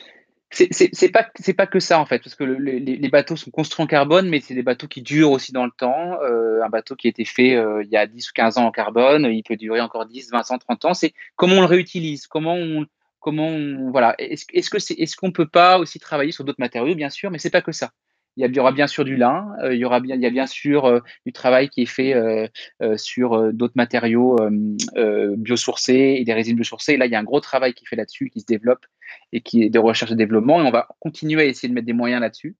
c'est 0.51 1.09
pas 1.09 1.27
c'est 1.39 1.53
pas 1.53 1.67
que 1.67 1.79
ça 1.79 1.99
en 1.99 2.05
fait 2.05 2.19
parce 2.19 2.35
que 2.35 2.43
les, 2.43 3.09
bateaux 3.09 3.35
sont 3.35 3.51
construits 3.51 3.83
en 3.83 3.87
carbone 3.87 4.29
mais 4.29 4.39
c'est 4.39 4.53
des 4.53 4.63
bateaux 4.63 4.87
qui 4.87 5.01
durent 5.01 5.31
aussi 5.31 5.51
dans 5.51 5.65
le 5.65 5.71
temps. 5.71 6.21
Euh, 6.21 6.63
un 6.63 6.69
bateau 6.69 6.95
qui 6.95 7.07
a 7.07 7.09
été 7.09 7.25
fait 7.25 7.55
euh, 7.55 7.83
il 7.83 7.89
y 7.89 7.97
a 7.97 8.07
10 8.07 8.29
ou 8.29 8.31
15 8.33 8.57
ans 8.57 8.65
en 8.65 8.71
carbone 8.71 9.25
il 9.25 9.43
peut 9.43 9.57
durer 9.57 9.81
encore 9.81 10.05
10 10.05 10.31
20 10.31 10.51
ans 10.51 10.57
30 10.57 10.85
ans. 10.85 10.93
C'est 10.93 11.13
comment 11.35 11.55
on 11.55 11.61
le 11.61 11.65
réutilise 11.65 12.27
comment 12.27 12.55
on 12.55 12.85
comment 13.19 13.51
voilà. 13.91 14.15
Est-ce 14.19 14.45
est-ce 14.53 14.69
que 14.69 14.79
c'est 14.79 14.93
est-ce 14.93 15.15
qu'on 15.15 15.31
peut 15.31 15.47
pas 15.47 15.77
aussi 15.79 15.99
travailler 15.99 16.31
sur 16.31 16.43
d'autres 16.43 16.61
matériaux? 16.61 16.95
Bien 16.95 17.09
sûr 17.09 17.31
mais 17.31 17.39
c'est 17.39 17.49
pas 17.49 17.61
que 17.61 17.71
ça 17.71 17.91
il 18.37 18.55
y, 18.55 18.59
aura 18.59 18.71
bien 18.71 18.87
sûr 18.87 19.05
du 19.05 19.15
lin, 19.15 19.47
euh, 19.63 19.73
il 19.73 19.79
y 19.79 19.85
aura 19.85 19.99
bien, 19.99 20.15
il 20.15 20.21
y 20.21 20.25
a 20.25 20.29
bien 20.29 20.47
sûr 20.47 21.01
du 21.25 21.31
travail 21.31 21.69
qui 21.69 21.83
est 21.83 21.85
fait 21.85 22.13
sur 22.97 23.53
d'autres 23.53 23.75
matériaux 23.75 24.37
biosourcés 25.37 26.17
et 26.19 26.23
des 26.25 26.33
résines 26.33 26.55
biosourcées. 26.55 26.97
Là, 26.97 27.05
il 27.05 27.11
y 27.11 27.15
a 27.15 27.19
un 27.19 27.23
gros 27.23 27.39
travail 27.39 27.73
qui 27.73 27.85
est 27.85 27.87
fait 27.87 27.95
là-dessus, 27.95 28.29
qui 28.29 28.41
se 28.41 28.45
développe 28.45 28.85
et 29.31 29.41
qui 29.41 29.63
est 29.63 29.69
de 29.69 29.79
recherche 29.79 30.11
et 30.11 30.15
développement. 30.15 30.61
Et 30.61 30.67
on 30.67 30.71
va 30.71 30.87
continuer 30.99 31.43
à 31.43 31.45
essayer 31.45 31.69
de 31.69 31.73
mettre 31.73 31.87
des 31.87 31.93
moyens 31.93 32.21
là-dessus. 32.21 32.55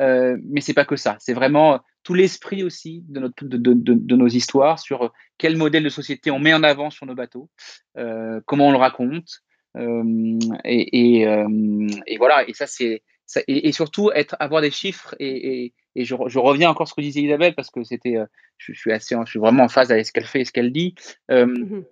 Euh, 0.00 0.36
mais 0.44 0.60
c'est 0.60 0.74
pas 0.74 0.84
que 0.84 0.96
ça. 0.96 1.16
C'est 1.20 1.34
vraiment 1.34 1.80
tout 2.02 2.14
l'esprit 2.14 2.62
aussi 2.64 3.04
de, 3.08 3.20
notre, 3.20 3.44
de, 3.44 3.56
de, 3.56 3.74
de, 3.74 4.16
nos 4.16 4.26
histoires 4.26 4.78
sur 4.78 5.12
quel 5.38 5.56
modèle 5.56 5.84
de 5.84 5.88
société 5.88 6.30
on 6.30 6.38
met 6.38 6.52
en 6.52 6.62
avant 6.62 6.90
sur 6.90 7.06
nos 7.06 7.14
bateaux, 7.14 7.48
euh, 7.96 8.40
comment 8.46 8.68
on 8.68 8.72
le 8.72 8.78
raconte. 8.78 9.42
Euh, 9.76 10.38
et, 10.64 11.20
et, 11.20 11.26
euh, 11.26 11.88
et, 12.06 12.18
voilà. 12.18 12.48
Et 12.48 12.54
ça, 12.54 12.66
c'est 12.66 13.02
et, 13.46 13.68
et, 13.68 13.72
surtout 13.72 14.10
être 14.12 14.36
avoir 14.38 14.60
des 14.60 14.70
chiffres 14.70 15.14
et, 15.18 15.72
et 15.94 16.04
je, 16.04 16.14
je, 16.26 16.38
reviens 16.38 16.70
encore 16.70 16.86
sur 16.86 16.94
ce 16.94 17.00
que 17.00 17.04
disait 17.04 17.22
Isabelle 17.22 17.54
parce 17.54 17.70
que 17.70 17.82
c'était 17.82 18.16
euh, 18.16 18.26
je, 18.58 18.72
je, 18.72 18.78
suis 18.78 18.92
assez 18.92 19.16
je 19.24 19.30
suis 19.30 19.38
vraiment 19.38 19.64
en 19.64 19.68
phase 19.68 19.90
avec 19.90 20.06
ce 20.06 20.12
qu'elle 20.12 20.26
fait 20.26 20.42
et 20.42 20.44
ce 20.44 20.52
qu'elle 20.52 20.72
dit 20.72 20.94
euh, 21.30 21.46
mmh 21.46 21.84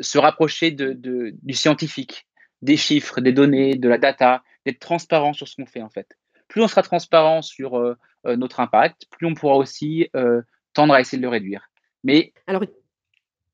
se 0.00 0.18
rapprocher 0.18 0.70
de, 0.70 0.92
du 0.92 1.54
scientifique 1.54 2.26
des 2.62 2.76
chiffres, 2.76 3.20
des 3.20 3.32
données, 3.32 3.76
de 3.76 3.88
la 3.88 3.98
data, 3.98 4.42
d'être 4.66 4.80
transparent 4.80 5.32
sur 5.32 5.48
ce 5.48 5.56
qu'on 5.56 5.66
fait 5.66 5.82
en 5.82 5.90
fait. 5.90 6.06
Plus 6.48 6.62
on 6.62 6.68
sera 6.68 6.82
transparent 6.82 7.42
sur 7.42 7.78
euh, 7.78 7.96
euh, 8.26 8.36
notre 8.36 8.60
impact, 8.60 9.06
plus 9.10 9.26
on 9.26 9.34
pourra 9.34 9.56
aussi 9.56 10.08
euh, 10.16 10.42
tendre 10.74 10.94
à 10.94 11.00
essayer 11.00 11.18
de 11.18 11.22
le 11.22 11.28
réduire. 11.28 11.70
Mais 12.02 12.32
Alors, 12.46 12.64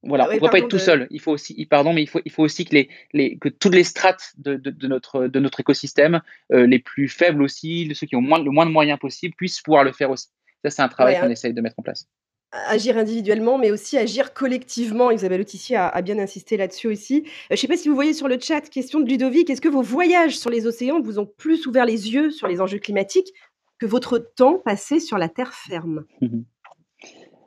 voilà, 0.07 0.29
on 0.31 0.35
ne 0.35 0.39
peut 0.39 0.49
pas 0.49 0.59
être 0.59 0.69
tout 0.69 0.79
seul. 0.79 1.07
Il 1.11 1.21
faut 1.21 1.33
aussi, 1.33 1.67
pardon, 1.67 1.93
mais 1.93 2.03
il 2.03 2.09
faut, 2.09 2.21
il 2.25 2.33
faut 2.33 2.43
aussi 2.43 2.65
que, 2.65 2.75
les, 2.75 2.89
les, 3.13 3.39
que 3.39 3.49
toutes 3.49 3.75
les 3.75 3.85
strates 3.85 4.33
de, 4.39 4.57
de, 4.57 4.71
de, 4.71 4.89
notre, 4.89 5.27
de 5.27 5.41
notre 5.41 5.61
écosystème, 5.61 6.21
les 6.51 6.79
plus 6.79 7.09
faibles 7.09 7.43
aussi, 7.43 7.91
ceux 7.95 8.07
qui 8.07 8.17
ont 8.17 8.23
moins, 8.23 8.43
le 8.43 8.51
moins 8.51 8.67
de 8.67 8.71
moyens 8.71 8.99
possible, 8.99 9.35
puissent 9.37 9.61
pouvoir 9.61 9.85
le 9.85 9.93
faire 9.93 10.11
aussi. 10.11 10.29
Ça, 10.65 10.71
c'est 10.71 10.83
un 10.83 10.89
travail 10.89 11.15
ouais, 11.15 11.21
qu'on 11.21 11.27
hein. 11.27 11.31
essaye 11.31 11.53
de 11.53 11.61
mettre 11.61 11.79
en 11.79 11.83
place 11.83 12.09
agir 12.53 12.97
individuellement, 12.97 13.59
mais 13.59 13.71
aussi 13.71 13.99
agir 13.99 14.33
collectivement. 14.33 15.11
Isabelle 15.11 15.41
Autissier 15.41 15.77
a, 15.77 15.89
a 15.89 16.03
bien 16.03 16.19
insisté 16.19 16.57
là-dessus 16.57 16.89
aussi. 16.89 17.25
Euh, 17.25 17.31
je 17.51 17.55
ne 17.55 17.57
sais 17.59 17.69
pas 17.69 17.77
si 17.77 17.89
vous 17.89 17.95
voyez 17.95 18.13
sur 18.13 18.29
le 18.29 18.39
chat, 18.41 18.63
question 18.63 19.01
de 19.01 19.09
Ludovic, 19.09 19.51
est-ce 19.51 19.61
que 19.61 19.69
vos 19.69 19.83
voyages 19.83 20.39
sur 20.39 20.51
les 20.51 20.67
océans 20.67 21.01
vous 21.01 21.19
ont 21.19 21.27
plus 21.27 21.67
ouvert 21.67 21.85
les 21.85 22.13
yeux 22.13 22.31
sur 22.31 22.49
les 22.49 22.61
enjeux 22.61 22.79
climatiques 22.79 23.33
que 23.79 23.87
votre 23.87 24.19
temps 24.19 24.59
passé 24.59 25.01
sur 25.01 25.19
la 25.19 25.29
terre 25.29 25.53
ferme? 25.53 26.05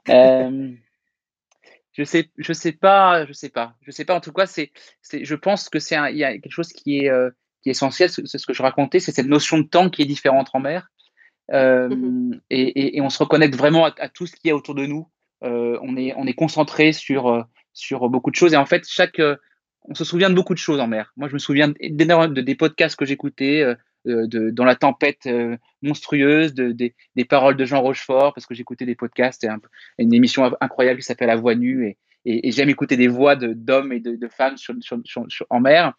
Euh, 0.07 0.71
Je 1.93 2.03
sais, 2.03 2.29
je 2.37 2.53
sais 2.53 2.71
pas, 2.71 3.25
je 3.25 3.33
sais 3.33 3.49
pas, 3.49 3.75
je 3.81 3.91
sais 3.91 4.05
pas. 4.05 4.15
En 4.15 4.21
tout 4.21 4.31
cas, 4.31 4.45
c'est, 4.45 4.71
je 5.11 5.35
pense 5.35 5.69
que 5.69 5.79
c'est, 5.79 5.95
il 6.11 6.17
y 6.17 6.23
a 6.23 6.33
quelque 6.33 6.51
chose 6.51 6.71
qui 6.71 6.99
est, 6.99 7.09
euh, 7.09 7.29
qui 7.61 7.69
est 7.69 7.71
essentiel. 7.71 8.09
C'est 8.09 8.37
ce 8.37 8.45
que 8.45 8.53
je 8.53 8.61
racontais, 8.61 8.99
c'est 8.99 9.11
cette 9.11 9.27
notion 9.27 9.57
de 9.59 9.67
temps 9.67 9.89
qui 9.89 10.01
est 10.03 10.05
différente 10.05 10.49
en 10.53 10.59
mer. 10.59 10.89
Euh, 11.51 11.89
mmh 11.89 12.41
et, 12.51 12.61
et, 12.61 12.97
et, 12.97 13.01
on 13.01 13.09
se 13.09 13.17
reconnecte 13.17 13.55
vraiment 13.55 13.85
à, 13.85 13.93
à 13.97 14.07
tout 14.07 14.27
ce 14.27 14.35
qu'il 14.35 14.49
y 14.49 14.51
a 14.51 14.55
autour 14.55 14.75
de 14.75 14.85
nous. 14.85 15.09
Euh, 15.43 15.79
on 15.81 15.97
est, 15.97 16.13
on 16.15 16.27
est 16.27 16.33
concentré 16.33 16.91
sur, 16.91 17.27
euh, 17.27 17.41
sur 17.73 18.07
beaucoup 18.09 18.29
de 18.29 18.35
choses. 18.35 18.53
Et 18.53 18.57
en 18.57 18.67
fait, 18.67 18.87
chaque, 18.87 19.19
on 19.83 19.95
se 19.95 20.03
souvient 20.03 20.29
de 20.29 20.35
beaucoup 20.35 20.53
de 20.53 20.59
choses 20.59 20.79
en 20.79 20.87
mer. 20.87 21.11
Moi, 21.17 21.27
je 21.27 21.33
me 21.33 21.39
souviens 21.39 21.69
de, 21.69 22.41
des 22.41 22.55
podcasts 22.55 22.95
que 22.95 23.05
j'écoutais 23.05 23.63
de, 24.05 24.49
dans 24.49 24.65
la 24.65 24.75
tempête 24.75 25.27
monstrueuse, 25.81 26.53
de, 26.53 26.71
des, 26.71 27.25
paroles 27.25 27.57
de 27.57 27.65
Jean 27.65 27.81
Rochefort, 27.81 28.33
parce 28.33 28.45
que 28.45 28.53
j'écoutais 28.53 28.85
des 28.85 28.95
podcasts, 28.95 29.43
et 29.43 29.49
une 29.97 30.13
émission 30.13 30.51
incroyable 30.61 30.99
qui 30.99 31.05
s'appelle 31.05 31.27
La 31.27 31.35
Voix 31.35 31.55
Nue, 31.55 31.97
et, 32.25 32.51
j'aime 32.51 32.69
écouter 32.69 32.97
des 32.97 33.07
voix 33.07 33.35
d'hommes 33.35 33.93
et 33.93 33.99
de, 33.99 34.27
femmes 34.27 34.55
en 35.49 35.59
mer 35.59 35.93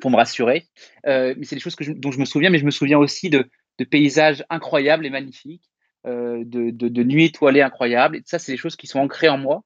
pour 0.00 0.10
me 0.10 0.16
rassurer. 0.16 0.64
Euh, 1.06 1.34
mais 1.36 1.44
c'est 1.44 1.56
des 1.56 1.60
choses 1.60 1.76
dont 1.76 2.12
je 2.12 2.18
me 2.18 2.24
souviens, 2.24 2.50
mais 2.50 2.58
je 2.58 2.64
me 2.64 2.70
souviens 2.70 2.98
aussi 2.98 3.30
de, 3.30 3.48
paysages 3.90 4.44
incroyables 4.50 5.06
et 5.06 5.10
magnifiques, 5.10 5.70
euh, 6.06 6.42
de, 6.44 7.02
nuits 7.02 7.26
étoilées 7.26 7.62
incroyables. 7.62 8.16
Et 8.16 8.22
ça, 8.24 8.38
c'est 8.38 8.52
des 8.52 8.58
choses 8.58 8.76
qui 8.76 8.86
sont 8.86 9.00
ancrées 9.00 9.28
en 9.28 9.38
moi. 9.38 9.64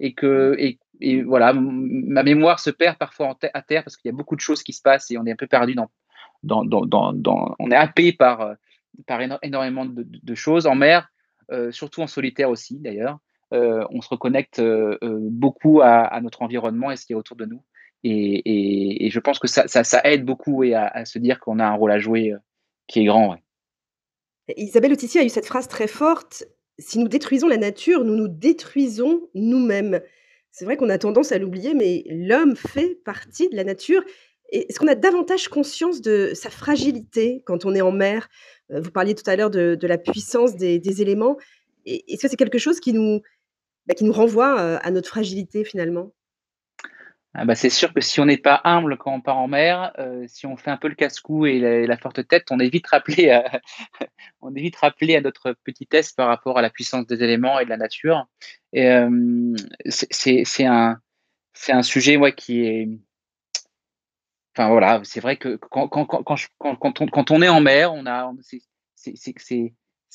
Et 0.00 0.12
que, 0.12 0.56
voilà, 1.24 1.52
ma 1.54 2.24
mémoire 2.24 2.58
se 2.58 2.70
perd 2.70 2.98
parfois 2.98 3.38
à 3.54 3.62
terre 3.62 3.84
parce 3.84 3.96
qu'il 3.96 4.08
y 4.08 4.12
a 4.12 4.16
beaucoup 4.16 4.34
de 4.34 4.40
choses 4.40 4.62
qui 4.62 4.72
se 4.72 4.82
passent 4.82 5.10
et 5.12 5.18
on 5.18 5.24
est 5.24 5.30
un 5.30 5.36
peu 5.36 5.46
perdu 5.46 5.74
dans, 5.74 5.88
on 6.50 7.70
est 7.70 7.76
happé 7.76 8.12
par, 8.12 8.54
par 9.06 9.20
énormément 9.42 9.84
de, 9.86 10.34
choses 10.34 10.66
en 10.66 10.74
mer, 10.74 11.08
euh, 11.50 11.70
surtout 11.72 12.02
en 12.02 12.06
solitaire 12.06 12.50
aussi 12.50 12.78
d'ailleurs. 12.78 13.18
Euh, 13.52 13.84
on 13.90 14.00
se 14.00 14.08
reconnecte 14.08 14.58
euh, 14.58 14.98
euh, 15.04 15.18
beaucoup 15.20 15.80
à, 15.82 16.20
notre 16.22 16.42
environnement 16.42 16.90
et 16.90 16.96
ce 16.96 17.06
qui 17.06 17.12
est 17.12 17.16
autour 17.16 17.36
de 17.36 17.44
nous. 17.44 17.62
Et, 18.02 19.08
je 19.10 19.20
pense 19.20 19.38
que 19.38 19.46
ça, 19.46 20.00
aide 20.04 20.24
beaucoup 20.24 20.64
et 20.64 20.74
à, 20.74 21.04
se 21.04 21.18
dire 21.18 21.40
qu'on 21.40 21.58
a 21.58 21.64
un 21.64 21.74
rôle 21.74 21.92
à 21.92 21.98
jouer 21.98 22.32
euh, 22.32 22.38
qui 22.86 23.00
est 23.00 23.04
grand. 23.04 23.36
Isabelle 24.56 24.92
Autissier 24.92 25.20
a 25.20 25.24
eu 25.24 25.30
cette 25.30 25.46
phrase 25.46 25.68
très 25.68 25.86
forte 25.86 26.44
si 26.78 26.98
nous 26.98 27.08
détruisons 27.08 27.46
la 27.46 27.56
nature, 27.56 28.04
nous 28.04 28.16
nous 28.16 28.28
détruisons 28.28 29.28
nous-mêmes. 29.34 30.00
C'est 30.50 30.64
vrai 30.64 30.76
qu'on 30.76 30.90
a 30.90 30.98
tendance 30.98 31.30
à 31.30 31.38
l'oublier, 31.38 31.72
mais 31.72 32.04
l'homme 32.08 32.56
fait 32.56 32.96
partie 33.04 33.48
de 33.48 33.56
la 33.56 33.62
nature. 33.62 34.02
Est-ce 34.50 34.78
qu'on 34.78 34.88
a 34.88 34.94
davantage 34.94 35.48
conscience 35.48 36.00
de 36.00 36.32
sa 36.34 36.50
fragilité 36.50 37.42
quand 37.46 37.64
on 37.64 37.74
est 37.74 37.80
en 37.80 37.92
mer? 37.92 38.28
Euh, 38.70 38.80
Vous 38.80 38.90
parliez 38.90 39.14
tout 39.14 39.28
à 39.28 39.36
l'heure 39.36 39.50
de, 39.50 39.78
la 39.82 39.98
puissance 39.98 40.56
des, 40.56 41.02
éléments. 41.02 41.36
Est-ce 41.86 42.22
que 42.22 42.28
c'est 42.28 42.36
quelque 42.36 42.58
chose 42.58 42.80
qui 42.80 42.92
nous, 42.92 43.20
bah, 43.86 43.94
qui 43.94 44.04
nous 44.04 44.12
renvoie 44.12 44.60
euh, 44.60 44.78
à 44.82 44.90
notre 44.90 45.08
fragilité 45.08 45.64
finalement? 45.64 46.12
Ah 47.36 47.44
bah 47.44 47.56
c'est 47.56 47.68
sûr 47.68 47.92
que 47.92 48.00
si 48.00 48.20
on 48.20 48.26
n'est 48.26 48.38
pas 48.38 48.60
humble 48.62 48.96
quand 48.96 49.12
on 49.12 49.20
part 49.20 49.38
en 49.38 49.48
mer, 49.48 49.92
euh, 49.98 50.24
si 50.28 50.46
on 50.46 50.56
fait 50.56 50.70
un 50.70 50.76
peu 50.76 50.86
le 50.86 50.94
casse-cou 50.94 51.46
et 51.46 51.58
la, 51.84 51.96
forte 51.96 52.28
tête, 52.28 52.44
on 52.52 52.60
est 52.60 52.68
vite 52.68 52.86
rappelé 52.86 53.30
à, 53.30 53.60
on 54.40 54.54
à 54.54 55.20
notre 55.20 55.56
petitesse 55.64 56.12
par 56.12 56.28
rapport 56.28 56.58
à 56.58 56.62
la 56.62 56.70
puissance 56.70 57.08
des 57.08 57.24
éléments 57.24 57.58
et 57.58 57.64
de 57.64 57.70
la 57.70 57.76
nature. 57.76 58.28
C'est 58.72 60.64
un, 60.64 60.96
un 61.68 61.82
sujet 61.82 62.16
ouais, 62.16 62.32
qui 62.34 62.64
est, 62.64 62.88
enfin 64.56 64.68
voilà, 64.70 65.00
c'est 65.04 65.20
vrai 65.20 65.36
que 65.36 65.56
quand, 65.56 65.88
quand, 65.88 66.06
quand, 66.06 66.22
quand, 66.58 67.00
on, 67.00 67.06
quand 67.06 67.30
on 67.30 67.42
est 67.42 67.48
en 67.48 67.60
mer, 67.60 67.92
on 67.92 68.06
a, 68.06 68.30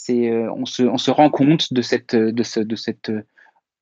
euh, 0.09 0.49
on 0.55 0.65
se, 0.65 1.11
rend 1.11 1.29
compte 1.29 1.73
de 1.73 1.81
cette, 1.81 2.15
de 2.15 2.43
ce, 2.43 2.59
de 2.59 2.75
cette 2.75 3.11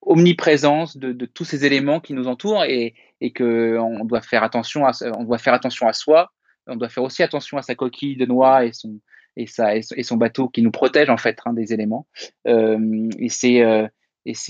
omniprésence 0.02 0.98
de, 0.98 1.12
de, 1.12 1.26
tous 1.26 1.44
ces 1.44 1.66
éléments 1.66 2.00
qui 2.00 2.14
nous 2.14 2.28
entourent 2.28 2.64
et, 2.64 2.96
et 3.22 3.32
que 3.32 3.78
on 3.78 4.06
doit 4.06 4.22
faire 4.22 4.44
attention 4.44 4.86
à 4.86 4.92
on 5.18 5.24
doit 5.24 5.38
faire 5.38 5.54
attention 5.54 5.88
à 5.88 5.94
soi 5.94 6.32
on 6.68 6.76
doit 6.76 6.90
faire 6.90 7.04
aussi 7.04 7.24
attention 7.24 7.58
à 7.58 7.62
sa 7.62 7.76
coquille 7.76 8.16
de 8.16 8.26
noix 8.26 8.66
et 8.66 8.74
son 8.74 9.00
et 9.36 9.48
sa 9.48 9.76
et 9.76 10.04
son 10.04 10.18
bateau 10.18 10.50
qui 10.50 10.62
nous 10.62 10.72
protège 10.72 11.10
en 11.10 11.18
fait 11.18 11.38
hein, 11.46 11.54
des 11.54 11.74
éléments. 11.74 12.08
Euh, 12.48 13.10
et 13.20 13.30
c'est 13.30 13.64
euh, 13.64 13.88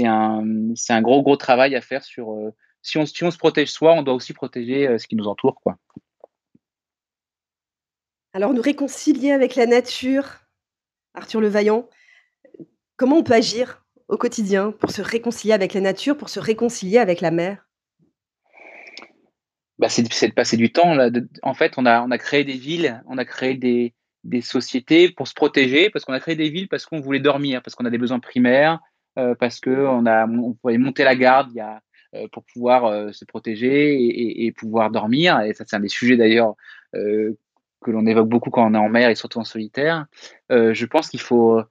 un 0.03 0.73
un 0.89 1.01
gros 1.01 1.21
gros 1.21 1.35
travail 1.35 1.75
à 1.75 1.81
faire 1.81 2.03
sur 2.03 2.33
euh, 2.33 2.51
si 2.87 2.97
on 2.97 3.05
si 3.05 3.23
on 3.23 3.31
se 3.31 3.37
protège 3.37 3.71
soi 3.71 3.93
on 3.93 4.03
doit 4.03 4.13
aussi 4.13 4.33
protéger 4.33 4.87
euh, 4.87 4.97
ce 4.97 5.07
qui 5.07 5.15
nous 5.15 5.27
entoure 5.27 5.59
quoi 5.61 5.77
alors 8.33 8.53
nous 8.53 8.61
réconcilier 8.61 9.31
avec 9.31 9.55
la 9.55 9.65
nature 9.65 10.25
Arthur 11.13 11.41
Le 11.41 11.47
Vaillant 11.47 11.89
comment 12.97 13.17
on 13.17 13.23
peut 13.23 13.33
agir 13.33 13.83
au 14.07 14.17
quotidien 14.17 14.71
pour 14.71 14.91
se 14.91 15.01
réconcilier 15.01 15.53
avec 15.53 15.73
la 15.73 15.81
nature, 15.81 16.17
pour 16.17 16.29
se 16.29 16.39
réconcilier 16.39 16.97
avec 16.97 17.21
la 17.21 17.31
mer? 17.31 17.65
Bah, 19.79 19.89
c'est, 19.89 20.01
de 20.03 20.33
passer 20.33 20.57
du 20.57 20.71
temps. 20.71 20.95
Là. 20.95 21.09
De, 21.09 21.27
en 21.43 21.53
fait, 21.53 21.73
on 21.77 21.85
a, 21.85 22.01
on 22.01 22.11
a 22.11 22.17
créé 22.17 22.43
des 22.43 22.57
villes, 22.57 23.03
on 23.07 23.17
a 23.17 23.25
créé 23.25 23.53
des, 23.53 23.93
des 24.23 24.41
sociétés 24.41 25.11
pour 25.11 25.27
se 25.27 25.33
protéger, 25.33 25.89
parce 25.89 26.03
qu'on 26.05 26.13
a 26.13 26.19
créé 26.19 26.35
des 26.35 26.49
villes 26.49 26.67
parce 26.67 26.85
qu'on 26.85 26.99
voulait 26.99 27.19
dormir, 27.19 27.61
parce 27.61 27.75
qu'on 27.75 27.85
a 27.85 27.89
des 27.89 27.99
besoins 27.99 28.19
primaires, 28.19 28.79
euh, 29.19 29.35
parce 29.35 29.59
qu'on 29.59 30.05
on 30.07 30.53
pouvait 30.53 30.77
monter 30.77 31.03
la 31.03 31.15
garde 31.15 31.49
il 31.51 31.57
y 31.57 31.61
a, 31.61 31.81
pour 32.31 32.43
pouvoir 32.43 32.85
euh, 32.85 33.11
se 33.11 33.25
protéger 33.25 34.45
et, 34.45 34.51
pouvoir 34.51 34.91
dormir. 34.91 35.41
Et 35.41 35.53
ça, 35.53 35.63
c'est 35.67 35.75
un 35.75 35.79
des 35.79 35.87
sujets 35.87 36.17
d'ailleurs 36.17 36.55
euh, 36.95 37.37
que 37.81 37.91
l'on 37.91 38.05
évoque 38.05 38.29
beaucoup 38.29 38.49
quand 38.49 38.69
on 38.69 38.73
est 38.73 38.77
en 38.77 38.89
mer 38.89 39.09
et 39.09 39.15
surtout 39.15 39.39
en 39.39 39.43
solitaire. 39.43 40.05
Euh, 40.51 40.73
je 40.73 40.85
pense 40.85 41.09
qu'il 41.09 41.21
faut 41.21 41.61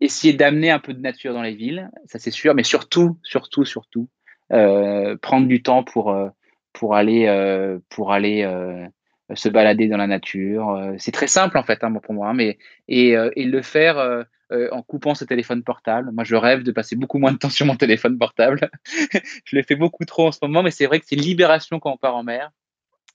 essayer 0.00 0.32
d'amener 0.32 0.70
un 0.70 0.78
peu 0.78 0.94
de 0.94 1.00
nature 1.00 1.34
dans 1.34 1.42
les 1.42 1.54
villes, 1.54 1.90
ça 2.06 2.18
c'est 2.18 2.30
sûr, 2.30 2.54
mais 2.54 2.62
surtout, 2.62 3.18
surtout, 3.22 3.64
surtout, 3.64 4.08
euh, 4.52 5.16
prendre 5.18 5.46
du 5.46 5.62
temps 5.62 5.84
pour, 5.84 6.10
euh, 6.10 6.28
pour 6.72 6.94
aller, 6.94 7.26
euh, 7.26 7.78
pour 7.90 8.12
aller 8.12 8.42
euh, 8.42 8.86
se 9.34 9.48
balader 9.48 9.88
dans 9.88 9.96
la 9.96 10.06
nature. 10.06 10.70
Euh, 10.70 10.94
c'est 10.98 11.12
très 11.12 11.26
simple 11.26 11.58
en 11.58 11.62
fait 11.62 11.82
hein, 11.82 11.92
pour 11.92 12.14
moi, 12.14 12.28
hein, 12.28 12.34
mais 12.34 12.58
et, 12.88 13.16
euh, 13.16 13.30
et 13.36 13.44
le 13.44 13.62
faire 13.62 14.24
en 14.72 14.82
coupant 14.82 15.14
ce 15.14 15.24
téléphone 15.24 15.62
portable. 15.62 16.10
Moi, 16.10 16.24
je 16.24 16.34
rêve 16.34 16.64
de 16.64 16.72
passer 16.72 16.96
beaucoup 16.96 17.18
moins 17.18 17.30
de 17.30 17.38
temps 17.38 17.50
sur 17.50 17.66
mon 17.66 17.76
téléphone 17.76 18.18
portable. 18.18 18.68
je 19.44 19.54
le 19.54 19.62
fais 19.62 19.76
beaucoup 19.76 20.04
trop 20.04 20.26
en 20.26 20.32
ce 20.32 20.40
moment, 20.42 20.64
mais 20.64 20.72
c'est 20.72 20.86
vrai 20.86 20.98
que 20.98 21.06
c'est 21.06 21.14
une 21.14 21.22
libération 21.22 21.78
quand 21.78 21.92
on 21.92 21.96
part 21.96 22.16
en 22.16 22.24
mer. 22.24 22.50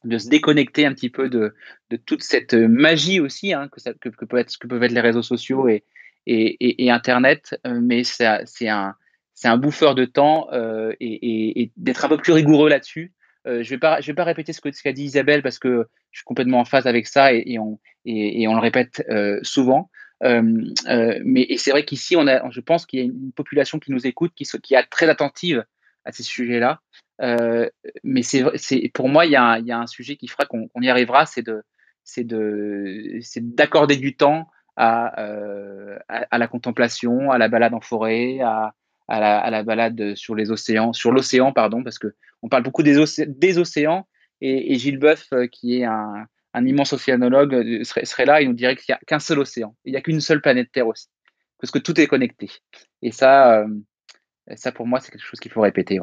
de 0.06 0.18
se 0.18 0.30
déconnecter 0.30 0.86
un 0.86 0.94
petit 0.94 1.10
peu 1.10 1.28
de, 1.30 1.54
de 1.90 1.98
toute 1.98 2.24
cette 2.24 2.54
magie 2.54 3.20
aussi 3.20 3.52
hein, 3.52 3.68
que, 3.70 4.10
que, 4.10 4.24
peut 4.24 4.38
être, 4.38 4.58
peuvent 4.66 4.84
être 4.84 4.94
les 4.94 5.02
réseaux 5.02 5.24
sociaux 5.24 5.68
et, 5.68 5.84
et, 6.26 6.86
et, 6.86 6.92
Internet, 6.92 7.60
euh, 7.68 7.80
mais 7.82 8.04
c'est 8.04 8.26
un, 8.68 8.96
un 9.44 9.58
bouffeur 9.58 9.96
de 9.96 10.06
temps 10.06 10.48
euh, 10.54 10.94
et, 11.00 11.62
et 11.62 11.72
d'être 11.78 12.06
un 12.06 12.10
peu 12.10 12.18
plus 12.18 12.34
rigoureux 12.34 12.70
là-dessus. 12.70 13.14
Euh, 13.48 13.64
je 13.64 13.74
ne 13.74 13.80
vais, 13.80 14.14
pas, 14.14 14.24
répéter 14.24 14.54
ce 14.54 14.62
qu'a 14.62 14.94
dit 14.94 15.04
Isabelle 15.04 15.44
parce 15.44 15.60
que 15.60 15.88
je 16.12 16.20
suis 16.20 16.26
complètement 16.26 16.60
en 16.60 16.66
phase 16.66 16.88
avec 16.88 17.08
ça 17.08 17.34
et, 17.34 17.58
on, 17.60 17.80
le 18.06 18.60
répète 18.60 19.04
souvent. 19.44 19.90
mais 20.22 21.48
c'est 21.58 21.72
vrai 21.72 21.86
qu'ici, 21.86 22.16
on 22.16 22.28
a, 22.28 22.50
je 22.50 22.62
pense 22.62 22.86
qu'il 22.86 23.00
y 23.00 23.02
a 23.02 23.06
une 23.06 23.32
population 23.32 23.80
qui 23.80 23.92
nous 23.92 24.08
écoute, 24.08 24.34
qui, 24.36 24.46
est 24.74 24.84
très 24.90 25.10
attentive 25.10 25.66
à 26.06 26.12
ces 26.12 26.24
sujets-là. 26.24 26.82
Euh, 27.22 27.70
mais 28.04 28.22
pour 28.94 29.10
moi, 29.10 29.26
il 29.26 29.32
y, 29.32 29.36
a 29.36 29.58
un, 29.58 29.88
sujet 29.88 30.16
qui 30.16 30.28
fera 30.28 30.46
qu'on, 30.46 30.70
y 30.82 30.90
arrivera, 30.90 31.26
c'est 31.26 31.42
de, 31.42 31.64
c'est 32.04 32.24
de, 32.24 33.18
c'est 33.22 33.56
d'accorder 33.56 33.98
du 33.98 34.16
temps 34.16 34.50
à, 34.76 35.22
euh, 35.22 35.98
à, 36.08 36.38
la 36.38 36.48
contemplation, 36.48 37.32
à 37.32 37.38
la 37.38 37.48
balade 37.48 37.74
en 37.74 37.82
forêt, 37.82 38.40
à, 38.42 38.74
à, 39.08 39.50
la, 39.50 39.64
balade 39.64 40.16
sur 40.16 40.36
les 40.36 40.52
océans, 40.52 40.94
sur 40.94 41.12
l'océan, 41.12 41.52
pardon, 41.52 41.84
parce 41.84 42.00
que 42.00 42.16
on 42.42 42.50
parle 42.50 42.64
beaucoup 42.64 42.84
des, 42.84 42.98
océans. 43.58 44.08
Et, 44.42 44.74
et, 44.74 44.78
Gilles 44.78 45.00
Boeuf, 45.00 45.28
euh, 45.34 45.48
qui 45.48 45.80
est 45.80 45.86
un, 45.86 46.28
immense 46.56 46.94
océanologue, 46.94 47.84
serait, 47.84 48.06
serait, 48.06 48.26
là, 48.26 48.42
il 48.42 48.48
nous 48.48 48.56
dirait 48.56 48.76
qu'il 48.76 48.94
n'y 48.94 48.96
a 48.96 49.00
qu'un 49.06 49.20
seul 49.20 49.40
océan. 49.40 49.76
Il 49.86 49.92
n'y 49.92 49.98
a 49.98 50.02
qu'une 50.02 50.22
seule 50.22 50.42
planète 50.42 50.72
Terre 50.72 50.88
aussi, 50.88 51.08
parce 51.60 51.72
que 51.72 51.80
tout 51.80 52.00
est 52.00 52.08
connecté. 52.08 52.50
Et 53.02 53.12
ça, 53.12 53.66
ça 54.56 54.72
pour 54.72 54.88
moi, 54.88 55.00
c'est 55.00 55.12
quelque 55.12 55.26
chose 55.26 55.40
qu'il 55.40 55.52
faut 55.52 55.62
répéter. 55.62 56.00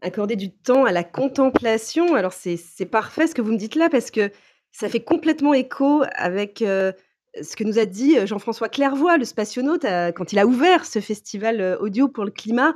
Accorder 0.00 0.34
du 0.34 0.50
temps 0.52 0.84
à 0.84 0.92
la 0.92 1.04
contemplation, 1.04 2.14
alors 2.14 2.32
c'est 2.32 2.90
parfait 2.90 3.28
ce 3.28 3.34
que 3.34 3.42
vous 3.42 3.52
me 3.52 3.56
dites 3.56 3.76
là 3.76 3.88
parce 3.88 4.10
que 4.10 4.30
ça 4.72 4.88
fait 4.88 5.04
complètement 5.04 5.54
écho 5.54 6.02
avec, 6.14 6.62
euh, 6.62 6.92
ce 7.40 7.56
que 7.56 7.64
nous 7.64 7.78
a 7.78 7.86
dit, 7.86 8.18
euh, 8.18 8.26
Jean-François 8.26 8.68
Clairvoy, 8.68 9.16
le 9.18 9.24
spationaute, 9.24 9.84
euh, 9.84 10.12
quand 10.12 10.32
il 10.32 10.38
a 10.38 10.46
ouvert 10.46 10.84
ce 10.84 11.00
festival, 11.00 11.78
audio 11.80 12.08
pour 12.08 12.24
le 12.24 12.30
climat. 12.30 12.74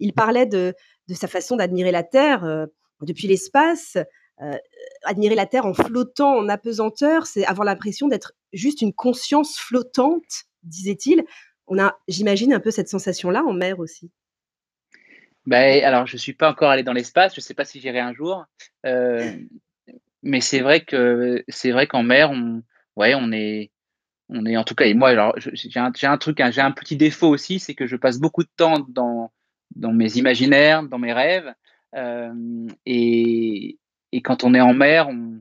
Il 0.00 0.12
parlait 0.12 0.46
de 0.46 0.74
sa 1.10 1.28
façon 1.28 1.56
d'admirer 1.56 1.92
la 1.92 2.02
Terre, 2.02 2.66
depuis 3.02 3.26
l'espace. 3.26 3.96
admirer 5.04 5.34
la 5.34 5.46
Terre 5.46 5.66
en 5.66 5.74
flottant, 5.74 6.36
en 6.36 6.48
apesanteur, 6.48 7.26
c'est 7.26 7.44
avoir 7.44 7.64
l'impression 7.64 8.06
d'être 8.06 8.34
juste 8.52 8.82
une 8.82 8.92
conscience 8.92 9.58
flottante, 9.58 10.44
disait-il. 10.62 11.24
On 11.66 11.78
a, 11.78 11.98
j'imagine, 12.06 12.52
un 12.52 12.60
peu 12.60 12.70
cette 12.70 12.88
sensation-là 12.88 13.42
en 13.44 13.52
mer 13.52 13.78
aussi. 13.80 14.10
Ben, 15.48 15.82
alors, 15.82 16.06
je 16.06 16.14
ne 16.14 16.18
suis 16.18 16.34
pas 16.34 16.50
encore 16.50 16.68
allé 16.68 16.82
dans 16.82 16.92
l'espace, 16.92 17.34
je 17.34 17.40
ne 17.40 17.42
sais 17.42 17.54
pas 17.54 17.64
si 17.64 17.80
j'irai 17.80 18.00
un 18.00 18.12
jour. 18.12 18.44
Euh, 18.84 19.32
mais 20.22 20.42
c'est 20.42 20.60
vrai 20.60 20.84
que 20.84 21.42
c'est 21.48 21.70
vrai 21.70 21.86
qu'en 21.86 22.02
mer, 22.02 22.32
ouais, 22.96 23.14
on 23.14 23.32
est, 23.32 23.70
on 24.30 24.44
est 24.46 24.56
en 24.56 24.64
tout 24.64 24.74
cas, 24.74 24.86
et 24.86 24.94
moi, 24.94 25.10
alors, 25.10 25.34
j'ai 25.38 25.80
un, 25.80 25.92
un, 26.02 26.18
truc, 26.18 26.42
j'ai 26.50 26.60
un 26.60 26.70
petit 26.70 26.96
défaut 26.96 27.28
aussi, 27.28 27.58
c'est 27.58 27.74
que 27.74 27.86
je 27.86 27.96
passe 27.96 28.18
beaucoup 28.18 28.42
de 28.42 28.50
temps 28.56 28.84
dans, 28.88 29.32
dans 29.74 29.92
mes 29.92 30.16
imaginaires, 30.16 30.82
dans 30.82 30.98
mes 30.98 31.12
rêves. 31.12 31.52
Euh, 31.94 32.68
et, 32.84 33.78
et, 34.12 34.22
quand 34.22 34.44
on 34.44 34.54
est 34.54 34.60
en 34.60 34.74
mer, 34.74 35.08
on, 35.08 35.40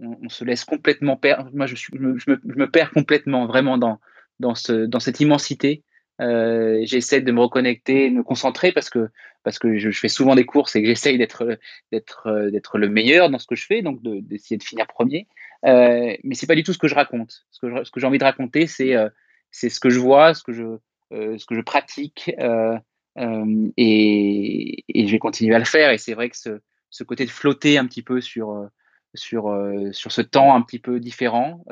on, 0.00 0.28
se 0.28 0.44
laisse 0.44 0.64
complètement 0.64 1.16
perdre. 1.16 1.50
Moi, 1.54 1.66
je, 1.66 1.74
suis, 1.74 1.92
je, 1.96 2.02
me, 2.02 2.18
je, 2.18 2.30
me, 2.30 2.70
perds 2.70 2.90
complètement, 2.90 3.46
vraiment, 3.46 3.78
dans, 3.78 4.00
dans, 4.38 4.54
ce, 4.54 4.84
dans 4.84 5.00
cette 5.00 5.20
immensité. 5.20 5.82
Euh, 6.20 6.80
j'essaie 6.84 7.20
de 7.20 7.32
me 7.32 7.40
reconnecter, 7.40 8.10
de 8.10 8.16
me 8.16 8.22
concentrer 8.22 8.72
parce 8.72 8.88
que 8.88 9.10
parce 9.42 9.58
que 9.58 9.76
je, 9.76 9.90
fais 9.90 10.08
souvent 10.08 10.34
des 10.34 10.46
courses 10.46 10.74
et 10.74 10.80
que 10.82 10.88
j'essaye 10.88 11.18
d'être 11.18 11.58
d'être 11.92 12.48
d'être 12.50 12.78
le 12.78 12.88
meilleur 12.88 13.28
dans 13.28 13.38
ce 13.38 13.46
que 13.46 13.54
je 13.54 13.66
fais, 13.66 13.82
donc 13.82 14.02
d'essayer 14.02 14.56
de, 14.56 14.62
finir 14.62 14.86
premier. 14.86 15.28
Euh, 15.64 16.14
mais 16.22 16.34
c'est 16.34 16.46
pas 16.46 16.54
du 16.54 16.62
tout 16.62 16.72
ce 16.72 16.78
que 16.78 16.88
je 16.88 16.94
raconte. 16.94 17.46
Ce 17.50 17.60
que 17.60 18.00
j'ai 18.00 18.06
envie 18.06 18.18
de 18.18 18.24
raconter, 18.24 18.66
c'est 18.66 18.94
euh, 18.94 19.08
c'est 19.50 19.68
ce 19.68 19.80
que 19.80 19.90
je 19.90 19.98
vois, 19.98 20.34
ce 20.34 20.42
que 20.42 20.52
je 20.52 20.78
euh, 21.12 21.38
ce 21.38 21.46
que 21.46 21.54
je 21.54 21.60
pratique 21.60 22.30
et, 23.76 24.84
je 24.94 25.10
vais 25.10 25.18
continuer 25.18 25.54
à 25.54 25.58
le 25.58 25.64
faire. 25.64 25.90
Et 25.90 25.98
c'est 25.98 26.14
vrai 26.14 26.28
que 26.28 26.36
ce, 26.36 26.60
ce 26.90 27.04
côté 27.04 27.24
de 27.24 27.30
flotter 27.30 27.78
un 27.78 27.86
petit 27.86 28.02
peu 28.02 28.20
sur 28.20 28.68
sur 29.14 29.56
sur 29.92 30.12
ce 30.12 30.22
temps 30.22 30.54
un 30.54 30.62
petit 30.62 30.78
peu 30.78 31.00
différent, 31.00 31.64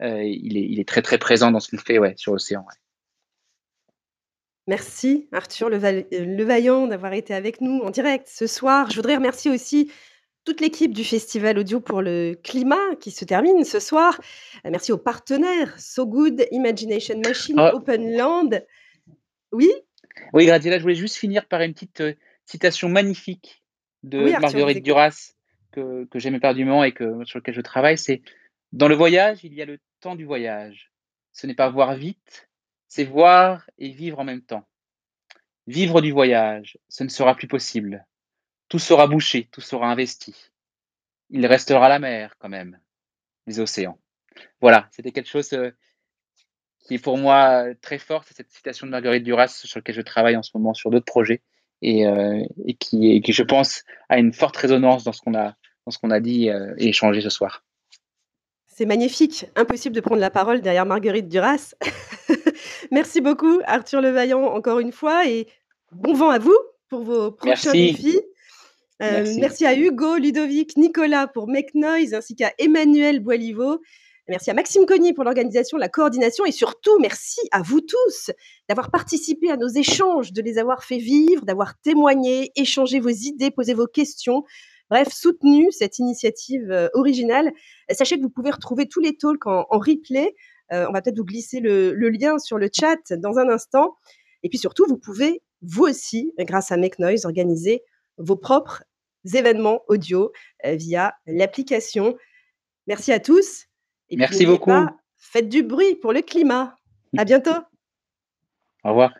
il 0.00 0.56
est 0.56 0.66
il 0.68 0.80
est 0.80 0.88
très 0.88 1.02
très 1.02 1.18
présent 1.18 1.50
dans 1.50 1.60
ce 1.60 1.68
qu'il 1.68 1.80
fait, 1.80 1.98
ouais, 1.98 2.14
sur 2.16 2.32
l'océan. 2.32 2.64
Merci 4.68 5.28
Arthur 5.32 5.70
Levaillant 5.70 6.88
d'avoir 6.88 7.14
été 7.14 7.32
avec 7.32 7.62
nous 7.62 7.80
en 7.80 7.88
direct 7.88 8.28
ce 8.28 8.46
soir. 8.46 8.90
Je 8.90 8.96
voudrais 8.96 9.16
remercier 9.16 9.50
aussi 9.50 9.90
toute 10.44 10.60
l'équipe 10.60 10.94
du 10.94 11.04
Festival 11.04 11.58
Audio 11.58 11.80
pour 11.80 12.00
le 12.02 12.34
Climat 12.42 12.96
qui 13.00 13.10
se 13.10 13.24
termine 13.24 13.64
ce 13.64 13.80
soir. 13.80 14.18
Euh, 14.64 14.70
merci 14.70 14.92
aux 14.92 14.98
partenaires 14.98 15.78
So 15.78 16.06
Good, 16.06 16.46
Imagination 16.50 17.20
Machine, 17.24 17.56
Ah. 17.58 17.74
Open 17.74 18.16
Land. 18.16 18.50
Oui? 19.52 19.70
Oui, 20.32 20.46
Graziella, 20.46 20.78
je 20.78 20.82
voulais 20.82 20.94
juste 20.94 21.16
finir 21.16 21.46
par 21.46 21.60
une 21.60 21.74
petite 21.74 22.00
euh, 22.00 22.14
citation 22.46 22.88
magnifique 22.88 23.62
de 24.02 24.24
Oui, 24.24 24.32
Marguerite. 24.32 24.82
Duras 24.82 25.32
que, 25.72 26.06
que 26.06 26.18
j'aime 26.18 26.34
éperdument 26.34 26.82
et 26.84 26.92
que, 26.92 27.24
sur 27.24 27.38
lequel 27.38 27.54
je 27.54 27.60
travaille. 27.60 27.98
C'est 27.98 28.22
dans 28.72 28.88
le 28.88 28.94
voyage, 28.94 29.40
il 29.44 29.54
y 29.54 29.62
a 29.62 29.66
le 29.66 29.78
temps 30.00 30.14
du 30.16 30.24
voyage. 30.24 30.90
Ce 31.32 31.46
n'est 31.46 31.54
pas 31.54 31.68
voir 31.68 31.94
vite, 31.94 32.48
c'est 32.88 33.04
voir 33.04 33.68
et 33.78 33.90
vivre 33.90 34.18
en 34.18 34.24
même 34.24 34.42
temps. 34.42 34.66
Vivre 35.66 36.00
du 36.00 36.10
voyage, 36.10 36.78
ce 36.88 37.04
ne 37.04 37.08
sera 37.10 37.34
plus 37.34 37.48
possible. 37.48 38.06
Tout 38.68 38.78
sera 38.78 39.06
bouché, 39.06 39.48
tout 39.50 39.60
sera 39.60 39.90
investi. 39.90 40.34
Il 41.30 41.46
restera 41.46 41.88
la 41.88 41.98
mer 41.98 42.36
quand 42.38 42.48
même, 42.48 42.78
les 43.46 43.60
océans. 43.60 43.98
Voilà, 44.60 44.88
c'était 44.92 45.12
quelque 45.12 45.28
chose 45.28 45.52
euh, 45.52 45.70
qui 46.88 46.94
est 46.94 46.98
pour 46.98 47.18
moi 47.18 47.66
euh, 47.66 47.74
très 47.80 47.98
fort, 47.98 48.24
c'est 48.26 48.34
cette 48.34 48.50
citation 48.50 48.86
de 48.86 48.90
Marguerite 48.90 49.22
Duras 49.22 49.48
sur 49.48 49.78
laquelle 49.78 49.94
je 49.94 50.00
travaille 50.00 50.36
en 50.36 50.42
ce 50.42 50.50
moment 50.54 50.74
sur 50.74 50.90
d'autres 50.90 51.04
projets 51.04 51.42
et, 51.82 52.06
euh, 52.06 52.42
et, 52.64 52.74
qui, 52.74 53.12
et 53.12 53.20
qui, 53.20 53.32
je 53.32 53.42
pense, 53.42 53.84
a 54.08 54.18
une 54.18 54.32
forte 54.32 54.56
résonance 54.56 55.04
dans 55.04 55.12
ce 55.12 55.20
qu'on 55.20 55.34
a, 55.34 55.54
dans 55.84 55.90
ce 55.90 55.98
qu'on 55.98 56.10
a 56.10 56.20
dit 56.20 56.48
euh, 56.48 56.74
et 56.78 56.88
échangé 56.88 57.20
ce 57.20 57.30
soir. 57.30 57.62
C'est 58.66 58.86
magnifique. 58.86 59.46
Impossible 59.54 59.94
de 59.94 60.00
prendre 60.00 60.20
la 60.20 60.30
parole 60.30 60.60
derrière 60.62 60.86
Marguerite 60.86 61.28
Duras. 61.28 61.74
Merci 62.90 63.20
beaucoup, 63.20 63.60
Arthur 63.66 64.00
Levaillant, 64.00 64.44
encore 64.44 64.78
une 64.78 64.92
fois, 64.92 65.28
et 65.28 65.46
bon 65.92 66.14
vent 66.14 66.30
à 66.30 66.38
vous 66.38 66.56
pour 66.88 67.02
vos 67.02 67.32
prochains 67.32 67.72
Merci. 67.72 67.92
défis. 67.92 68.20
Euh, 69.00 69.22
Merci. 69.22 69.40
merci 69.40 69.66
à 69.66 69.76
Hugo, 69.76 70.16
Ludovic, 70.16 70.76
Nicolas 70.76 71.28
pour 71.28 71.48
Make 71.48 71.74
Noise, 71.74 72.14
ainsi 72.14 72.34
qu'à 72.34 72.52
Emmanuel 72.58 73.20
Boiliveau. 73.20 73.80
Merci 74.28 74.50
à 74.50 74.54
Maxime 74.54 74.84
Cogny 74.84 75.14
pour 75.14 75.24
l'organisation, 75.24 75.78
la 75.78 75.88
coordination 75.88 76.44
et 76.44 76.52
surtout 76.52 76.98
merci 77.00 77.40
à 77.50 77.62
vous 77.62 77.80
tous 77.80 78.30
d'avoir 78.68 78.90
participé 78.90 79.50
à 79.50 79.56
nos 79.56 79.68
échanges, 79.68 80.32
de 80.32 80.42
les 80.42 80.58
avoir 80.58 80.84
fait 80.84 80.98
vivre, 80.98 81.46
d'avoir 81.46 81.80
témoigné, 81.80 82.50
échangé 82.54 83.00
vos 83.00 83.08
idées, 83.08 83.50
posé 83.50 83.72
vos 83.72 83.86
questions. 83.86 84.42
Bref, 84.90 85.08
soutenu 85.12 85.70
cette 85.70 85.98
initiative 85.98 86.70
euh, 86.70 86.88
originale. 86.92 87.52
Sachez 87.90 88.16
que 88.16 88.22
vous 88.22 88.30
pouvez 88.30 88.50
retrouver 88.50 88.86
tous 88.86 89.00
les 89.00 89.16
talks 89.16 89.46
en, 89.46 89.64
en 89.70 89.78
replay. 89.78 90.34
Euh, 90.72 90.86
on 90.88 90.92
va 90.92 91.00
peut-être 91.00 91.16
vous 91.16 91.24
glisser 91.24 91.60
le, 91.60 91.94
le 91.94 92.10
lien 92.10 92.38
sur 92.38 92.58
le 92.58 92.68
chat 92.70 92.98
dans 93.12 93.38
un 93.38 93.48
instant. 93.48 93.94
Et 94.42 94.48
puis 94.50 94.58
surtout, 94.58 94.84
vous 94.88 94.98
pouvez, 94.98 95.40
vous 95.62 95.84
aussi, 95.84 96.32
grâce 96.38 96.70
à 96.70 96.76
Make 96.76 96.98
Noise, 96.98 97.24
organiser 97.24 97.82
vos 98.18 98.36
propres 98.36 98.84
événements 99.34 99.82
audio 99.88 100.32
euh, 100.64 100.74
via 100.74 101.14
l'application. 101.26 102.16
Merci 102.86 103.12
à 103.12 103.20
tous. 103.20 103.66
Et 104.08 104.16
Merci 104.16 104.44
n'oubliez 104.44 104.58
beaucoup. 104.58 104.70
pas, 104.70 104.96
faites 105.16 105.48
du 105.48 105.62
bruit 105.62 105.96
pour 105.96 106.12
le 106.12 106.22
climat. 106.22 106.76
À 107.16 107.24
bientôt. 107.24 107.50
Au 108.84 108.90
revoir. 108.90 109.12